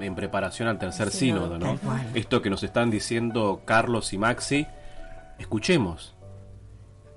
en 0.00 0.14
preparación 0.14 0.68
al 0.68 0.78
tercer 0.78 1.10
Sínodo, 1.10 1.54
sínodo, 1.56 1.74
¿no? 1.74 2.00
Esto 2.14 2.42
que 2.42 2.50
nos 2.50 2.62
están 2.62 2.90
diciendo 2.90 3.62
Carlos 3.64 4.12
y 4.12 4.18
Maxi, 4.18 4.66
escuchemos. 5.38 6.14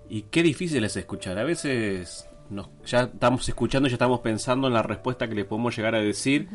Y 0.09 0.23
qué 0.23 0.43
difícil 0.43 0.83
es 0.83 0.95
escuchar. 0.95 1.37
A 1.37 1.43
veces 1.43 2.27
nos, 2.49 2.69
ya 2.85 3.01
estamos 3.01 3.47
escuchando 3.47 3.87
y 3.87 3.91
ya 3.91 3.95
estamos 3.95 4.21
pensando 4.21 4.67
en 4.67 4.73
la 4.73 4.81
respuesta 4.81 5.27
que 5.27 5.35
le 5.35 5.45
podemos 5.45 5.75
llegar 5.75 5.95
a 5.95 5.99
decir, 5.99 6.49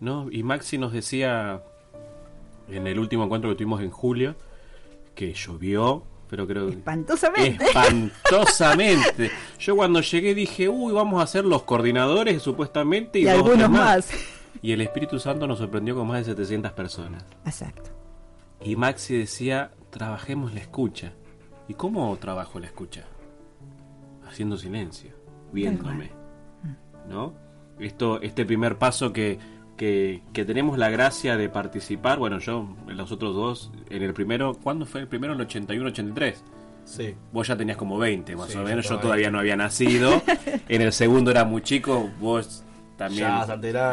¿no? 0.00 0.28
Y 0.30 0.42
Maxi 0.42 0.78
nos 0.78 0.92
decía 0.92 1.62
en 2.68 2.86
el 2.86 2.98
último 2.98 3.24
encuentro 3.24 3.50
que 3.50 3.56
tuvimos 3.56 3.80
en 3.80 3.90
julio 3.90 4.36
que 5.14 5.32
llovió, 5.34 6.04
pero 6.28 6.46
creo 6.46 6.66
que 6.66 6.74
Espantosamente. 6.74 7.64
espantosamente. 7.64 9.30
Yo 9.58 9.76
cuando 9.76 10.00
llegué 10.00 10.34
dije, 10.34 10.68
uy, 10.68 10.92
vamos 10.92 11.22
a 11.22 11.26
ser 11.26 11.44
los 11.44 11.62
coordinadores 11.62 12.42
supuestamente 12.42 13.20
y, 13.20 13.28
algunos 13.28 13.56
tres 13.56 13.70
más. 13.70 14.10
Y 14.60 14.72
el 14.72 14.80
Espíritu 14.80 15.18
Santo 15.18 15.46
nos 15.46 15.58
sorprendió 15.58 15.94
con 15.94 16.06
más 16.06 16.18
de 16.18 16.32
700 16.32 16.72
personas. 16.72 17.24
Exacto. 17.44 17.90
Y 18.62 18.76
Maxi 18.76 19.16
decía, 19.16 19.70
trabajemos 19.90 20.52
la 20.52 20.60
escucha. 20.60 21.12
¿Y 21.68 21.74
cómo 21.74 22.16
trabajo 22.16 22.58
la 22.58 22.66
escucha? 22.66 23.04
Haciendo 24.26 24.56
silencio, 24.56 25.12
viéndome. 25.52 26.10
¿No? 27.08 27.34
Esto, 27.78 28.20
este 28.20 28.44
primer 28.44 28.76
paso 28.78 29.12
que, 29.12 29.38
que, 29.78 30.20
que 30.34 30.44
tenemos 30.44 30.76
la 30.76 30.90
gracia 30.90 31.38
de 31.38 31.48
participar, 31.48 32.18
bueno, 32.18 32.38
yo, 32.40 32.76
los 32.88 33.10
otros 33.12 33.34
dos, 33.34 33.72
en 33.88 34.02
el 34.02 34.12
primero, 34.12 34.54
¿cuándo 34.62 34.84
fue 34.84 35.00
el 35.00 35.08
primero? 35.08 35.32
En 35.32 35.40
el 35.40 35.46
81, 35.46 35.88
83. 35.88 36.44
Sí. 36.84 37.14
Vos 37.32 37.46
ya 37.46 37.56
tenías 37.56 37.76
como 37.78 37.96
20, 37.98 38.36
más 38.36 38.50
Sí, 38.50 38.58
o 38.58 38.62
menos. 38.62 38.86
yo 38.88 38.98
todavía 38.98 39.30
no 39.30 39.38
había 39.38 39.56
nacido. 39.56 40.22
en 40.68 40.82
el 40.82 40.92
segundo 40.92 41.30
era 41.30 41.44
muy 41.44 41.62
chico, 41.62 42.10
vos 42.20 42.64
también. 42.96 43.28
Ya 43.28 43.46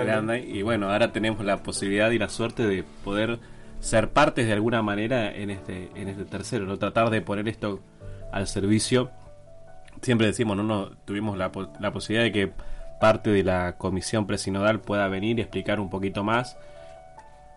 grande. 0.04 0.40
Y 0.40 0.62
bueno, 0.62 0.90
ahora 0.90 1.12
tenemos 1.12 1.44
la 1.46 1.62
posibilidad 1.64 2.10
y 2.12 2.18
la 2.20 2.30
suerte 2.30 2.66
de 2.68 2.84
poder 3.04 3.40
ser 3.80 4.10
partes 4.10 4.48
de 4.48 4.54
alguna 4.54 4.82
manera 4.82 5.34
en 5.34 5.50
este, 5.52 5.92
en 5.96 6.08
este 6.08 6.26
tercero, 6.26 6.66
¿no? 6.66 6.78
Tratar 6.78 7.10
de 7.10 7.22
poner 7.22 7.48
esto 7.48 7.80
al 8.32 8.48
servicio. 8.48 9.12
Siempre 10.02 10.28
decimos, 10.28 10.58
no, 10.58 10.64
no, 10.64 10.90
tuvimos 11.06 11.38
la, 11.38 11.52
la 11.80 11.92
posibilidad 11.92 12.24
de 12.24 12.32
que 12.32 12.52
parte 13.00 13.30
de 13.30 13.44
la 13.44 13.78
comisión 13.78 14.28
presinodal 14.28 14.82
pueda 14.82 15.08
venir 15.08 15.38
y 15.38 15.42
explicar 15.42 15.80
un 15.80 15.90
poquito 15.90 16.24
más. 16.24 16.58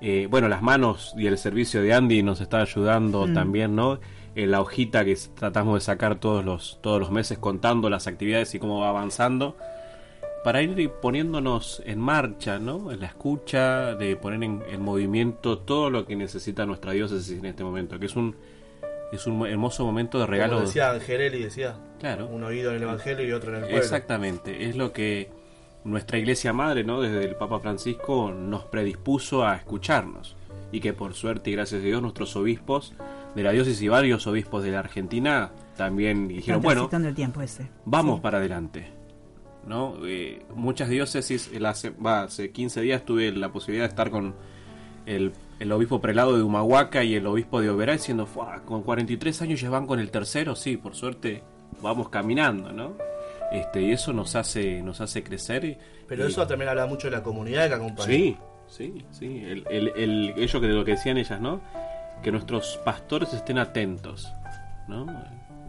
Eh, 0.01 0.29
bueno, 0.31 0.49
las 0.49 0.63
manos 0.63 1.15
y 1.17 1.27
el 1.27 1.39
servicio 1.39 1.83
de 1.83 1.93
Andy 1.93 2.23
nos 2.23 2.41
está 2.41 2.61
ayudando 2.61 3.27
Mm. 3.27 3.35
también, 3.35 3.75
¿no? 3.75 3.99
En 4.35 4.51
la 4.53 4.61
hojita 4.61 5.05
que 5.05 5.17
tratamos 5.35 5.75
de 5.75 5.81
sacar 5.81 6.17
todos 6.17 6.45
los, 6.45 6.79
todos 6.81 7.01
los 7.01 7.11
meses 7.11 7.39
contando 7.39 7.91
las 7.91 8.07
actividades 8.07 8.55
y 8.55 8.59
cómo 8.61 8.81
va 8.81 8.91
avanzando, 8.91 9.57
para 10.45 10.63
ir 10.63 10.91
poniéndonos 11.03 11.83
en 11.85 11.99
marcha, 11.99 12.61
¿no? 12.61 12.93
En 12.93 13.01
la 13.01 13.07
escucha, 13.07 13.97
de 13.97 14.15
poner 14.15 14.45
en, 14.45 14.63
en 14.71 14.81
movimiento 14.81 15.59
todo 15.59 15.91
lo 15.91 16.07
que 16.07 16.15
necesita 16.15 16.65
nuestra 16.65 16.93
diócesis 16.93 17.37
en 17.37 17.47
este 17.47 17.65
momento, 17.65 17.99
que 17.99 18.07
es 18.07 18.15
un, 18.15 18.37
es 19.13 19.27
un 19.27 19.47
hermoso 19.47 19.85
momento 19.85 20.19
de 20.19 20.27
regalo. 20.27 20.55
Como 20.55 20.67
decía 20.67 20.91
Angelelli, 20.91 21.43
decía. 21.43 21.77
Claro. 21.99 22.27
Un 22.27 22.45
oído 22.45 22.71
en 22.71 22.77
el 22.77 22.83
Evangelio 22.85 23.27
y 23.27 23.33
otro 23.33 23.51
en 23.51 23.57
el 23.57 23.63
pueblo. 23.63 23.79
Exactamente, 23.79 24.69
es 24.69 24.77
lo 24.77 24.93
que 24.93 25.31
nuestra 25.85 26.19
iglesia 26.19 26.53
madre, 26.53 26.85
¿no? 26.85 27.01
Desde 27.01 27.25
el 27.25 27.35
Papa 27.37 27.61
Francisco 27.61 28.33
nos 28.33 28.65
predispuso 28.65 29.45
a 29.45 29.57
escucharnos 29.57 30.37
y 30.71 30.81
que 30.81 30.93
por 30.93 31.15
suerte 31.15 31.51
y 31.51 31.55
gracias 31.55 31.81
a 31.81 31.85
Dios 31.85 32.03
nuestros 32.03 32.37
obispos 32.37 32.93
de 33.35 33.43
la 33.43 33.53
diócesis 33.53 33.81
y 33.83 33.89
varios 33.89 34.27
obispos 34.27 34.63
de 34.65 34.71
la 34.73 34.81
Argentina 34.81 35.51
también 35.77 36.29
dijeron, 36.29 36.61
bueno, 36.61 36.83
transitando 36.83 37.09
el 37.09 37.15
tiempo 37.15 37.41
ese. 37.41 37.69
vamos 37.85 38.17
Sí. 38.17 38.23
para 38.23 38.39
adelante. 38.39 38.99
¿no? 39.67 39.97
Eh, 40.07 40.43
muchas 40.55 40.89
diócesis, 40.89 41.51
el 41.53 41.67
hace, 41.67 41.91
va, 41.91 42.23
hace 42.23 42.51
15 42.51 42.81
días 42.81 43.05
tuve 43.05 43.31
la 43.33 43.53
posibilidad 43.53 43.85
de 43.85 43.89
estar 43.91 44.11
con 44.11 44.35
el, 45.05 45.33
el 45.59 45.73
obispo 45.73 46.01
prelado 46.01 46.37
de 46.37 46.43
Humahuaca 46.43 47.03
y 47.05 47.15
el 47.15 47.27
obispo 47.27 47.61
de 47.61 47.71
Oberá 47.71 47.93
diciendo, 47.95 48.27
"Fua, 48.27 48.63
con 48.65 48.83
43 48.83 49.43
años 49.43 49.61
ya 49.61 49.71
van 49.71 49.87
con 49.87 49.99
el 50.01 50.11
tercero, 50.11 50.55
sí, 50.55 50.77
por 50.77 50.95
suerte 50.95 51.43
vamos 51.83 52.09
caminando, 52.09 52.73
¿no? 52.73 52.93
Este, 53.53 53.81
y 53.83 53.93
eso 53.93 54.13
nos 54.13 54.37
hace, 54.37 54.83
nos 54.83 55.01
hace 55.01 55.23
crecer. 55.23 55.65
y- 55.65 55.79
Pero 56.07 56.25
y- 56.25 56.29
eso 56.31 56.47
también 56.47 56.69
habla 56.71 56.87
mucho 56.87 57.09
de 57.09 57.17
la 57.17 57.23
comunidad 57.23 57.69
que 57.69 57.75
acompaña. 57.75 58.07
Sí, 58.09 58.37
sí, 58.69 59.05
sí. 59.11 59.43
El, 59.47 59.65
el, 59.71 59.89
el- 59.97 60.35
ello 60.37 60.61
que 60.61 60.67
de 60.67 60.75
lo 60.75 60.85
que 60.85 60.93
decían 60.93 61.17
ellas, 61.19 61.41
¿no? 61.41 61.61
Que 62.23 62.31
nuestros 62.31 62.79
pastores 62.85 63.33
estén 63.33 63.59
atentos, 63.59 64.31
¿no? 64.87 65.07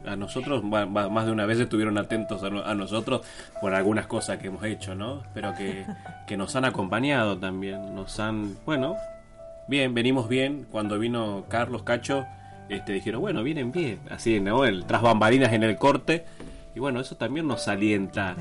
A 0.05 0.15
nosotros, 0.15 0.63
más 0.63 1.25
de 1.25 1.31
una 1.31 1.45
vez 1.45 1.59
estuvieron 1.59 1.97
atentos 1.97 2.41
a 2.43 2.73
nosotros 2.73 3.21
por 3.61 3.73
algunas 3.73 4.07
cosas 4.07 4.37
que 4.39 4.47
hemos 4.47 4.63
hecho, 4.63 4.95
¿no? 4.95 5.23
Pero 5.33 5.53
que, 5.55 5.85
que 6.27 6.37
nos 6.37 6.55
han 6.55 6.65
acompañado 6.65 7.37
también, 7.37 7.93
nos 7.95 8.19
han, 8.19 8.55
bueno, 8.65 8.95
bien, 9.69 9.93
venimos 9.93 10.27
bien. 10.27 10.65
Cuando 10.71 10.99
vino 10.99 11.45
Carlos 11.47 11.83
Cacho, 11.83 12.25
este, 12.69 12.93
dijeron, 12.93 13.21
bueno, 13.21 13.43
vienen 13.43 13.71
bien, 13.71 13.99
así, 14.09 14.39
¿no? 14.39 14.65
El 14.65 14.85
tras 14.85 15.01
bambalinas 15.01 15.53
en 15.53 15.63
el 15.63 15.77
corte. 15.77 16.25
Y 16.75 16.79
bueno, 16.79 16.99
eso 16.99 17.15
también 17.15 17.47
nos 17.47 17.67
alienta 17.67 18.35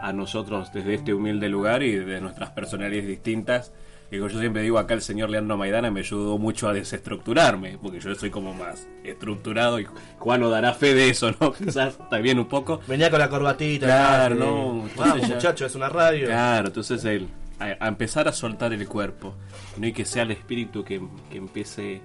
a 0.00 0.12
nosotros 0.12 0.72
desde 0.72 0.94
este 0.94 1.14
humilde 1.14 1.48
lugar 1.48 1.82
y 1.82 1.92
de 1.96 2.20
nuestras 2.20 2.50
personalidades 2.50 3.06
distintas. 3.08 3.72
Y 4.10 4.18
como 4.18 4.28
yo 4.30 4.38
siempre 4.38 4.62
digo 4.62 4.78
acá, 4.78 4.94
el 4.94 5.00
señor 5.02 5.30
Leandro 5.30 5.56
Maidana 5.56 5.90
me 5.90 6.00
ayudó 6.00 6.38
mucho 6.38 6.68
a 6.68 6.72
desestructurarme, 6.72 7.78
porque 7.82 8.00
yo 8.00 8.14
soy 8.14 8.30
como 8.30 8.52
más 8.54 8.86
estructurado 9.02 9.80
y 9.80 9.86
Juan 10.18 10.40
nos 10.40 10.50
dará 10.50 10.72
fe 10.74 10.94
de 10.94 11.08
eso, 11.08 11.32
¿no? 11.40 11.52
Quizás 11.58 11.98
también 12.10 12.38
un 12.38 12.46
poco. 12.46 12.80
Venía 12.86 13.10
con 13.10 13.18
la 13.18 13.28
corbatita. 13.28 13.86
Claro, 13.86 14.34
y- 14.34 14.38
no. 14.38 14.84
Vamos, 14.96 15.28
muchacho, 15.28 15.66
es 15.66 15.74
una 15.74 15.88
radio. 15.88 16.26
Claro, 16.26 16.68
entonces 16.68 17.04
el, 17.04 17.28
a, 17.58 17.84
a 17.84 17.88
empezar 17.88 18.28
a 18.28 18.32
soltar 18.32 18.72
el 18.72 18.86
cuerpo, 18.88 19.34
¿no? 19.76 19.86
y 19.86 19.92
que 19.92 20.04
sea 20.04 20.22
el 20.22 20.30
espíritu 20.30 20.84
que, 20.84 21.00
que 21.30 21.38
empiece 21.38 22.00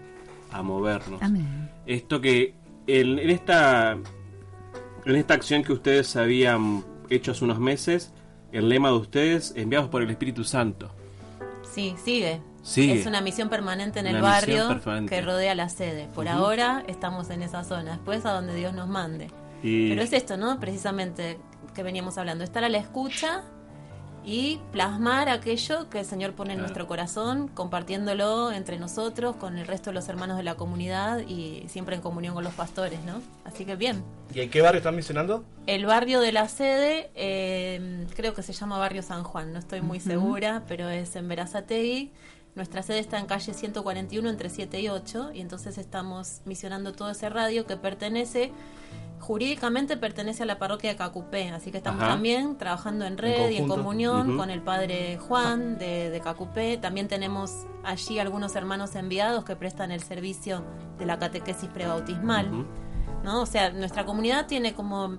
a 0.51 0.61
movernos. 0.61 1.21
Amén. 1.21 1.69
Esto 1.85 2.21
que 2.21 2.55
en, 2.87 3.19
en 3.19 3.29
esta 3.29 3.97
en 5.05 5.15
esta 5.15 5.33
acción 5.33 5.63
que 5.63 5.73
ustedes 5.73 6.15
habían 6.15 6.83
hecho 7.09 7.31
hace 7.31 7.43
unos 7.43 7.59
meses, 7.59 8.13
el 8.51 8.69
lema 8.69 8.89
de 8.89 8.95
ustedes, 8.95 9.53
enviados 9.55 9.89
por 9.89 10.01
el 10.01 10.09
Espíritu 10.09 10.43
Santo. 10.43 10.91
Sí, 11.63 11.95
sigue. 12.03 12.41
Sigue. 12.61 12.99
Es 12.99 13.05
una 13.05 13.21
misión 13.21 13.49
permanente 13.49 13.99
en 13.99 14.07
el 14.07 14.17
Una 14.17 14.23
barrio 14.23 14.81
que 15.07 15.21
rodea 15.21 15.55
la 15.55 15.69
sede. 15.69 16.09
Por 16.13 16.27
ahora 16.27 16.83
estamos 16.87 17.29
en 17.29 17.41
esa 17.41 17.63
zona, 17.63 17.93
después 17.93 18.25
a 18.25 18.33
donde 18.33 18.53
Dios 18.53 18.73
nos 18.73 18.87
mande. 18.87 19.31
Y 19.63 19.89
Pero 19.89 20.01
es 20.01 20.13
esto, 20.13 20.37
¿no? 20.37 20.59
Precisamente 20.59 21.39
que 21.73 21.83
veníamos 21.83 22.17
hablando, 22.17 22.43
estar 22.43 22.63
a 22.63 22.69
la 22.69 22.77
escucha 22.77 23.43
y 24.25 24.59
plasmar 24.71 25.29
aquello 25.29 25.89
que 25.89 25.99
el 25.99 26.05
Señor 26.05 26.33
pone 26.33 26.51
en 26.53 26.59
Claro. 26.59 26.67
nuestro 26.67 26.87
corazón, 26.87 27.47
compartiéndolo 27.47 28.51
entre 28.51 28.77
nosotros, 28.77 29.35
con 29.37 29.57
el 29.57 29.65
resto 29.67 29.89
de 29.89 29.95
los 29.95 30.07
hermanos 30.09 30.37
de 30.37 30.43
la 30.43 30.55
comunidad 30.55 31.19
y 31.27 31.63
siempre 31.67 31.95
en 31.95 32.01
comunión 32.01 32.33
con 32.33 32.43
los 32.43 32.53
pastores, 32.53 32.99
¿no? 33.05 33.21
Así 33.45 33.65
que 33.65 33.75
bien. 33.75 34.03
¿Y 34.33 34.41
en 34.41 34.49
qué 34.49 34.61
barrio 34.61 34.77
están 34.79 34.95
mencionando? 34.95 35.43
El 35.67 35.85
barrio 35.85 36.19
de 36.19 36.31
la 36.31 36.47
sede, 36.47 37.09
eh, 37.15 38.05
creo 38.15 38.33
que 38.33 38.43
se 38.43 38.53
llama 38.53 38.77
Barrio 38.77 39.01
San 39.03 39.23
Juan, 39.23 39.53
no 39.53 39.59
estoy 39.59 39.81
muy 39.81 39.97
Ujú. 39.99 40.07
segura, 40.09 40.63
pero 40.67 40.89
es 40.89 41.15
en 41.15 41.27
Verazategui. 41.27 42.11
Nuestra 42.55 42.83
sede 42.83 42.99
está 42.99 43.19
en 43.19 43.25
calle 43.27 43.53
141 43.53 44.29
entre 44.29 44.49
7 44.49 44.79
y 44.81 44.89
8 44.89 45.31
y 45.33 45.39
entonces 45.41 45.77
estamos 45.77 46.41
misionando 46.45 46.91
todo 46.93 47.09
ese 47.11 47.29
radio 47.29 47.65
que 47.65 47.77
pertenece, 47.77 48.51
jurídicamente 49.19 49.97
pertenece 49.97 50.43
a 50.43 50.45
la 50.45 50.57
parroquia 50.57 50.89
de 50.91 50.95
Cacupé, 50.95 51.49
así 51.49 51.71
que 51.71 51.77
estamos 51.77 52.01
Ajá. 52.01 52.11
también 52.13 52.57
trabajando 52.57 53.05
en 53.05 53.17
red 53.17 53.49
y 53.51 53.57
en 53.57 53.67
comunión 53.67 54.37
con 54.37 54.49
el 54.49 54.61
padre 54.61 55.17
Juan 55.17 55.77
de, 55.77 56.09
de 56.09 56.19
Cacupé. 56.21 56.77
También 56.77 57.07
tenemos 57.07 57.65
allí 57.83 58.19
algunos 58.19 58.55
hermanos 58.55 58.95
enviados 58.95 59.43
que 59.45 59.55
prestan 59.55 59.91
el 59.91 60.01
servicio 60.01 60.63
de 60.97 61.05
la 61.05 61.19
catequesis 61.19 61.69
prebautismal. 61.69 62.65
¿no? 63.23 63.41
O 63.41 63.45
sea, 63.45 63.69
nuestra 63.71 64.05
comunidad 64.05 64.47
tiene 64.47 64.73
como, 64.73 65.17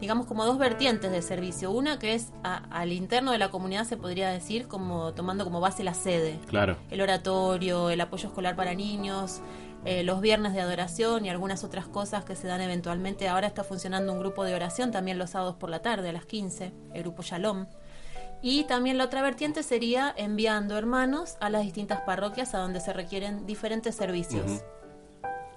digamos, 0.00 0.26
como 0.26 0.46
dos 0.46 0.56
vertientes 0.58 1.10
de 1.12 1.20
servicio. 1.20 1.70
Una 1.70 1.98
que 1.98 2.14
es 2.14 2.32
a- 2.42 2.64
al 2.70 2.92
interno 2.92 3.32
de 3.32 3.38
la 3.38 3.50
comunidad, 3.50 3.84
se 3.84 3.96
podría 3.98 4.30
decir, 4.30 4.66
como 4.66 5.12
tomando 5.12 5.44
como 5.44 5.60
base 5.60 5.84
la 5.84 5.92
sede. 5.94 6.38
claro, 6.46 6.78
El 6.90 7.02
oratorio, 7.02 7.90
el 7.90 8.00
apoyo 8.00 8.28
escolar 8.28 8.56
para 8.56 8.74
niños, 8.74 9.40
eh, 9.84 10.02
los 10.02 10.20
viernes 10.20 10.54
de 10.54 10.60
adoración 10.60 11.26
y 11.26 11.30
algunas 11.30 11.64
otras 11.64 11.86
cosas 11.86 12.24
que 12.24 12.36
se 12.36 12.46
dan 12.46 12.60
eventualmente. 12.60 13.28
Ahora 13.28 13.46
está 13.46 13.64
funcionando 13.64 14.12
un 14.12 14.18
grupo 14.18 14.44
de 14.44 14.54
oración 14.54 14.90
también 14.90 15.18
los 15.18 15.30
sábados 15.30 15.56
por 15.56 15.70
la 15.70 15.82
tarde 15.82 16.08
a 16.08 16.12
las 16.12 16.24
15, 16.24 16.72
el 16.94 17.02
grupo 17.02 17.22
Shalom. 17.22 17.66
Y 18.42 18.64
también 18.64 18.98
la 18.98 19.04
otra 19.04 19.22
vertiente 19.22 19.62
sería 19.62 20.12
enviando 20.16 20.76
hermanos 20.76 21.36
a 21.40 21.48
las 21.48 21.62
distintas 21.62 22.02
parroquias 22.02 22.54
a 22.54 22.58
donde 22.58 22.80
se 22.80 22.92
requieren 22.92 23.46
diferentes 23.46 23.94
servicios. 23.94 24.62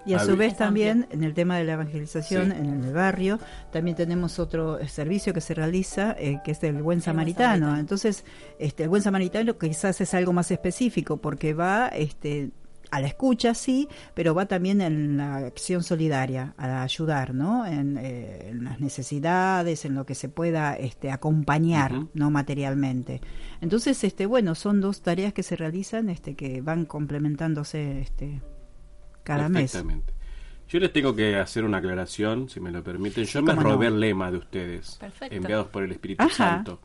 Y 0.06 0.14
a 0.14 0.20
su 0.20 0.38
vez 0.38 0.56
también 0.56 1.06
en 1.12 1.26
el 1.26 1.34
tema 1.34 1.58
de 1.58 1.66
la 1.66 1.74
evangelización 1.74 2.52
Sí. 2.52 2.58
en 2.58 2.84
el 2.86 2.94
barrio, 2.94 3.40
también 3.74 3.98
tenemos 3.98 4.40
otro 4.40 4.80
eh, 4.80 4.88
servicio 4.88 5.34
que 5.34 5.42
se 5.42 5.54
realiza, 5.54 6.16
eh, 6.18 6.40
que 6.46 6.52
es 6.52 6.64
el 6.64 6.82
buen. 6.82 7.02
Samaritano. 7.02 7.78
Entonces, 7.78 8.24
este, 8.58 8.84
el 8.84 8.90
buen 8.90 9.02
samaritano 9.02 9.58
quizás 9.58 10.00
es 10.00 10.14
algo 10.14 10.32
más 10.32 10.50
específico 10.50 11.18
porque 11.18 11.54
va 11.54 11.90
este, 11.90 12.52
a 12.92 13.02
la 13.02 13.08
escucha, 13.08 13.54
sí, 13.54 13.88
pero 14.14 14.34
va 14.34 14.46
también 14.46 14.82
en 14.82 15.18
la 15.18 15.38
acción 15.38 15.84
solidaria, 15.84 16.54
a 16.58 16.84
ayudar, 16.84 17.34
¿no? 17.34 17.66
En, 17.66 17.98
eh, 17.98 18.50
en 18.50 18.64
las 18.64 18.80
necesidades, 18.80 19.86
en 19.86 19.96
lo 19.96 20.06
que 20.06 20.16
se 20.16 20.30
pueda 20.30 20.76
este, 20.76 21.12
acompañar, 21.12 21.94
no 22.14 22.32
materialmente. 22.32 23.22
Entonces, 23.62 24.04
este, 24.04 24.26
bueno, 24.26 24.56
son 24.56 24.82
dos 24.82 25.02
tareas 25.02 25.34
que 25.34 25.44
se 25.44 25.56
realizan, 25.56 26.10
este, 26.10 26.36
que 26.36 26.62
van 26.62 26.86
complementándose, 26.86 28.02
este, 28.02 28.42
cada 29.24 29.50
mes. 29.50 29.72
perfectamente. 29.72 30.14
Yo 30.70 30.80
les 30.80 30.92
tengo 30.92 31.16
que 31.16 31.38
hacer 31.38 31.64
una 31.64 31.78
aclaración, 31.78 32.50
si 32.50 32.60
me 32.60 32.72
lo 32.72 32.84
permiten. 32.84 33.24
Yo 33.24 33.42
me 33.42 33.54
no. 33.54 33.62
robé 33.62 33.88
el 33.88 34.00
lema 34.00 34.30
de 34.32 34.38
ustedes, 34.38 34.98
Perfecto. 35.00 35.34
enviados 35.36 35.68
por 35.68 35.84
el 35.84 35.92
Espíritu 35.92 36.24
Ajá. 36.24 36.34
Santo. 36.34 36.82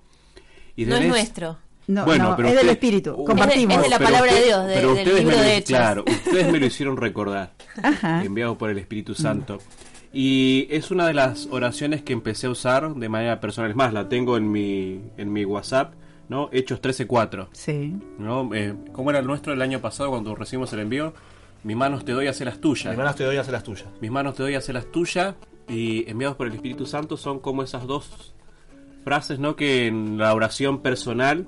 Y 0.76 0.84
No 0.86 0.96
es 0.96 1.08
nuestro. 1.08 1.58
No, 1.88 2.04
Bueno, 2.04 2.30
no, 2.30 2.36
pero 2.36 2.48
es 2.48 2.54
del 2.56 2.68
espíritu, 2.68 3.10
Uh, 3.16 3.24
compartimos. 3.24 3.74
Es 3.76 3.80
de- 3.82 3.82
es 3.82 3.82
de 3.82 3.88
la 3.90 3.98
Pero 3.98 4.10
palabra 4.10 4.32
de 4.34 4.44
Dios, 4.44 4.66
de- 4.66 4.74
pero 4.74 4.88
del 4.94 4.98
ustedes 4.98 5.18
libro 5.20 5.36
me 5.36 5.42
lo- 5.42 5.48
de 5.48 5.56
Hechos. 5.56 5.68
Claro, 5.68 6.04
ustedes 6.06 6.52
me 6.52 6.60
lo 6.60 6.66
hicieron 6.66 6.96
recordar. 6.96 7.52
Ajá. 7.82 8.22
enviados 8.24 8.56
por 8.56 8.70
el 8.70 8.78
Espíritu 8.78 9.14
Santo. 9.14 9.58
Y 10.12 10.66
es 10.70 10.90
una 10.90 11.06
de 11.06 11.14
las 11.14 11.48
oraciones 11.50 12.02
que 12.02 12.12
empecé 12.12 12.46
a 12.46 12.50
usar 12.50 12.94
de 12.94 13.08
manera 13.08 13.40
personal. 13.40 13.70
Es 13.70 13.76
más, 13.76 13.92
la 13.94 14.08
tengo 14.08 14.36
en 14.36 14.50
mi, 14.52 15.00
en 15.16 15.32
mi 15.32 15.44
WhatsApp, 15.46 15.94
¿no? 16.28 16.50
Hechos 16.52 16.80
13.4. 16.82 17.48
Sí. 17.52 17.94
¿no? 18.18 18.54
Eh, 18.54 18.74
¿Cómo 18.92 19.08
era 19.10 19.20
el 19.20 19.26
nuestro 19.26 19.52
el 19.54 19.62
año 19.62 19.80
pasado 19.80 20.10
cuando 20.10 20.34
recibimos 20.34 20.72
el 20.74 20.80
envío? 20.80 21.14
Mis 21.64 21.76
manos 21.76 22.04
te 22.04 22.12
doy, 22.12 22.26
hace 22.26 22.44
las 22.44 22.58
tuyas. 22.60 22.88
Mis 22.90 22.98
manos 22.98 23.16
te 23.16 23.24
doy 23.24 23.36
a 23.38 23.40
hacer 23.40 23.52
las 23.54 23.62
tuyas. 23.62 23.86
Mis 24.00 24.10
manos 24.10 24.34
te 24.34 24.42
doy, 24.42 24.54
hace 24.54 24.72
las 24.74 24.84
tuyas. 24.92 25.34
Y 25.68 26.08
enviados 26.10 26.36
por 26.36 26.46
el 26.46 26.52
Espíritu 26.54 26.84
Santo 26.86 27.16
son 27.16 27.38
como 27.38 27.62
esas 27.62 27.86
dos 27.86 28.34
frases, 29.04 29.38
¿no? 29.38 29.56
Que 29.56 29.86
en 29.86 30.18
la 30.18 30.34
oración 30.34 30.80
personal 30.82 31.46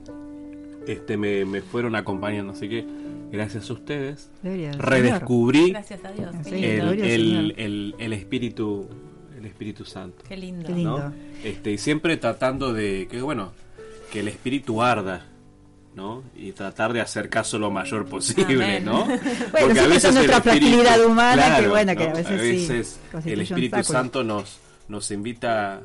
este, 0.87 1.17
me, 1.17 1.45
me 1.45 1.61
fueron 1.63 1.95
acompañando. 1.97 2.53
Así 2.53 2.69
que, 2.69 2.85
gracias 3.33 3.71
a 3.71 3.73
ustedes, 3.73 4.31
Gloria 4.43 4.73
redescubrí 4.73 5.71
Gracias 5.71 6.05
a 6.05 6.13
Dios. 6.13 6.35
El, 6.47 6.55
el, 7.03 7.55
el- 7.57 7.95
el 7.99 8.13
espíritu 8.13 8.89
el 9.39 9.47
espíritu 9.47 9.85
santo 9.85 10.25
Qué 10.27 10.37
lindo. 10.39 10.67
Qué 10.67 10.75
lindo. 10.75 10.99
¿no? 10.99 11.13
este 11.45 11.73
y 11.73 11.79
siempre 11.79 12.17
tratando 12.17 12.73
de 12.73 13.07
que 13.11 13.21
bueno 13.21 13.53
que 14.11 14.21
el 14.21 14.29
espíritu 14.29 14.81
arda 14.83 15.27
¿no? 15.95 16.23
y 16.35 16.53
tratar 16.53 16.93
de 16.95 17.03
hacer 17.03 17.29
caso 17.29 17.59
lo 17.59 17.71
mayor 17.71 18.07
posible 18.07 18.55
Amén. 18.79 18.85
¿no? 18.87 19.05
Bueno, 19.07 19.19
Porque 19.67 19.81
a 19.81 19.87
veces 19.87 20.03
son 20.03 20.15
nuestra 20.15 20.41
fragilidad 20.41 21.05
humana, 21.05 21.59
que 21.61 21.69
bueno, 21.69 21.93
que 21.95 22.05
¿no? 22.05 22.11
a 22.11 22.15
veces 22.15 22.41
sí, 22.41 22.47
veces 22.73 23.01
el 23.27 23.41
espíritu 23.43 23.83
santo 23.83 24.25
nos 24.25 24.59
nos 24.89 25.11
invita 25.11 25.81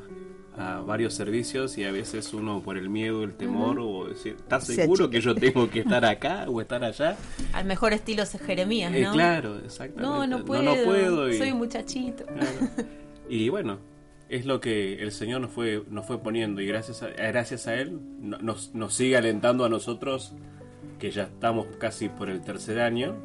a 0.59 0.81
varios 0.81 1.13
servicios 1.13 1.77
y 1.77 1.85
a 1.85 1.91
veces 1.91 2.33
uno 2.33 2.61
por 2.61 2.77
el 2.77 2.89
miedo, 2.89 3.23
el 3.23 3.33
temor 3.33 3.79
o 3.79 4.09
decir, 4.09 4.35
¿estás 4.37 4.65
Se 4.67 4.75
seguro 4.75 5.09
que 5.09 5.21
yo 5.21 5.33
tengo 5.33 5.69
que 5.69 5.79
estar 5.79 6.03
acá 6.03 6.45
o 6.49 6.59
estar 6.59 6.83
allá? 6.83 7.15
Al 7.53 7.63
mejor 7.65 7.93
estilo 7.93 8.23
es 8.23 8.31
Jeremías, 8.45 8.93
Eh, 8.93 9.03
¿no? 9.03 9.13
claro, 9.13 9.57
exactamente. 9.63 10.01
No, 10.01 10.27
no 10.27 10.43
puedo. 10.43 10.61
No, 10.61 10.75
puedo 10.83 11.29
y- 11.29 11.37
Soy 11.37 11.51
un 11.51 11.59
muchachito. 11.59 12.25
Claro. 12.25 12.85
Y 13.29 13.47
bueno, 13.47 13.79
es 14.27 14.45
lo 14.45 14.59
que 14.59 15.01
el 15.01 15.11
Señor 15.13 15.39
nos 15.39 15.51
fue, 15.51 15.81
nos 15.89 16.05
fue 16.05 16.21
poniendo 16.21 16.59
y 16.61 16.67
gracias 16.67 17.03
a, 17.03 17.07
gracias 17.09 17.67
a 17.67 17.75
Él 17.75 17.97
no- 18.19 18.37
nos, 18.39 18.75
nos 18.75 18.93
sigue 18.93 19.15
alentando 19.15 19.63
a 19.63 19.69
nosotros 19.69 20.33
que 20.99 21.09
ya 21.11 21.23
estamos 21.23 21.67
casi 21.77 22.09
por 22.09 22.29
el 22.29 22.41
tercer 22.41 22.81
año. 22.81 23.15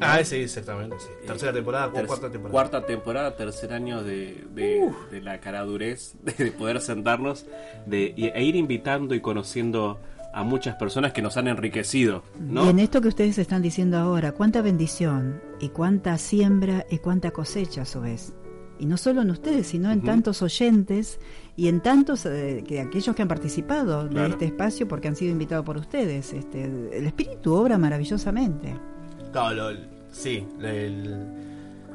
Ah, 0.00 0.22
sí, 0.24 0.36
exactamente. 0.36 0.96
sí. 0.98 1.08
Tercera 1.26 1.52
temporada 1.52 1.88
o 1.88 1.92
Terc- 1.92 2.06
cuarta 2.06 2.30
temporada. 2.30 2.50
Cuarta 2.52 2.86
temporada, 2.86 3.36
tercer 3.36 3.72
año 3.72 4.02
de, 4.02 4.44
de, 4.54 4.90
de 5.10 5.20
la 5.20 5.40
caradurez, 5.40 6.14
de 6.22 6.50
poder 6.52 6.80
sentarnos 6.80 7.46
de, 7.86 8.12
y- 8.16 8.26
e 8.28 8.44
ir 8.44 8.56
invitando 8.56 9.14
y 9.14 9.20
conociendo 9.20 10.00
a 10.34 10.42
muchas 10.44 10.76
personas 10.76 11.12
que 11.12 11.20
nos 11.20 11.36
han 11.36 11.46
enriquecido. 11.48 12.22
¿no? 12.40 12.64
Y 12.64 12.68
en 12.70 12.78
esto 12.78 13.02
que 13.02 13.08
ustedes 13.08 13.36
están 13.36 13.60
diciendo 13.60 13.98
ahora, 13.98 14.32
cuánta 14.32 14.62
bendición 14.62 15.42
y 15.60 15.68
cuánta 15.68 16.16
siembra 16.16 16.86
y 16.90 16.98
cuánta 16.98 17.30
cosecha 17.32 17.82
a 17.82 17.84
su 17.84 18.00
vez. 18.00 18.32
Y 18.78 18.86
no 18.86 18.96
solo 18.96 19.20
en 19.22 19.30
ustedes, 19.30 19.66
sino 19.68 19.92
en 19.92 20.02
tantos 20.02 20.40
oyentes 20.42 21.20
y 21.54 21.68
en 21.68 21.80
tantos 21.82 22.24
eh, 22.26 22.64
que 22.66 22.80
aquellos 22.80 23.14
que 23.14 23.22
han 23.22 23.28
participado 23.28 24.08
de 24.08 24.26
este 24.26 24.46
espacio 24.46 24.88
porque 24.88 25.06
han 25.06 25.14
sido 25.14 25.30
invitados 25.30 25.64
por 25.66 25.76
ustedes. 25.76 26.32
Este, 26.32 26.64
el 26.64 27.06
espíritu 27.06 27.54
obra 27.54 27.76
maravillosamente. 27.78 28.74
Claro, 29.32 29.72
lo- 29.72 29.78
sí, 30.10 30.46
el- 30.60 31.26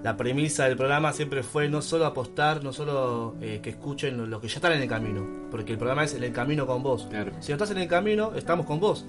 la 0.04 0.16
premisa 0.16 0.66
del 0.66 0.78
programa 0.78 1.12
siempre 1.12 1.42
fue 1.44 1.68
no 1.70 1.82
solo 1.82 2.06
apostar, 2.06 2.64
no 2.64 2.72
solo 2.72 3.36
eh, 3.42 3.60
que 3.62 3.72
escuchen 3.72 4.16
lo, 4.18 4.26
lo 4.28 4.40
que 4.40 4.48
ya 4.48 4.56
están 4.56 4.74
en 4.74 4.82
el 4.84 4.88
camino, 4.88 5.26
porque 5.50 5.72
el 5.74 5.78
programa 5.78 6.04
es 6.04 6.14
en 6.14 6.24
el 6.24 6.32
camino 6.32 6.66
con 6.68 6.84
vos. 6.84 7.08
Claro. 7.10 7.32
Si 7.40 7.52
no 7.52 7.56
estás 7.56 7.72
en 7.72 7.80
el 7.80 7.88
camino, 7.88 8.32
estamos 8.36 8.66
con 8.66 8.80
vos. 8.80 9.06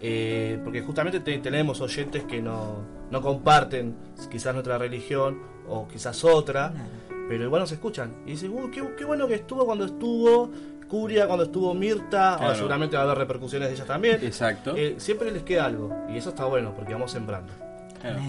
Eh, 0.00 0.58
porque 0.64 0.80
justamente 0.82 1.20
te- 1.20 1.38
tenemos 1.38 1.80
oyentes 1.80 2.24
que 2.24 2.40
no, 2.40 2.78
no 3.10 3.20
comparten 3.20 3.94
quizás 4.30 4.54
nuestra 4.54 4.78
religión 4.78 5.38
o 5.68 5.86
quizás 5.86 6.24
otra, 6.24 6.72
pero 7.28 7.44
igual 7.44 7.60
nos 7.60 7.72
escuchan. 7.72 8.14
Y 8.26 8.30
dicen, 8.32 8.52
"Uy, 8.52 8.70
qué, 8.70 8.82
qué 8.98 9.04
bueno 9.04 9.28
que 9.28 9.34
estuvo 9.34 9.64
cuando 9.66 9.84
estuvo 9.84 10.50
Curia, 10.92 11.26
cuando 11.26 11.44
estuvo 11.44 11.72
Mirta, 11.72 12.08
Claro. 12.36 12.42
ahora 12.42 12.54
seguramente 12.54 12.96
va 12.96 13.02
a 13.02 13.06
haber 13.06 13.16
repercusiones 13.16 13.68
de 13.70 13.74
ellas 13.76 13.86
también. 13.86 14.18
Exacto. 14.22 14.76
Eh, 14.76 14.96
siempre 14.98 15.30
les 15.30 15.42
queda 15.42 15.64
algo, 15.64 15.90
y 16.10 16.18
eso 16.18 16.28
está 16.28 16.44
bueno, 16.44 16.74
porque 16.76 16.92
vamos 16.92 17.10
sembrando. 17.10 17.50
Claro. 17.98 18.20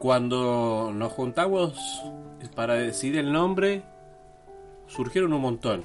Cuando 0.00 0.90
nos 0.92 1.12
juntamos 1.12 2.02
para 2.56 2.74
decidir 2.74 3.18
el 3.18 3.32
nombre, 3.32 3.82
surgieron 4.88 5.32
un 5.32 5.42
montón. 5.42 5.84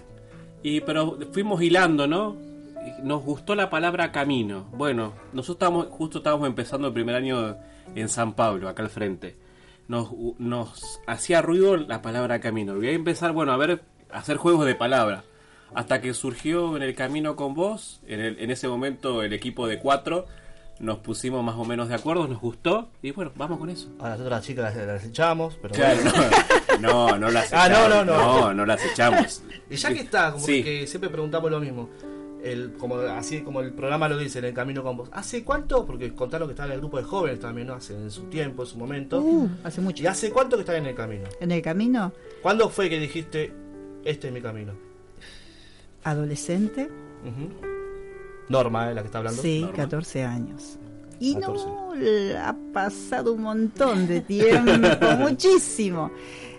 Y 0.64 0.82
pero 0.82 1.20
fuimos 1.32 1.62
hilando, 1.62 2.08
¿no? 2.08 2.36
Nos 3.04 3.24
gustó 3.24 3.54
la 3.54 3.70
palabra 3.70 4.12
camino. 4.12 4.66
Bueno, 4.72 5.14
nosotros 5.34 5.56
estábamos, 5.58 5.88
justo 5.92 6.18
estábamos 6.18 6.48
empezando 6.48 6.88
el 6.88 6.94
primer 6.94 7.14
año 7.16 7.58
en 7.94 8.10
San 8.10 8.34
Pablo, 8.34 8.70
acá 8.70 8.82
al 8.82 8.90
frente. 8.90 9.38
Nos, 9.88 10.10
nos 10.40 11.00
hacía 11.06 11.44
ruido 11.44 11.78
la 11.78 12.02
palabra 12.02 12.40
camino. 12.40 12.74
Voy 12.74 12.88
a 12.88 12.92
empezar, 12.94 13.34
bueno, 13.34 13.52
a 13.52 13.58
ver, 13.58 13.84
a 14.12 14.18
hacer 14.18 14.38
juegos 14.38 14.66
de 14.66 14.74
palabras. 14.74 15.26
Hasta 15.76 16.01
que 16.01 16.13
surgió 16.13 16.76
en 16.78 16.84
el 16.84 16.95
camino 16.95 17.36
con 17.36 17.53
vos, 17.53 17.99
en, 18.07 18.19
el- 18.19 18.39
en 18.39 18.51
ese 18.51 18.67
momento 18.67 19.24
el 19.24 19.34
equipo 19.34 19.67
de 19.67 19.80
cuatro, 19.80 20.26
nos 20.80 20.97
pusimos 20.99 21.43
más 21.43 21.55
o 21.55 21.65
menos 21.65 21.88
de 21.88 21.95
acuerdo, 21.95 22.28
nos 22.28 22.39
gustó, 22.41 22.89
y 23.01 23.11
bueno, 23.11 23.32
vamos 23.36 23.59
con 23.59 23.69
eso. 23.69 23.89
A 23.99 24.09
nosotros 24.09 24.30
las 24.32 24.43
chicas 24.45 24.76
las, 24.76 24.88
las 24.88 25.03
echamos, 25.05 25.57
pero 25.61 25.74
Claro, 25.74 25.99
bueno. 26.01 26.21
no, 26.82 27.07
no, 27.11 27.17
no 27.19 27.32
las 27.32 27.53
Ah, 27.53 27.67
echamos. 27.67 27.89
no, 27.89 28.05
no, 28.05 28.17
no. 28.17 28.39
No, 28.41 28.53
no 28.53 28.65
las 28.65 28.84
echamos. 28.86 29.43
Y 29.69 29.76
ya 29.76 29.93
que 29.93 29.99
está, 29.99 30.32
como 30.32 30.45
Sí. 30.45 30.63
que 30.63 30.88
siempre 30.88 31.09
preguntamos 31.09 31.49
lo 31.51 31.59
mismo. 31.59 31.89
El, 32.43 32.74
como 32.74 32.97
así 32.97 33.39
como 33.41 33.61
el 33.61 33.71
programa 33.71 34.09
lo 34.09 34.17
dice 34.17 34.39
en 34.39 34.45
el 34.45 34.53
camino 34.53 34.84
con 34.84 34.97
vos. 34.97 35.09
¿Hace 35.13 35.45
cuánto? 35.45 35.86
Porque 35.86 36.13
contaron 36.13 36.49
que 36.49 36.51
estaba 36.51 36.67
en 36.67 36.74
el 36.74 36.80
grupo 36.82 36.97
de 36.97 37.03
jóvenes 37.05 37.39
también, 37.39 37.67
¿no? 37.67 37.76
Hace 37.76 37.93
en 37.93 38.11
su 38.11 38.24
tiempo, 38.24 38.63
en 38.63 38.67
su 38.69 38.78
momento. 38.78 39.21
Uh, 39.21 39.49
hace 39.63 39.80
mucho. 39.80 40.03
¿Y 40.03 40.07
hace 40.07 40.30
cuánto 40.30 40.57
que 40.57 40.61
están 40.63 40.76
en 40.76 40.88
el 40.88 40.95
camino? 40.95 41.24
En 41.39 41.51
el 41.51 41.61
camino, 41.61 42.11
¿Cuándo 42.41 42.67
fue 42.69 42.89
que 42.89 42.99
dijiste 42.99 43.53
este 44.03 44.28
es 44.28 44.34
mi 44.34 44.41
camino? 44.41 44.74
Adolescente, 46.04 46.89
Ujú. 47.24 47.49
Norma, 48.49 48.91
¿eh? 48.91 48.93
la 48.93 49.01
que 49.01 49.08
está 49.08 49.20
hablando. 49.20 49.41
sí, 49.41 49.62
Norma. 49.62 49.76
14 49.78 50.24
años. 50.24 50.78
Y 51.20 51.36
14. 51.36 51.66
no, 51.66 51.93
ha 52.43 52.56
pasado 52.74 53.34
un 53.34 53.43
montón 53.43 54.08
de 54.08 54.22
tiempo, 54.22 54.72
muchísimo. 55.20 56.12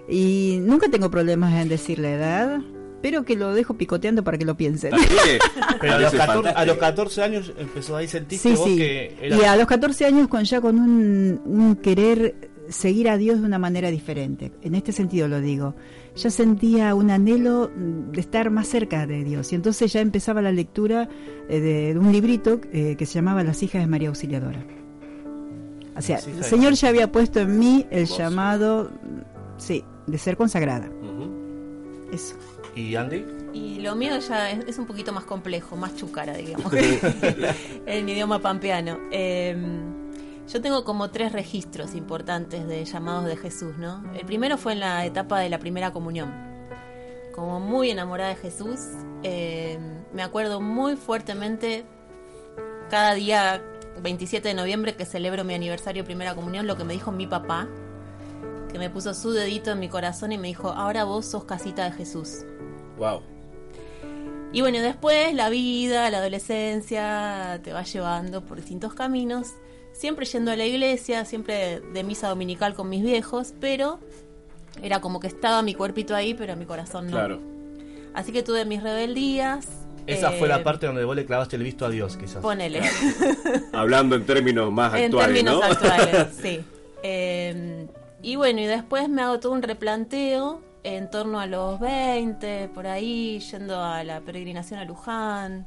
Y 0.09 0.59
nunca 0.63 0.89
tengo 0.89 1.11
problemas 1.11 1.53
en 1.55 1.69
decir 1.69 1.99
la 1.99 2.11
edad, 2.13 2.61
pero 3.03 3.25
que 3.25 3.37
lo 3.37 3.53
dejo 3.53 3.75
picoteando 3.75 4.25
para 4.25 4.39
que 4.39 4.45
lo 4.47 4.57
piensen. 4.57 4.93
Pero 5.81 5.95
a 5.95 5.99
los, 5.99 6.15
Eso 6.15 6.23
es 6.23 6.27
14, 6.29 6.49
a 6.51 6.65
los 6.65 6.77
14 6.79 7.23
años 7.23 7.53
empezó 7.59 7.97
ahí, 7.97 8.09
sentiste 8.09 8.49
Sí, 8.51 8.55
vos 8.57 8.67
sí. 8.67 8.77
que 8.79 9.17
era... 9.21 9.37
Y 9.37 9.41
a 9.43 9.57
los 9.57 9.67
14 9.67 10.07
años 10.07 10.29
con 10.29 10.45
ya 10.45 10.61
con 10.63 10.79
un, 10.79 11.41
un 11.45 11.77
querer 11.77 12.35
seguir 12.71 13.11
a 13.11 13.19
Dios 13.19 13.41
de 13.41 13.47
una 13.47 13.59
manera 13.59 13.91
diferente. 13.91 14.53
En 14.63 14.75
este 14.75 14.93
sentido 14.93 15.29
lo 15.29 15.41
digo. 15.43 15.75
Ya 16.17 16.31
sentía 16.31 16.95
un 16.95 17.11
anhelo 17.11 17.71
mm, 17.75 18.13
de 18.13 18.21
estar 18.21 18.51
más 18.51 18.69
cerca 18.69 19.07
de 19.07 19.25
Dios. 19.25 19.53
Y 19.53 19.57
entonces 19.57 19.93
ya 19.93 20.01
empezaba 20.01 20.43
la 20.43 20.53
lectura 20.53 21.09
eh, 21.49 21.61
de, 21.61 21.99
un 21.99 22.13
librito 22.13 22.61
eh, 22.73 22.97
que 22.97 23.07
se 23.07 23.15
llamaba 23.15 23.43
Las 23.43 23.63
hijas 23.63 23.83
de 23.83 23.87
María 23.87 24.09
Auxiliadora. 24.09 24.65
O 25.97 26.03
sea, 26.03 26.19
el 26.19 26.45
Señor 26.45 26.75
ya 26.75 26.89
había 26.89 27.11
puesto 27.13 27.41
en 27.41 27.59
mí 27.59 27.87
el 27.91 28.07
Vos. 28.07 28.19
llamado, 28.19 28.91
mm, 28.91 29.59
sí, 29.59 29.85
de 30.07 30.19
ser 30.19 30.37
consagrada. 30.37 30.89
Eso. 32.13 32.37
¿Y 32.77 32.95
Andy? 32.95 33.25
Y 33.53 33.81
lo 33.81 33.95
mío 33.95 34.19
ya 34.19 34.51
es, 34.51 34.65
es 34.67 34.79
un 34.79 34.87
poquito 34.87 35.13
más 35.13 35.25
complejo, 35.25 35.77
más 35.77 35.97
chucara, 35.97 36.37
digamos, 36.37 36.73
en 37.87 38.09
idioma 38.09 38.41
pampeano. 38.41 38.99
Eh, 39.11 39.57
yo 40.47 40.61
tengo 40.61 40.85
como 40.85 41.11
tres 41.11 41.33
registros 41.33 41.95
importantes 41.95 42.67
de 42.67 42.85
llamados 42.85 43.25
de 43.25 43.37
Jesús, 43.37 43.77
¿no? 43.79 44.03
El 44.15 44.27
primero 44.27 44.59
fue 44.59 44.73
en 44.73 44.81
la 44.81 45.05
etapa 45.05 45.41
de 45.41 45.49
la 45.49 45.59
primera 45.59 45.93
comunión. 45.93 46.33
Como 47.35 47.61
muy 47.61 47.91
enamorada 47.91 48.31
de 48.31 48.37
Jesús, 48.37 48.79
eh, 49.23 49.79
me 50.13 50.23
acuerdo 50.23 50.61
muy 50.61 50.97
fuertemente 50.97 51.85
cada 52.91 53.15
día 53.15 53.63
27 54.03 54.49
de 54.49 54.55
noviembre 54.55 54.95
que 54.95 55.05
celebro 55.05 55.45
mi 55.45 55.55
aniversario 55.55 56.03
de 56.03 56.07
primera 56.07 56.35
comunión, 56.35 56.67
lo 56.67 56.77
que 56.77 56.85
me 56.85 56.93
dijo 56.93 57.11
mi 57.11 57.27
papá, 57.27 57.69
que 58.71 58.79
me 58.79 58.91
puso 58.91 59.15
su 59.15 59.33
dedito 59.33 59.71
en 59.71 59.81
mi 59.81 59.89
corazón 59.89 60.33
y 60.33 60.39
me 60.39 60.49
dijo, 60.49 60.69
ahora 60.69 61.05
vos 61.05 61.27
sos 61.27 61.45
casita 61.45 61.85
de 61.85 61.93
Jesús. 61.93 62.45
Wow. 62.99 63.23
Y 64.53 64.61
bueno, 64.61 64.81
después 64.81 65.35
la 65.35 65.49
vida, 65.49 66.11
la 66.11 66.19
adolescencia 66.19 67.61
te 67.65 67.73
va 67.73 67.83
llevando 67.83 68.45
por 68.45 68.59
distintos 68.59 68.95
caminos, 68.95 69.55
siempre 69.95 70.27
yendo 70.27 70.51
a 70.51 70.57
la 70.57 70.67
iglesia, 70.67 71.25
siempre 71.25 71.81
de 71.81 72.05
misa 72.05 72.29
dominical 72.29 72.75
con 72.75 72.89
mis 72.89 73.03
viejos, 73.03 73.55
pero 73.61 73.99
era 74.83 75.01
como 75.01 75.21
que 75.21 75.29
estaba 75.29 75.63
mi 75.63 75.75
cuerpito 75.75 76.15
ahí, 76.15 76.35
pero 76.35 76.57
mi 76.57 76.67
corazón 76.67 77.07
no. 77.07 77.13
Claro. 77.13 77.41
Así 78.13 78.33
que 78.33 78.43
tuve 78.43 78.65
mis 78.65 78.83
rebeldías. 78.83 79.67
Esa 80.07 80.35
eh, 80.35 80.39
fue 80.39 80.49
la 80.49 80.63
parte 80.63 80.87
donde 80.87 81.05
vos 81.05 81.17
le 81.17 81.25
clavaste 81.25 81.57
el 81.57 81.63
visto 81.63 81.87
a 81.87 81.91
Dios, 81.91 82.17
quizás. 82.17 82.43
Ponele. 82.43 82.83
Hablando 83.73 84.17
en 84.17 84.27
términos 84.27 84.71
más 84.71 84.95
en 84.95 85.07
actuales, 85.07 85.35
términos 85.35 85.61
¿no? 85.61 85.65
actuales, 85.65 86.29
sí. 86.43 86.61
Eh, 87.03 87.87
y 88.23 88.37
bueno, 88.37 88.61
y 88.61 88.67
después 88.67 89.09
me 89.09 89.23
hago 89.23 89.41
todo 89.41 89.53
un 89.53 89.63
replanteo 89.63 90.61
en 90.83 91.11
torno 91.11 91.41
a 91.41 91.47
los 91.47 91.81
20, 91.81 92.69
por 92.75 92.87
ahí, 92.87 93.39
yendo 93.39 93.83
a 93.83 94.05
la 94.05 94.21
peregrinación 94.21 94.81
a 94.81 94.85
Luján. 94.85 95.67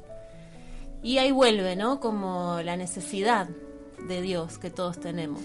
Y 1.01 1.17
ahí 1.17 1.31
vuelve, 1.31 1.75
¿no? 1.75 1.99
Como 1.99 2.59
la 2.63 2.75
necesidad 2.77 3.47
de 4.07 4.21
Dios 4.21 4.57
que 4.57 4.69
todos 4.69 4.99
tenemos. 4.99 5.41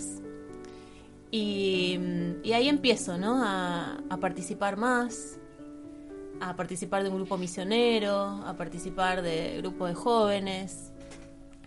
Y, 1.31 1.99
y 2.43 2.53
ahí 2.53 2.69
empiezo, 2.69 3.17
¿no? 3.17 3.43
A, 3.43 4.03
a 4.11 4.17
participar 4.19 4.77
más, 4.77 5.39
a 6.41 6.57
participar 6.57 7.03
de 7.03 7.09
un 7.09 7.17
grupo 7.17 7.39
misionero, 7.39 8.43
a 8.47 8.55
participar 8.57 9.23
de 9.23 9.59
grupo 9.59 9.87
de 9.87 9.95
jóvenes. 9.95 10.93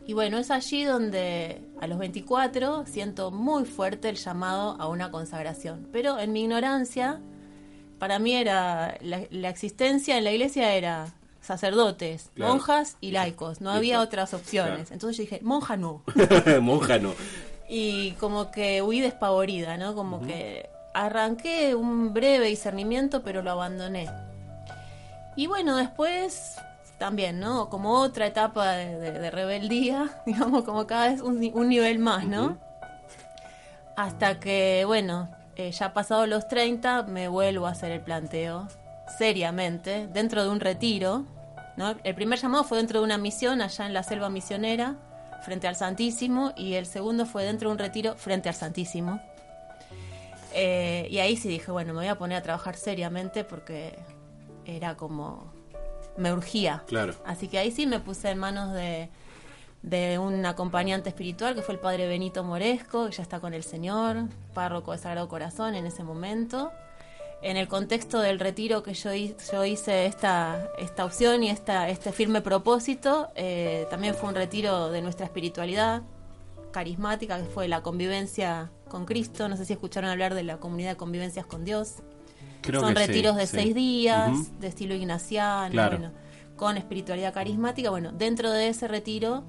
Y 0.06 0.14
bueno, 0.14 0.38
es 0.38 0.52
allí 0.52 0.84
donde 0.84 1.62
a 1.82 1.88
los 1.88 1.98
24 1.98 2.86
siento 2.86 3.32
muy 3.32 3.66
fuerte 3.66 4.10
el 4.10 4.18
llamado 4.18 4.80
a 4.80 4.88
una 4.88 5.10
consagración. 5.10 5.88
Pero 5.92 6.20
en 6.20 6.32
mi 6.32 6.44
ignorancia, 6.44 7.20
para 7.98 8.20
mí 8.20 8.34
era 8.34 8.98
la, 9.02 9.22
la 9.32 9.50
existencia 9.50 10.18
en 10.18 10.26
la 10.26 10.32
iglesia 10.32 10.76
era 10.76 11.08
sacerdotes, 11.46 12.30
Claro. 12.36 12.54
monjas 12.54 12.98
y 13.02 13.12
laicos. 13.12 13.62
No 13.62 13.72
había 13.72 14.02
otras 14.02 14.34
opciones. 14.34 14.74
Claro. 14.74 14.94
Entonces 14.94 15.18
yo 15.18 15.22
dije, 15.24 15.40
monja 15.44 15.78
no. 15.78 16.04
Monja 16.62 17.00
no. 17.00 17.14
Y 17.70 18.12
como 18.14 18.52
que 18.52 18.82
huí 18.82 19.00
despavorida, 19.02 19.78
¿no? 19.78 19.96
Como 19.96 20.22
que 20.22 20.70
arranqué 20.94 21.74
un 21.76 22.14
breve 22.14 22.48
discernimiento, 22.48 23.24
pero 23.24 23.42
lo 23.42 23.52
abandoné. 23.52 24.08
Y 25.36 25.48
bueno, 25.48 25.76
después 25.76 26.56
también, 27.00 27.40
¿no? 27.40 27.70
Como 27.70 28.00
otra 28.00 28.26
etapa 28.28 28.72
de, 28.72 28.98
de- 29.00 29.20
de 29.20 29.32
rebeldía, 29.32 30.22
digamos, 30.26 30.64
como 30.64 30.86
cada 30.88 31.10
vez 31.10 31.22
un, 31.22 31.52
un 31.54 31.70
nivel 31.70 32.00
más, 32.00 32.26
¿no? 32.26 32.58
Hasta 33.98 34.40
que, 34.40 34.84
bueno, 34.86 35.30
eh, 35.56 35.72
ya 35.72 35.94
pasados 35.94 36.28
los 36.28 36.48
30, 36.48 37.04
me 37.04 37.28
vuelvo 37.28 37.66
a 37.68 37.72
hacer 37.72 37.92
el 37.92 38.02
planteo, 38.02 38.68
seriamente, 39.18 40.08
dentro 40.08 40.44
de 40.44 40.50
un 40.50 40.60
retiro, 40.60 41.26
¿no? 41.78 41.96
El 42.04 42.16
primer 42.16 42.40
llamado 42.40 42.64
fue 42.64 42.78
dentro 42.78 43.00
de 43.00 43.06
una 43.06 43.18
misión 43.18 43.62
allá 43.62 43.86
en 43.86 43.94
la 43.94 44.04
selva 44.04 44.30
misionera, 44.30 44.96
frente 45.44 45.68
al 45.68 45.76
Santísimo, 45.76 46.54
y 46.56 46.74
el 46.74 46.86
segundo 46.86 47.26
fue 47.26 47.44
dentro 47.44 47.70
de 47.70 47.74
un 47.74 47.80
retiro 47.80 48.16
frente 48.16 48.50
al 48.50 48.56
Santísimo. 48.56 49.22
Eh, 50.54 51.08
y 51.12 51.20
ahí 51.20 51.36
sí 51.36 51.50
dije, 51.50 51.72
bueno, 51.72 51.94
me 51.94 52.00
voy 52.00 52.08
a 52.08 52.18
poner 52.18 52.38
a 52.38 52.42
trabajar 52.42 52.76
seriamente 52.78 53.44
porque 53.44 54.00
era 54.66 54.96
como... 54.96 55.52
me 56.18 56.32
urgía. 56.32 56.84
Claro. 56.88 57.14
Así 57.26 57.48
que 57.48 57.60
ahí 57.60 57.72
sí 57.72 57.86
me 57.86 58.00
puse 58.00 58.30
en 58.30 58.38
manos 58.38 58.74
de, 58.74 59.10
de 59.82 60.18
un 60.18 60.46
acompañante 60.46 61.10
espiritual 61.10 61.56
que 61.56 61.62
fue 61.62 61.76
el 61.76 61.82
padre 61.82 62.08
Benito 62.08 62.44
Moresco, 62.44 63.08
que 63.08 63.12
ya 63.12 63.22
está 63.22 63.40
con 63.42 63.54
el 63.54 63.64
Señor, 63.64 64.30
párroco 64.54 64.94
de 64.94 64.98
Sagrado 64.98 65.28
Corazón 65.28 65.76
en 65.76 65.86
ese 65.86 66.04
momento. 66.04 66.72
En 67.42 67.58
el 67.58 67.68
contexto 67.68 68.20
del 68.22 68.40
retiro 68.40 68.82
que 68.82 68.94
yo, 68.96 69.12
yo 69.14 69.66
hice 69.66 70.08
esta, 70.08 70.68
esta 70.80 71.06
opción 71.06 71.44
y 71.44 71.50
esta, 71.52 71.90
este 71.90 72.12
firme 72.12 72.42
propósito, 72.42 73.28
eh, 73.36 73.86
también 73.90 74.16
fue 74.16 74.30
un 74.30 74.36
retiro 74.36 74.90
de 74.90 75.02
nuestra 75.02 75.26
espiritualidad 75.28 76.02
carismática, 76.72 77.38
que 77.38 77.46
fue 77.46 77.68
la 77.68 77.82
convivencia 77.84 78.72
con 78.90 79.06
Cristo. 79.06 79.48
No 79.48 79.58
sé 79.58 79.66
si 79.66 79.74
escucharon 79.74 80.10
hablar 80.10 80.34
de 80.34 80.44
la 80.44 80.58
comunidad 80.58 80.92
de 80.92 80.98
convivencias 80.98 81.46
con 81.46 81.64
Dios. 81.66 81.98
Creo 82.62 82.82
Son 82.82 82.94
que 82.96 83.02
sí, 83.02 83.08
retiros 83.08 83.36
de 83.36 83.46
sí. 83.48 83.56
seis 83.58 83.76
días, 83.76 84.60
de 84.60 84.68
estilo 84.68 84.96
ignaciano, 84.96 85.70
Claro. 85.72 85.98
bueno, 86.00 86.14
con 86.58 86.78
espiritualidad 86.78 87.32
carismática. 87.34 87.92
Bueno, 87.92 88.12
dentro 88.12 88.50
de 88.52 88.70
ese 88.70 88.88
retiro 88.88 89.44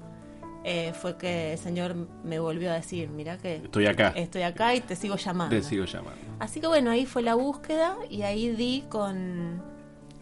eh, 0.63 0.93
fue 0.93 1.17
que 1.17 1.53
el 1.53 1.57
Señor 1.57 1.95
me 2.23 2.37
volvió 2.39 2.69
a 2.71 2.75
decir, 2.75 3.09
mira 3.09 3.37
que 3.39 3.55
Estoy 3.55 3.87
acá. 3.87 4.13
estoy 4.15 4.43
acá 4.43 4.75
y 4.75 4.81
te 4.81 4.95
sigo 4.95 5.15
llamando. 5.15 5.55
Te 5.55 5.63
sigo 5.63 5.85
llamando. 5.85 6.26
Así 6.39 6.61
que 6.61 6.67
bueno, 6.67 6.91
ahí 6.91 7.05
fue 7.05 7.21
la 7.23 7.35
búsqueda 7.35 7.95
y 8.09 8.21
ahí 8.21 8.49
di 8.49 8.83
con, 8.89 9.61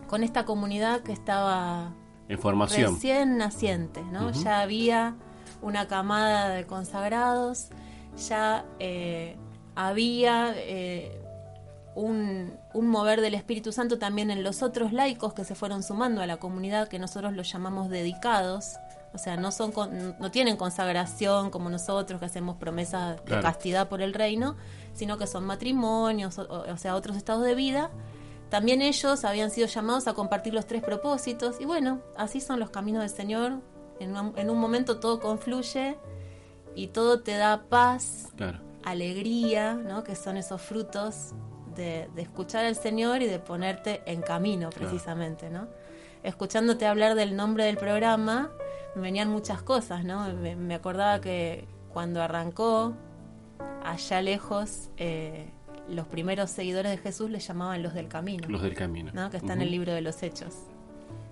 con 0.08 0.24
esta 0.24 0.46
comunidad 0.46 1.02
que 1.02 1.12
estaba 1.12 1.94
En 2.30 2.40
formación. 2.40 2.94
recién 2.94 3.38
naciente, 3.38 4.02
¿no? 4.04 4.32
Ya 4.32 4.62
había 4.62 5.16
una 5.62 5.88
camada 5.88 6.50
de 6.50 6.66
consagrados, 6.66 7.68
ya 8.28 8.64
eh, 8.80 9.36
había 9.76 10.54
eh, 10.56 11.22
un, 11.96 12.54
un 12.74 12.88
mover 12.88 13.20
del 13.22 13.34
Espíritu 13.34 13.72
Santo 13.72 13.98
también 14.00 14.32
en 14.32 14.44
los 14.44 14.64
otros 14.64 14.94
laicos 14.94 15.34
que 15.34 15.44
se 15.44 15.56
fueron 15.56 15.84
sumando 15.84 16.22
a 16.22 16.28
la 16.28 16.38
comunidad 16.38 16.88
que 16.88 17.00
nosotros 17.00 17.34
los 17.34 17.52
llamamos 17.52 17.90
dedicados. 17.90 18.76
O 19.14 19.18
sea, 19.18 19.38
no, 19.38 19.52
son 19.52 19.72
con- 19.72 20.16
no 20.20 20.30
tienen 20.30 20.58
consagración 20.58 21.50
como 21.50 21.70
nosotros 21.70 22.20
que 22.20 22.26
hacemos 22.26 22.58
promesas 22.58 23.24
de 23.26 23.40
castidad 23.40 23.88
por 23.88 24.02
el 24.02 24.14
reino, 24.14 24.58
sino 24.96 25.18
que 25.20 25.28
son 25.28 25.46
matrimonios, 25.46 26.40
o, 26.40 26.48
o 26.50 26.78
sea, 26.78 26.96
otros 26.96 27.16
estados 27.18 27.44
de 27.44 27.54
vida 27.54 27.92
también 28.50 28.82
ellos 28.84 29.26
habían 29.26 29.50
sido 29.50 29.68
llamados 29.68 30.08
a 30.08 30.14
compartir 30.14 30.54
los 30.54 30.66
tres 30.68 30.84
propósitos 30.84 31.60
y 31.60 31.66
bueno, 31.66 32.00
así 32.16 32.40
son 32.40 32.60
los 32.60 32.70
caminos 32.70 33.02
del 33.02 33.10
Señor. 33.10 33.60
En 34.00 34.16
un, 34.16 34.34
en 34.38 34.50
un 34.52 34.60
momento 34.60 35.00
todo 35.00 35.20
confluye 35.20 35.98
y 36.76 36.88
todo 36.88 37.22
te 37.22 37.36
da 37.38 37.64
paz, 37.70 38.28
Claro. 38.38 38.60
alegría, 38.84 39.74
¿no? 39.74 40.04
que 40.04 40.16
son 40.16 40.38
esos 40.38 40.62
frutos 40.62 41.32
de, 41.76 42.08
de 42.16 42.22
escuchar 42.22 42.66
al 42.66 42.76
Señor 42.76 43.22
y 43.24 43.26
de 43.28 43.40
ponerte 43.40 44.02
en 44.06 44.22
camino 44.22 44.70
Claro. 44.70 44.88
precisamente. 44.90 45.50
¿no? 45.50 45.68
Escuchándote 46.24 46.86
hablar 46.86 47.16
del 47.16 47.36
nombre 47.36 47.66
del 47.66 47.78
programa, 47.78 48.52
me 48.96 49.02
venían 49.02 49.30
muchas 49.30 49.62
cosas. 49.64 50.06
¿no? 50.06 50.32
Me, 50.36 50.56
me 50.56 50.76
acordaba 50.76 51.20
que 51.20 51.68
cuando 51.92 52.22
arrancó, 52.22 52.94
allá 53.84 54.22
lejos, 54.22 54.90
eh, 54.98 55.46
los 55.90 56.08
primeros 56.08 56.50
seguidores 56.50 56.92
de 56.92 56.98
Jesús 56.98 57.30
le 57.30 57.40
llamaban 57.40 57.84
los 57.84 57.94
del 57.94 58.08
camino. 58.08 58.48
Los 58.50 58.62
del 58.62 58.74
camino. 58.74 59.12
¿no? 59.14 59.30
que 59.30 59.38
está 59.38 59.54
en 59.54 59.62
el 59.62 59.72
libro 59.72 59.94
de 59.94 60.02
los 60.02 60.22
Hechos. 60.24 60.56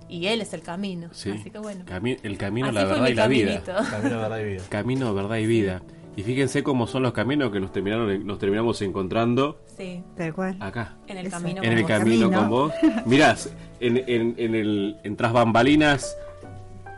Y 0.10 0.28
Él 0.28 0.42
es 0.42 0.54
el 0.54 0.62
camino. 0.62 1.08
Sí. 1.12 1.32
Así 1.32 1.50
que 1.50 1.58
bueno. 1.60 1.86
Cami- 1.86 2.20
el 2.24 2.38
camino, 2.38 2.68
Así 2.68 2.76
la 2.76 2.86
verdad 2.86 3.08
y 3.08 3.14
la 3.16 3.28
vida. 3.28 3.62
Camino, 3.64 4.20
verdad 4.20 4.40
y 4.40 4.44
vida. 4.44 4.64
Camino, 4.70 5.14
verdad 5.16 5.36
y 5.38 5.46
vida. 5.48 5.82
Y 6.16 6.22
fíjense 6.22 6.62
cómo 6.62 6.86
son 6.86 7.02
los 7.02 7.14
caminos 7.14 7.52
que 7.52 7.60
nos 7.60 7.72
terminaron, 7.72 8.28
nos 8.28 8.38
terminamos 8.38 8.80
encontrando 8.84 9.60
Sí. 9.76 10.04
Tal 10.16 10.32
cual. 10.36 10.56
acá. 10.60 10.98
En 11.08 11.18
el 11.18 11.26
Eso. 11.28 11.38
camino. 11.38 11.64
En 11.64 11.70
con 11.70 11.78
el 11.78 11.82
vos. 11.82 11.88
camino 11.92 12.30
Camino. 12.30 12.40
con 12.42 12.50
vos. 12.50 12.74
Mirá, 13.08 13.36
en, 13.80 13.98
en, 14.06 14.36
en 14.38 14.54
el, 14.54 14.98
en 15.04 15.16
Tras 15.18 15.34
Bambalinas 15.34 16.16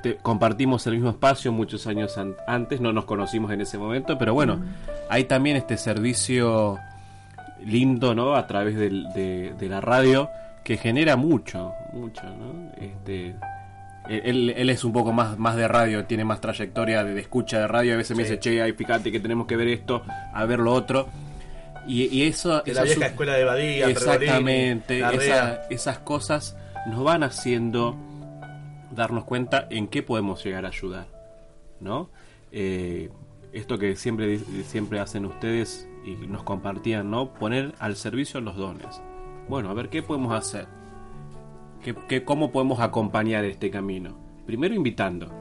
te- 0.04 0.18
compartimos 0.18 0.86
el 0.88 0.96
mismo 0.96 1.10
espacio 1.12 1.54
muchos 1.54 1.88
años 1.88 2.18
an- 2.18 2.36
antes, 2.48 2.82
no 2.82 2.92
nos 2.92 3.06
conocimos 3.06 3.52
en 3.52 3.62
ese 3.62 3.78
momento, 3.78 4.18
pero 4.18 4.34
bueno, 4.34 4.62
hay 5.10 5.26
también 5.26 5.58
este 5.58 5.78
servicio 5.78 6.78
lindo, 7.66 8.14
¿no? 8.16 8.36
A 8.36 8.48
través 8.48 8.76
del- 8.76 9.12
de, 9.14 9.54
de 9.58 9.70
la 9.70 9.82
radio 9.82 10.30
que 10.64 10.78
genera 10.78 11.16
mucho, 11.16 11.74
mucho, 11.94 12.24
¿no? 12.24 12.72
Este, 12.78 13.36
él, 14.10 14.54
él 14.56 14.70
es 14.70 14.84
un 14.84 14.94
poco 14.94 15.12
más, 15.14 15.38
más 15.38 15.56
de 15.56 15.68
radio, 15.68 16.06
tiene 16.06 16.24
más 16.26 16.42
trayectoria 16.42 17.04
de, 17.04 17.14
de 17.14 17.22
escucha 17.22 17.60
de 17.60 17.68
radio. 17.68 17.94
A 17.94 17.98
veces 17.98 18.16
me 18.18 18.24
dice, 18.24 18.40
che, 18.40 18.62
ay, 18.62 18.74
fíjate 18.74 19.12
que 19.12 19.20
tenemos 19.20 19.48
que 19.48 19.56
ver 19.56 19.68
esto, 19.68 20.04
a 20.34 20.46
ver 20.46 20.60
lo 20.60 20.74
otro. 20.74 21.08
Y, 21.88 22.04
y 22.16 22.24
eso. 22.24 22.62
De 22.62 22.74
la 22.74 22.84
vieja 22.84 23.00
su- 23.00 23.04
escuela 23.06 23.34
de 23.34 23.44
Badía, 23.44 23.90
Exactamente. 23.90 25.00
Esa- 25.00 25.62
esas 25.70 26.00
cosas 26.00 26.58
nos 26.88 27.04
van 27.04 27.24
haciendo 27.24 27.96
darnos 28.92 29.24
cuenta 29.26 29.68
en 29.70 29.88
qué 29.88 30.02
podemos 30.04 30.44
llegar 30.44 30.66
a 30.66 30.70
ayudar. 30.70 31.06
¿No? 31.80 32.10
Eh, 32.52 33.10
esto 33.56 33.78
que 33.78 33.96
siempre, 33.96 34.40
siempre 34.66 35.00
hacen 35.00 35.26
ustedes 35.26 35.88
y 36.06 36.12
nos 36.28 36.44
compartían, 36.44 37.10
¿no? 37.10 37.34
Poner 37.34 37.74
al 37.80 37.96
servicio 37.96 38.42
los 38.42 38.56
dones. 38.56 39.02
Bueno, 39.50 39.70
a 39.70 39.74
ver, 39.74 39.90
¿qué 39.90 40.04
podemos 40.04 40.34
hacer? 40.34 40.68
¿Qué, 41.84 41.96
qué- 42.08 42.24
cómo 42.24 42.52
podemos 42.52 42.80
acompañar 42.80 43.46
este 43.46 43.70
camino? 43.72 44.18
Primero 44.46 44.74
invitando. 44.76 45.32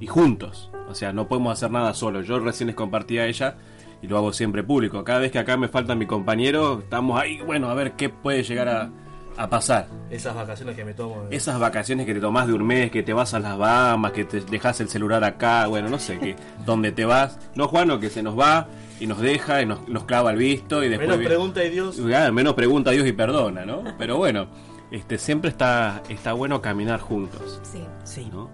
Y 0.00 0.06
juntos. 0.06 0.70
O 0.88 0.94
sea, 0.94 1.12
no 1.12 1.28
podemos 1.28 1.52
hacer 1.52 1.70
nada 1.70 1.94
solo. 1.94 2.20
Yo 2.22 2.38
recién 2.40 2.66
les 2.66 2.76
compartí 2.76 3.18
a 3.18 3.26
ella 3.26 3.56
y 4.02 4.08
lo 4.08 4.18
hago 4.18 4.32
siempre 4.32 4.62
público. 4.64 5.04
Cada 5.04 5.20
vez 5.20 5.30
que 5.32 5.38
acá 5.38 5.56
me 5.56 5.68
falta 5.68 5.94
mi 5.94 6.06
compañero, 6.06 6.80
estamos 6.80 7.20
ahí, 7.20 7.40
bueno, 7.46 7.68
a 7.70 7.74
ver 7.74 7.92
qué 7.92 8.08
puede 8.08 8.42
llegar 8.42 8.68
a, 8.68 8.90
a 9.36 9.48
pasar. 9.48 9.88
Esas 10.10 10.34
vacaciones 10.34 10.76
que 10.76 10.84
me 10.84 10.94
tomo. 10.94 11.24
de- 11.24 11.36
Esas 11.36 11.58
vacaciones 11.58 12.06
que 12.06 12.14
te 12.14 12.20
tomás 12.20 12.46
de 12.46 12.52
un 12.52 12.64
mes, 12.66 12.90
que 12.90 13.02
te 13.02 13.12
vas 13.12 13.34
a 13.34 13.38
las 13.40 13.56
Bahamas, 13.58 14.12
que 14.12 14.24
te 14.24 14.40
dejas 14.40 14.80
el 14.80 14.88
celular 14.88 15.24
acá, 15.24 15.66
bueno, 15.66 15.88
no 15.88 15.98
sé, 15.98 16.18
que 16.18 16.36
dónde 16.66 16.92
te 16.92 17.04
vas. 17.04 17.38
No, 17.54 17.68
Juano, 17.68 17.98
que 18.00 18.10
se 18.10 18.22
nos 18.22 18.38
va 18.38 18.68
y 19.00 19.06
nos 19.06 19.18
deja 19.20 19.62
y 19.62 19.66
nos, 19.66 19.88
nos 19.88 20.04
clava 20.04 20.30
el 20.32 20.36
visto 20.38 20.82
y 20.84 20.88
después... 20.88 21.08
Menos 21.08 21.24
pregunta 21.26 21.64
y 21.64 21.70
Dios. 21.70 22.00
Ah, 22.14 22.30
menos 22.30 22.54
pregunta 22.54 22.90
a 22.90 22.92
Dios 22.92 23.06
y 23.06 23.12
perdona, 23.12 23.64
¿no? 23.64 23.82
Pero 23.98 24.16
bueno, 24.18 24.46
este 24.90 25.18
siempre 25.18 25.50
está, 25.50 26.02
está 26.08 26.32
bueno 26.34 26.60
caminar 26.60 27.00
juntos, 27.00 27.60
Sí. 27.62 27.82
Sí. 28.04 28.28
¿no? 28.32 28.50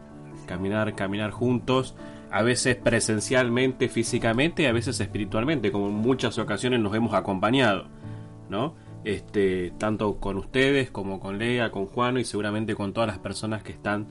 Caminar, 0.46 0.94
caminar 0.94 1.30
juntos, 1.32 1.94
a 2.30 2.42
veces 2.42 2.76
presencialmente, 2.76 3.88
físicamente, 3.88 4.62
y 4.62 4.66
a 4.66 4.72
veces 4.72 4.98
espiritualmente, 5.00 5.72
como 5.72 5.88
en 5.88 5.94
muchas 5.94 6.38
ocasiones 6.38 6.80
nos 6.80 6.94
hemos 6.94 7.12
acompañado, 7.14 7.86
¿no? 8.48 8.74
Este, 9.04 9.72
tanto 9.78 10.16
con 10.16 10.36
ustedes 10.36 10.90
como 10.90 11.20
con 11.20 11.38
Lea, 11.38 11.70
con 11.70 11.86
Juano 11.86 12.18
y 12.18 12.24
seguramente 12.24 12.74
con 12.74 12.92
todas 12.92 13.06
las 13.08 13.18
personas 13.18 13.62
que 13.62 13.72
están 13.72 14.06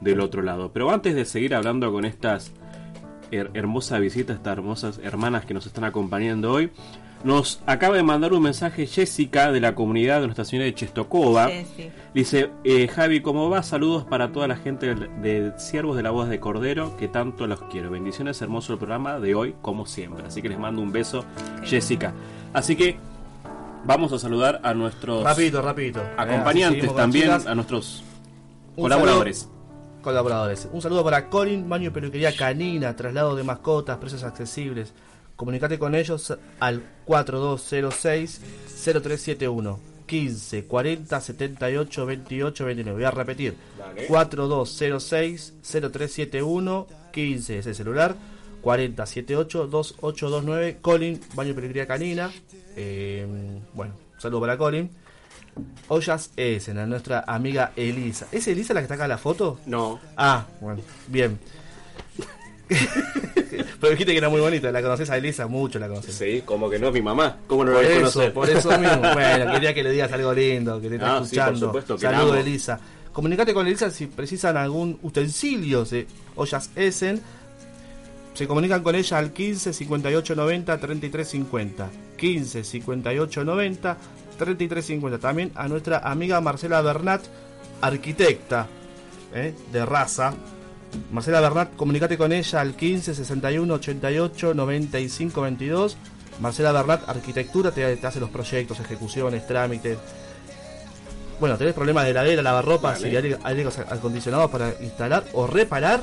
del 0.00 0.20
otro 0.20 0.42
lado. 0.42 0.72
Pero 0.72 0.90
antes 0.90 1.14
de 1.14 1.24
seguir 1.24 1.54
hablando 1.54 1.92
con 1.92 2.04
estas 2.04 2.52
her- 3.30 3.50
hermosa 3.54 3.98
visita, 3.98 4.32
estas 4.32 4.52
hermosas 4.54 4.98
hermanas 5.02 5.44
que 5.44 5.54
nos 5.54 5.66
están 5.66 5.84
acompañando 5.84 6.52
hoy. 6.52 6.70
Nos 7.22 7.60
acaba 7.66 7.96
de 7.96 8.02
mandar 8.02 8.32
un 8.32 8.42
mensaje 8.42 8.86
Jessica 8.86 9.52
de 9.52 9.60
la 9.60 9.74
comunidad 9.74 10.20
de 10.22 10.26
Nuestra 10.28 10.46
Señora 10.46 10.64
de 10.64 10.74
Chestokova. 10.74 11.48
Sí, 11.50 11.66
sí. 11.76 11.90
Dice, 12.14 12.48
eh, 12.64 12.88
Javi, 12.88 13.20
¿cómo 13.20 13.50
va? 13.50 13.62
Saludos 13.62 14.04
para 14.06 14.32
toda 14.32 14.48
la 14.48 14.56
gente 14.56 14.94
de, 14.94 15.06
de 15.20 15.58
Siervos 15.58 15.98
de 15.98 16.02
la 16.02 16.12
Voz 16.12 16.30
de 16.30 16.40
Cordero, 16.40 16.96
que 16.96 17.08
tanto 17.08 17.46
los 17.46 17.60
quiero. 17.64 17.90
Bendiciones, 17.90 18.40
hermoso 18.40 18.72
el 18.72 18.78
programa 18.78 19.20
de 19.20 19.34
hoy, 19.34 19.54
como 19.60 19.84
siempre. 19.84 20.24
Así 20.26 20.40
que 20.40 20.48
les 20.48 20.58
mando 20.58 20.80
un 20.80 20.92
beso, 20.92 21.26
Jessica. 21.62 22.14
Así 22.54 22.74
que 22.74 22.96
vamos 23.84 24.12
a 24.12 24.18
saludar 24.18 24.60
a 24.62 24.74
nuestros 24.74 25.24
Rapidito, 25.24 25.62
rapidito. 25.62 26.02
Acompañantes 26.16 26.94
también, 26.94 27.30
a 27.30 27.54
nuestros 27.54 28.02
Un 28.76 28.82
colaboradores. 28.84 29.38
saludo- 29.40 29.60
Colaboradores. 30.02 30.66
Un 30.72 30.80
saludo 30.80 31.04
para 31.04 31.28
Colin, 31.28 31.68
baño 31.68 31.88
y 31.88 31.90
peluquería 31.90 32.34
canina, 32.34 32.96
traslado 32.96 33.36
de 33.36 33.42
mascotas, 33.44 33.98
precios 33.98 34.22
accesibles. 34.22 34.94
Comunicate 35.36 35.78
con 35.78 35.94
ellos 35.94 36.34
al 36.58 36.82
4206-0371. 37.06 39.78
15 40.06 40.64
40 40.64 41.20
78 41.20 42.06
28 42.06 42.64
29. 42.64 42.96
Voy 42.98 43.04
a 43.04 43.10
repetir. 43.10 43.56
4206-0371. 44.08 46.86
15 47.12 47.58
es 47.58 47.66
el 47.66 47.74
celular. 47.74 48.14
40 48.60 49.06
78 49.06 49.66
2829. 49.66 50.78
Colin, 50.80 51.20
baño 51.34 51.54
peluquería 51.54 51.86
canina. 51.86 52.30
Eh, 52.76 53.26
bueno, 53.74 53.94
saludo 54.18 54.40
para 54.40 54.56
Colin. 54.58 54.90
Ollas 55.88 56.30
Essen, 56.36 56.78
a 56.78 56.86
nuestra 56.86 57.24
amiga 57.26 57.72
Elisa. 57.76 58.26
¿Es 58.32 58.46
Elisa 58.48 58.72
la 58.72 58.80
que 58.80 58.84
está 58.84 58.94
acá 58.94 59.04
en 59.04 59.10
la 59.10 59.18
foto? 59.18 59.58
No, 59.66 59.98
Ah, 60.16 60.46
bueno, 60.60 60.80
bien. 61.08 61.38
Pero 63.80 63.90
dijiste 63.90 64.12
que 64.12 64.18
era 64.18 64.28
muy 64.28 64.40
bonita, 64.40 64.70
la 64.70 64.80
conoces 64.82 65.10
a 65.10 65.16
Elisa, 65.16 65.46
mucho 65.46 65.78
la 65.78 65.88
conoces. 65.88 66.14
sí, 66.14 66.42
como 66.44 66.68
que 66.70 66.78
no 66.78 66.88
es 66.88 66.92
mi 66.94 67.02
mamá. 67.02 67.38
¿Cómo 67.46 67.64
no 67.64 67.72
Por 67.72 67.82
voy 67.82 67.92
a 67.92 67.96
conocer? 67.96 68.32
por 68.32 68.48
eso 68.48 68.68
mismo. 68.78 69.00
Bueno, 69.00 69.52
quería 69.52 69.74
que 69.74 69.82
le 69.82 69.90
digas 69.90 70.12
algo 70.12 70.32
lindo, 70.32 70.80
que 70.80 70.88
te 70.88 70.94
está 70.96 71.16
Ah, 71.16 71.24
sí, 71.24 71.36
por 71.36 71.38
escuchando. 71.38 71.66
supuesto 71.66 71.96
que 71.96 72.04
la 72.04 72.12
Saludo. 72.18 72.34
Elisa. 72.36 72.80
Comunicate 73.12 73.52
con 73.54 73.66
Elisa 73.66 73.90
si 73.90 74.06
precisan 74.06 74.56
algún 74.56 74.98
utensilio 75.02 75.84
de 75.84 76.06
Ollas 76.36 76.70
Essen. 76.76 77.20
Se 78.34 78.46
comunican 78.46 78.82
con 78.82 78.94
ella 78.94 79.18
al 79.18 79.32
15 79.32 79.72
58 79.72 80.34
90 80.34 80.78
33 80.78 81.28
50. 81.28 81.90
15 82.16 82.64
58 82.64 83.44
90 83.44 83.96
33 84.38 84.84
50. 84.84 85.18
También 85.18 85.52
a 85.54 85.68
nuestra 85.68 85.98
amiga 85.98 86.40
Marcela 86.40 86.80
Bernat, 86.80 87.22
arquitecta 87.80 88.66
¿eh? 89.34 89.54
de 89.72 89.86
raza. 89.86 90.34
Marcela 91.12 91.40
Bernat, 91.40 91.76
comunicate 91.76 92.18
con 92.18 92.32
ella 92.32 92.60
al 92.60 92.74
15 92.74 93.14
61 93.14 93.74
88 93.74 94.54
95 94.54 95.40
22. 95.40 95.96
Marcela 96.40 96.72
Bernat, 96.72 97.08
arquitectura, 97.08 97.70
te, 97.70 97.96
te 97.96 98.06
hace 98.06 98.18
los 98.18 98.30
proyectos, 98.30 98.80
ejecuciones, 98.80 99.46
trámites. 99.46 99.98
Bueno, 101.38 101.56
tenés 101.56 101.74
problemas 101.74 102.04
de 102.04 102.10
heladera, 102.10 102.42
lavarropas 102.42 103.00
Vale. 103.00 103.12
y 103.12 103.16
aire, 103.16 103.38
aire 103.42 103.68
acondicionado 103.88 104.50
para 104.50 104.74
instalar 104.80 105.24
o 105.32 105.46
reparar. 105.46 106.02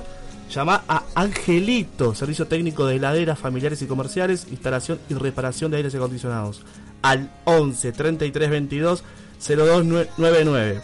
Llama 0.50 0.84
a 0.88 1.04
Angelito, 1.16 2.16
servicio 2.16 2.48
técnico 2.48 2.86
de 2.86 2.96
heladeras 2.96 3.38
familiares 3.38 3.82
y 3.82 3.86
comerciales, 3.86 4.48
instalación 4.50 5.00
y 5.10 5.14
reparación 5.14 5.72
de 5.72 5.78
aires 5.78 5.94
acondicionados. 5.96 6.62
Al 7.02 7.30
11 7.44 7.92
33 7.92 8.50
22 8.50 9.04
0299. 9.46 10.82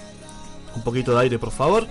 Un 0.75 0.83
poquito 0.83 1.13
de 1.13 1.21
aire, 1.21 1.39
por 1.39 1.51
favor. 1.51 1.87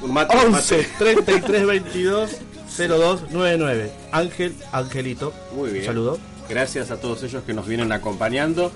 Un 0.00 0.12
mate, 0.12 0.36
un 0.36 0.54
11 0.54 0.76
mate. 0.76 0.88
33 0.98 1.66
22 1.66 2.30
0299. 2.78 3.92
Ángel, 4.12 4.54
Angelito. 4.70 5.32
Muy 5.54 5.70
bien. 5.70 5.84
Saludo. 5.84 6.18
Gracias 6.48 6.90
a 6.92 7.00
todos 7.00 7.22
ellos 7.24 7.42
que 7.44 7.52
nos 7.52 7.66
vienen 7.66 7.90
acompañando. 7.90 8.70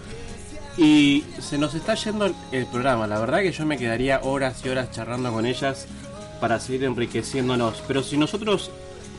Y 0.76 1.24
se 1.38 1.58
nos 1.58 1.74
está 1.74 1.94
yendo 1.94 2.26
el, 2.26 2.34
el 2.50 2.66
programa. 2.66 3.06
La 3.06 3.20
verdad 3.20 3.38
que 3.38 3.52
yo 3.52 3.64
me 3.64 3.78
quedaría 3.78 4.20
horas 4.22 4.60
y 4.64 4.68
horas 4.68 4.90
charlando 4.90 5.32
con 5.32 5.46
ellas 5.46 5.86
para 6.44 6.60
seguir 6.60 6.84
enriqueciéndonos. 6.84 7.82
Pero 7.88 8.02
si 8.02 8.18
nosotros 8.18 8.70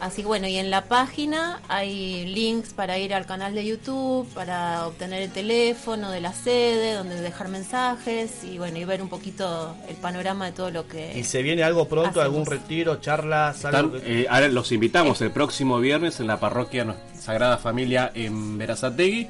Así 0.02 0.24
bueno, 0.24 0.48
y 0.48 0.58
en 0.58 0.72
la 0.72 0.86
página 0.86 1.62
hay 1.68 2.26
links 2.26 2.74
para 2.74 2.98
ir 2.98 3.14
al 3.14 3.28
canal 3.28 3.54
de 3.54 3.64
YouTube, 3.64 4.28
para 4.34 4.88
obtener 4.88 5.22
el 5.22 5.30
teléfono 5.30 6.10
de 6.10 6.20
la 6.20 6.34
sede, 6.34 6.94
donde 6.94 7.22
dejar 7.22 7.50
mensajes 7.50 8.44
y 8.44 8.58
bueno, 8.58 8.80
y 8.80 8.84
ver 8.86 9.04
un 9.04 9.10
poquito 9.10 9.76
el 9.88 9.96
panorama 9.98 10.48
de 10.48 10.54
todo 10.54 10.72
lo 10.72 10.88
que... 10.88 11.16
¿Y 11.20 11.24
se 11.24 11.44
viene 11.44 11.62
algo 11.62 11.88
pronto, 11.88 12.20
hacemos. 12.20 12.26
algún 12.26 12.46
retiro, 12.48 12.96
charlas, 13.00 13.64
algo? 13.64 13.92
que- 13.94 14.22
eh, 14.24 14.28
ahora 14.28 14.48
los 14.48 14.72
invitamos 14.72 15.22
el 15.22 15.30
próximo 15.30 15.80
viernes 15.80 16.20
en 16.20 16.26
la 16.26 16.40
parroquia 16.40 16.96
Sagrada 17.20 17.60
Familia 17.60 18.12
en 18.16 18.58
Verazategui. 18.58 19.28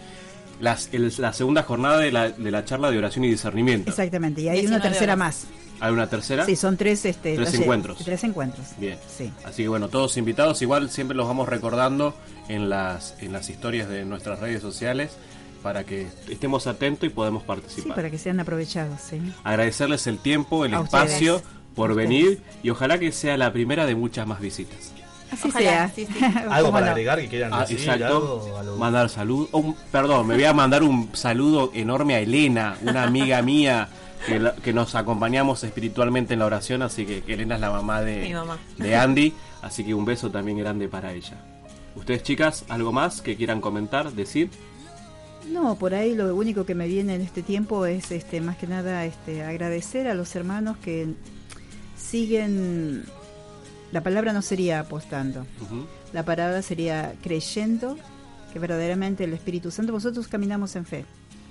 Las, 0.62 0.88
el- 0.94 1.12
la 1.18 1.34
segunda 1.34 1.64
jornada 1.64 1.98
de 1.98 2.12
la, 2.14 2.30
de 2.30 2.50
la 2.52 2.64
charla 2.64 2.92
de 2.92 2.98
oración 2.98 3.26
y 3.26 3.30
discernimiento. 3.30 3.90
Exactamente, 3.90 4.40
y 4.42 4.48
hay 4.48 4.60
19 4.62 4.76
una 4.76 4.84
tercera 4.90 5.14
horas. 5.16 5.18
más. 5.18 5.48
¿Hay 5.82 5.92
una 5.92 6.08
tercera? 6.08 6.46
Sí, 6.46 6.56
son 6.56 6.78
tres, 6.78 7.04
este, 7.06 7.36
Tres 7.36 7.54
encuentros. 7.56 7.98
Tres 8.06 8.24
encuentros. 8.24 8.68
Bien. 8.78 8.98
Sí. 9.18 9.32
Así 9.44 9.64
que 9.64 9.68
bueno, 9.68 9.90
todos 9.90 10.16
invitados. 10.18 10.62
Igual 10.62 10.90
siempre 10.90 11.18
los 11.18 11.28
vamos 11.28 11.50
recordando 11.50 12.16
en 12.48 12.70
las, 12.70 13.16
en 13.20 13.34
las 13.34 13.50
historias 13.50 13.90
de 13.90 14.06
nuestras 14.06 14.40
redes 14.40 14.62
sociales 14.62 15.12
para 15.64 15.84
que 15.84 16.08
estemos 16.30 16.68
atentos 16.68 17.06
y 17.08 17.10
podamos 17.10 17.42
Sí, 17.44 17.48
participar. 17.48 17.96
para 17.96 18.10
que 18.10 18.18
sean 18.18 18.40
aprovechados, 18.40 19.00
sí. 19.02 19.22
Agradecerles 19.44 20.08
el 20.08 20.18
tiempo, 20.20 20.66
el 20.66 20.74
A 20.76 20.82
espacio 20.82 21.36
ustedes. 21.38 21.56
por 21.76 21.92
ustedes. 21.92 22.10
venir 22.10 22.42
y 22.64 22.70
ojalá 22.70 22.98
que 23.00 23.12
sea 23.12 23.36
la 23.38 23.52
primera 23.52 23.86
de 23.86 23.96
muchas 23.96 24.26
más 24.28 24.40
visitas. 24.40 24.92
Así 25.32 25.48
Ojalá, 25.48 25.70
sea. 25.70 25.92
sí, 25.96 26.06
sí. 26.08 26.24
algo 26.50 26.68
¿Cómo 26.68 26.72
para 26.74 26.86
no? 26.88 26.92
agregar 26.92 27.20
que 27.22 27.28
quieran 27.30 27.54
Ah, 27.54 27.62
decir, 27.66 27.90
algo, 27.90 28.06
exacto. 28.06 28.58
algo- 28.60 28.78
Mandar 28.78 29.10
salud. 29.10 29.48
oh, 29.52 29.76
perdón, 29.92 30.28
me 30.28 30.36
voy 30.36 30.44
a 30.44 30.54
mandar 30.54 30.84
un 30.84 31.10
saludo 31.16 31.72
enorme 31.74 32.16
a 32.16 32.20
Elena, 32.20 32.76
una 32.82 33.04
amiga 33.04 33.42
mía 33.42 33.88
que, 34.26 34.40
la- 34.40 34.56
que 34.56 34.74
nos 34.74 34.96
acompañamos 34.96 35.64
espiritualmente 35.64 36.34
en 36.34 36.40
la 36.40 36.46
oración. 36.46 36.82
Así 36.82 37.06
que, 37.06 37.24
Elena 37.28 37.56
es 37.56 37.62
la 37.62 37.72
mamá 37.72 38.02
de, 38.02 38.22
Mi 38.22 38.34
mamá. 38.34 38.58
de 38.78 38.96
Andy. 38.96 39.34
Así 39.62 39.84
que 39.84 39.94
un 39.94 40.06
beso 40.06 40.30
también 40.32 40.58
grande 40.58 40.88
para 40.88 41.14
ella. 41.14 41.38
Ustedes, 41.96 42.24
chicas, 42.24 42.66
¿algo 42.70 42.92
más 42.92 43.22
que 43.22 43.36
quieran 43.36 43.60
comentar, 43.62 44.12
decir? 44.14 44.50
No, 45.52 45.76
por 45.76 45.94
ahí 45.94 46.16
lo 46.16 46.36
único 46.36 46.66
que 46.66 46.76
me 46.76 46.88
viene 46.88 47.16
en 47.16 47.22
este 47.22 47.42
tiempo 47.44 47.86
es 47.86 48.12
este 48.12 48.40
más 48.42 48.58
que 48.58 48.68
nada 48.68 49.06
este 49.06 49.44
agradecer 49.44 50.08
a 50.08 50.14
los 50.14 50.36
hermanos 50.36 50.78
que 50.78 51.08
siguen 51.98 53.04
la 53.92 54.02
palabra 54.02 54.32
no 54.34 54.42
sería 54.42 54.80
apostando. 54.80 55.46
Ujú. 55.62 55.86
La 56.14 56.24
palabra 56.24 56.62
sería 56.62 57.14
creyendo 57.22 57.98
que 58.54 58.60
verdaderamente 58.60 59.26
el 59.26 59.34
Espíritu 59.34 59.70
Santo 59.72 59.92
nosotros 59.92 60.28
caminamos 60.28 60.76
en 60.76 60.86
fe. 60.86 61.06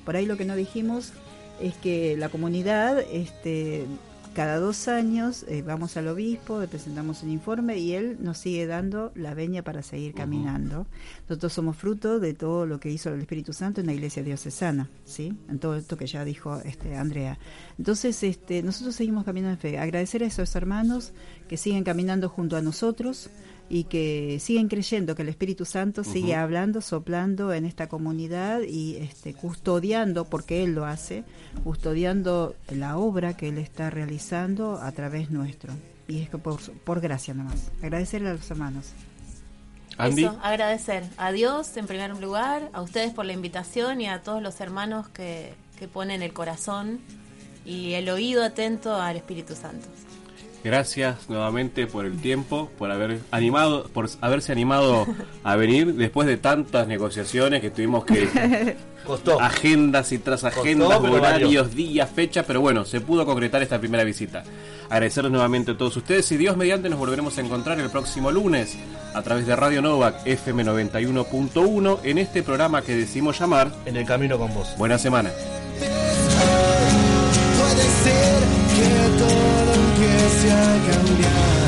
Por 0.04 0.16
ahí 0.16 0.24
lo 0.24 0.36
que 0.38 0.44
no 0.46 0.56
dijimos 0.56 1.12
es 1.60 1.74
que 1.76 2.16
la 2.16 2.28
comunidad 2.28 3.00
este 3.12 3.86
cada 4.34 4.58
dos 4.60 4.86
años 4.86 5.44
eh, 5.48 5.62
vamos 5.62 5.96
al 5.96 6.06
obispo, 6.06 6.60
le 6.60 6.68
presentamos 6.68 7.24
un 7.24 7.30
informe 7.30 7.78
y 7.78 7.94
él 7.94 8.16
nos 8.20 8.38
sigue 8.38 8.66
dando 8.66 9.10
la 9.16 9.34
veña 9.34 9.62
para 9.62 9.82
seguir 9.82 10.14
caminando. 10.14 10.86
Nosotros 11.28 11.52
somos 11.52 11.76
fruto 11.76 12.20
de 12.20 12.32
todo 12.34 12.64
lo 12.64 12.78
que 12.78 12.90
hizo 12.90 13.12
el 13.12 13.20
Espíritu 13.20 13.52
Santo 13.52 13.80
en 13.80 13.88
la 13.88 13.92
iglesia 13.92 14.22
diocesana, 14.22 14.88
¿sí? 15.04 15.36
En 15.48 15.58
todo 15.58 15.76
esto 15.76 15.96
que 15.96 16.06
ya 16.06 16.24
dijo 16.24 16.60
este 16.64 16.96
Andrea. 16.96 17.38
Entonces, 17.76 18.22
este, 18.22 18.62
nosotros 18.62 18.94
seguimos 18.94 19.24
caminando 19.24 19.54
en 19.54 19.58
fe. 19.58 19.78
Agradecer 19.78 20.22
a 20.22 20.26
esos 20.26 20.54
hermanos 20.54 21.12
que 21.48 21.56
siguen 21.56 21.82
caminando 21.82 22.28
junto 22.28 22.56
a 22.56 22.62
nosotros 22.62 23.30
y 23.70 23.84
que 23.84 24.38
siguen 24.40 24.68
creyendo 24.68 25.14
que 25.14 25.22
el 25.22 25.28
Espíritu 25.28 25.64
Santo 25.64 26.02
sigue 26.02 26.34
hablando, 26.34 26.80
soplando 26.80 27.52
en 27.52 27.64
esta 27.64 27.88
comunidad 27.88 28.62
y 28.62 28.96
este, 28.96 29.32
custodiando, 29.32 30.24
porque 30.24 30.64
Él 30.64 30.74
lo 30.74 30.86
hace, 30.86 31.22
custodiando 31.62 32.56
la 32.68 32.98
obra 32.98 33.36
que 33.36 33.48
Él 33.48 33.58
está 33.58 33.88
realizando 33.88 34.80
a 34.82 34.90
través 34.90 35.30
nuestro. 35.30 35.72
Y 36.08 36.20
es 36.20 36.28
que 36.28 36.36
por, 36.36 36.60
por 36.60 37.00
gracia 37.00 37.32
nomás. 37.32 37.70
Agradecerle 37.80 38.30
a 38.30 38.34
los 38.34 38.50
hermanos. 38.50 38.90
Andy. 39.98 40.24
Eso, 40.24 40.40
agradecer 40.42 41.04
a 41.16 41.30
Dios 41.30 41.76
en 41.76 41.86
primer 41.86 42.16
lugar, 42.18 42.70
a 42.72 42.82
ustedes 42.82 43.12
por 43.12 43.24
la 43.24 43.34
invitación 43.34 44.00
y 44.00 44.08
a 44.08 44.20
todos 44.22 44.42
los 44.42 44.60
hermanos 44.60 45.08
que, 45.10 45.54
que 45.78 45.86
ponen 45.86 46.22
el 46.22 46.32
corazón 46.32 46.98
y 47.64 47.92
el 47.92 48.08
oído 48.10 48.42
atento 48.42 48.96
al 48.96 49.16
Espíritu 49.16 49.54
Santo. 49.54 49.86
Gracias 50.62 51.30
nuevamente 51.30 51.86
por 51.86 52.04
el 52.04 52.20
tiempo, 52.20 52.70
por 52.78 52.90
haber 52.90 53.20
animado, 53.30 53.84
por 53.94 54.10
haberse 54.20 54.52
animado 54.52 55.06
a 55.42 55.56
venir 55.56 55.94
después 55.94 56.28
de 56.28 56.36
tantas 56.36 56.86
negociaciones 56.86 57.62
que 57.62 57.70
tuvimos 57.70 58.04
que 58.04 58.76
Costó. 59.06 59.40
agendas 59.40 60.12
y 60.12 60.18
tras 60.18 60.44
agendas, 60.44 60.98
pero 61.00 61.14
horarios, 61.14 61.74
días, 61.74 62.10
fechas, 62.14 62.44
pero 62.46 62.60
bueno, 62.60 62.84
se 62.84 63.00
pudo 63.00 63.24
concretar 63.24 63.62
esta 63.62 63.78
primera 63.78 64.04
visita. 64.04 64.44
Agradecerles 64.90 65.32
nuevamente 65.32 65.70
a 65.70 65.78
todos 65.78 65.96
ustedes 65.96 66.30
y 66.32 66.36
Dios 66.36 66.56
mediante 66.58 66.90
nos 66.90 66.98
volveremos 66.98 67.38
a 67.38 67.40
encontrar 67.40 67.80
el 67.80 67.88
próximo 67.88 68.30
lunes 68.30 68.76
a 69.14 69.22
través 69.22 69.46
de 69.46 69.56
Radio 69.56 69.80
Novak 69.80 70.26
FM 70.26 70.64
91.1 70.64 72.00
en 72.04 72.18
este 72.18 72.42
programa 72.42 72.82
que 72.82 72.94
decimos 72.94 73.38
llamar 73.38 73.72
En 73.86 73.96
el 73.96 74.04
camino 74.04 74.36
con 74.36 74.52
vos. 74.52 74.74
Buena 74.76 74.98
Semana. 74.98 75.30
Puede 77.58 77.82
ser 77.82 78.40
que 78.76 79.18
todo 79.18 79.59
empiece 80.20 80.52
a 80.52 80.92
cambiar. 80.92 81.59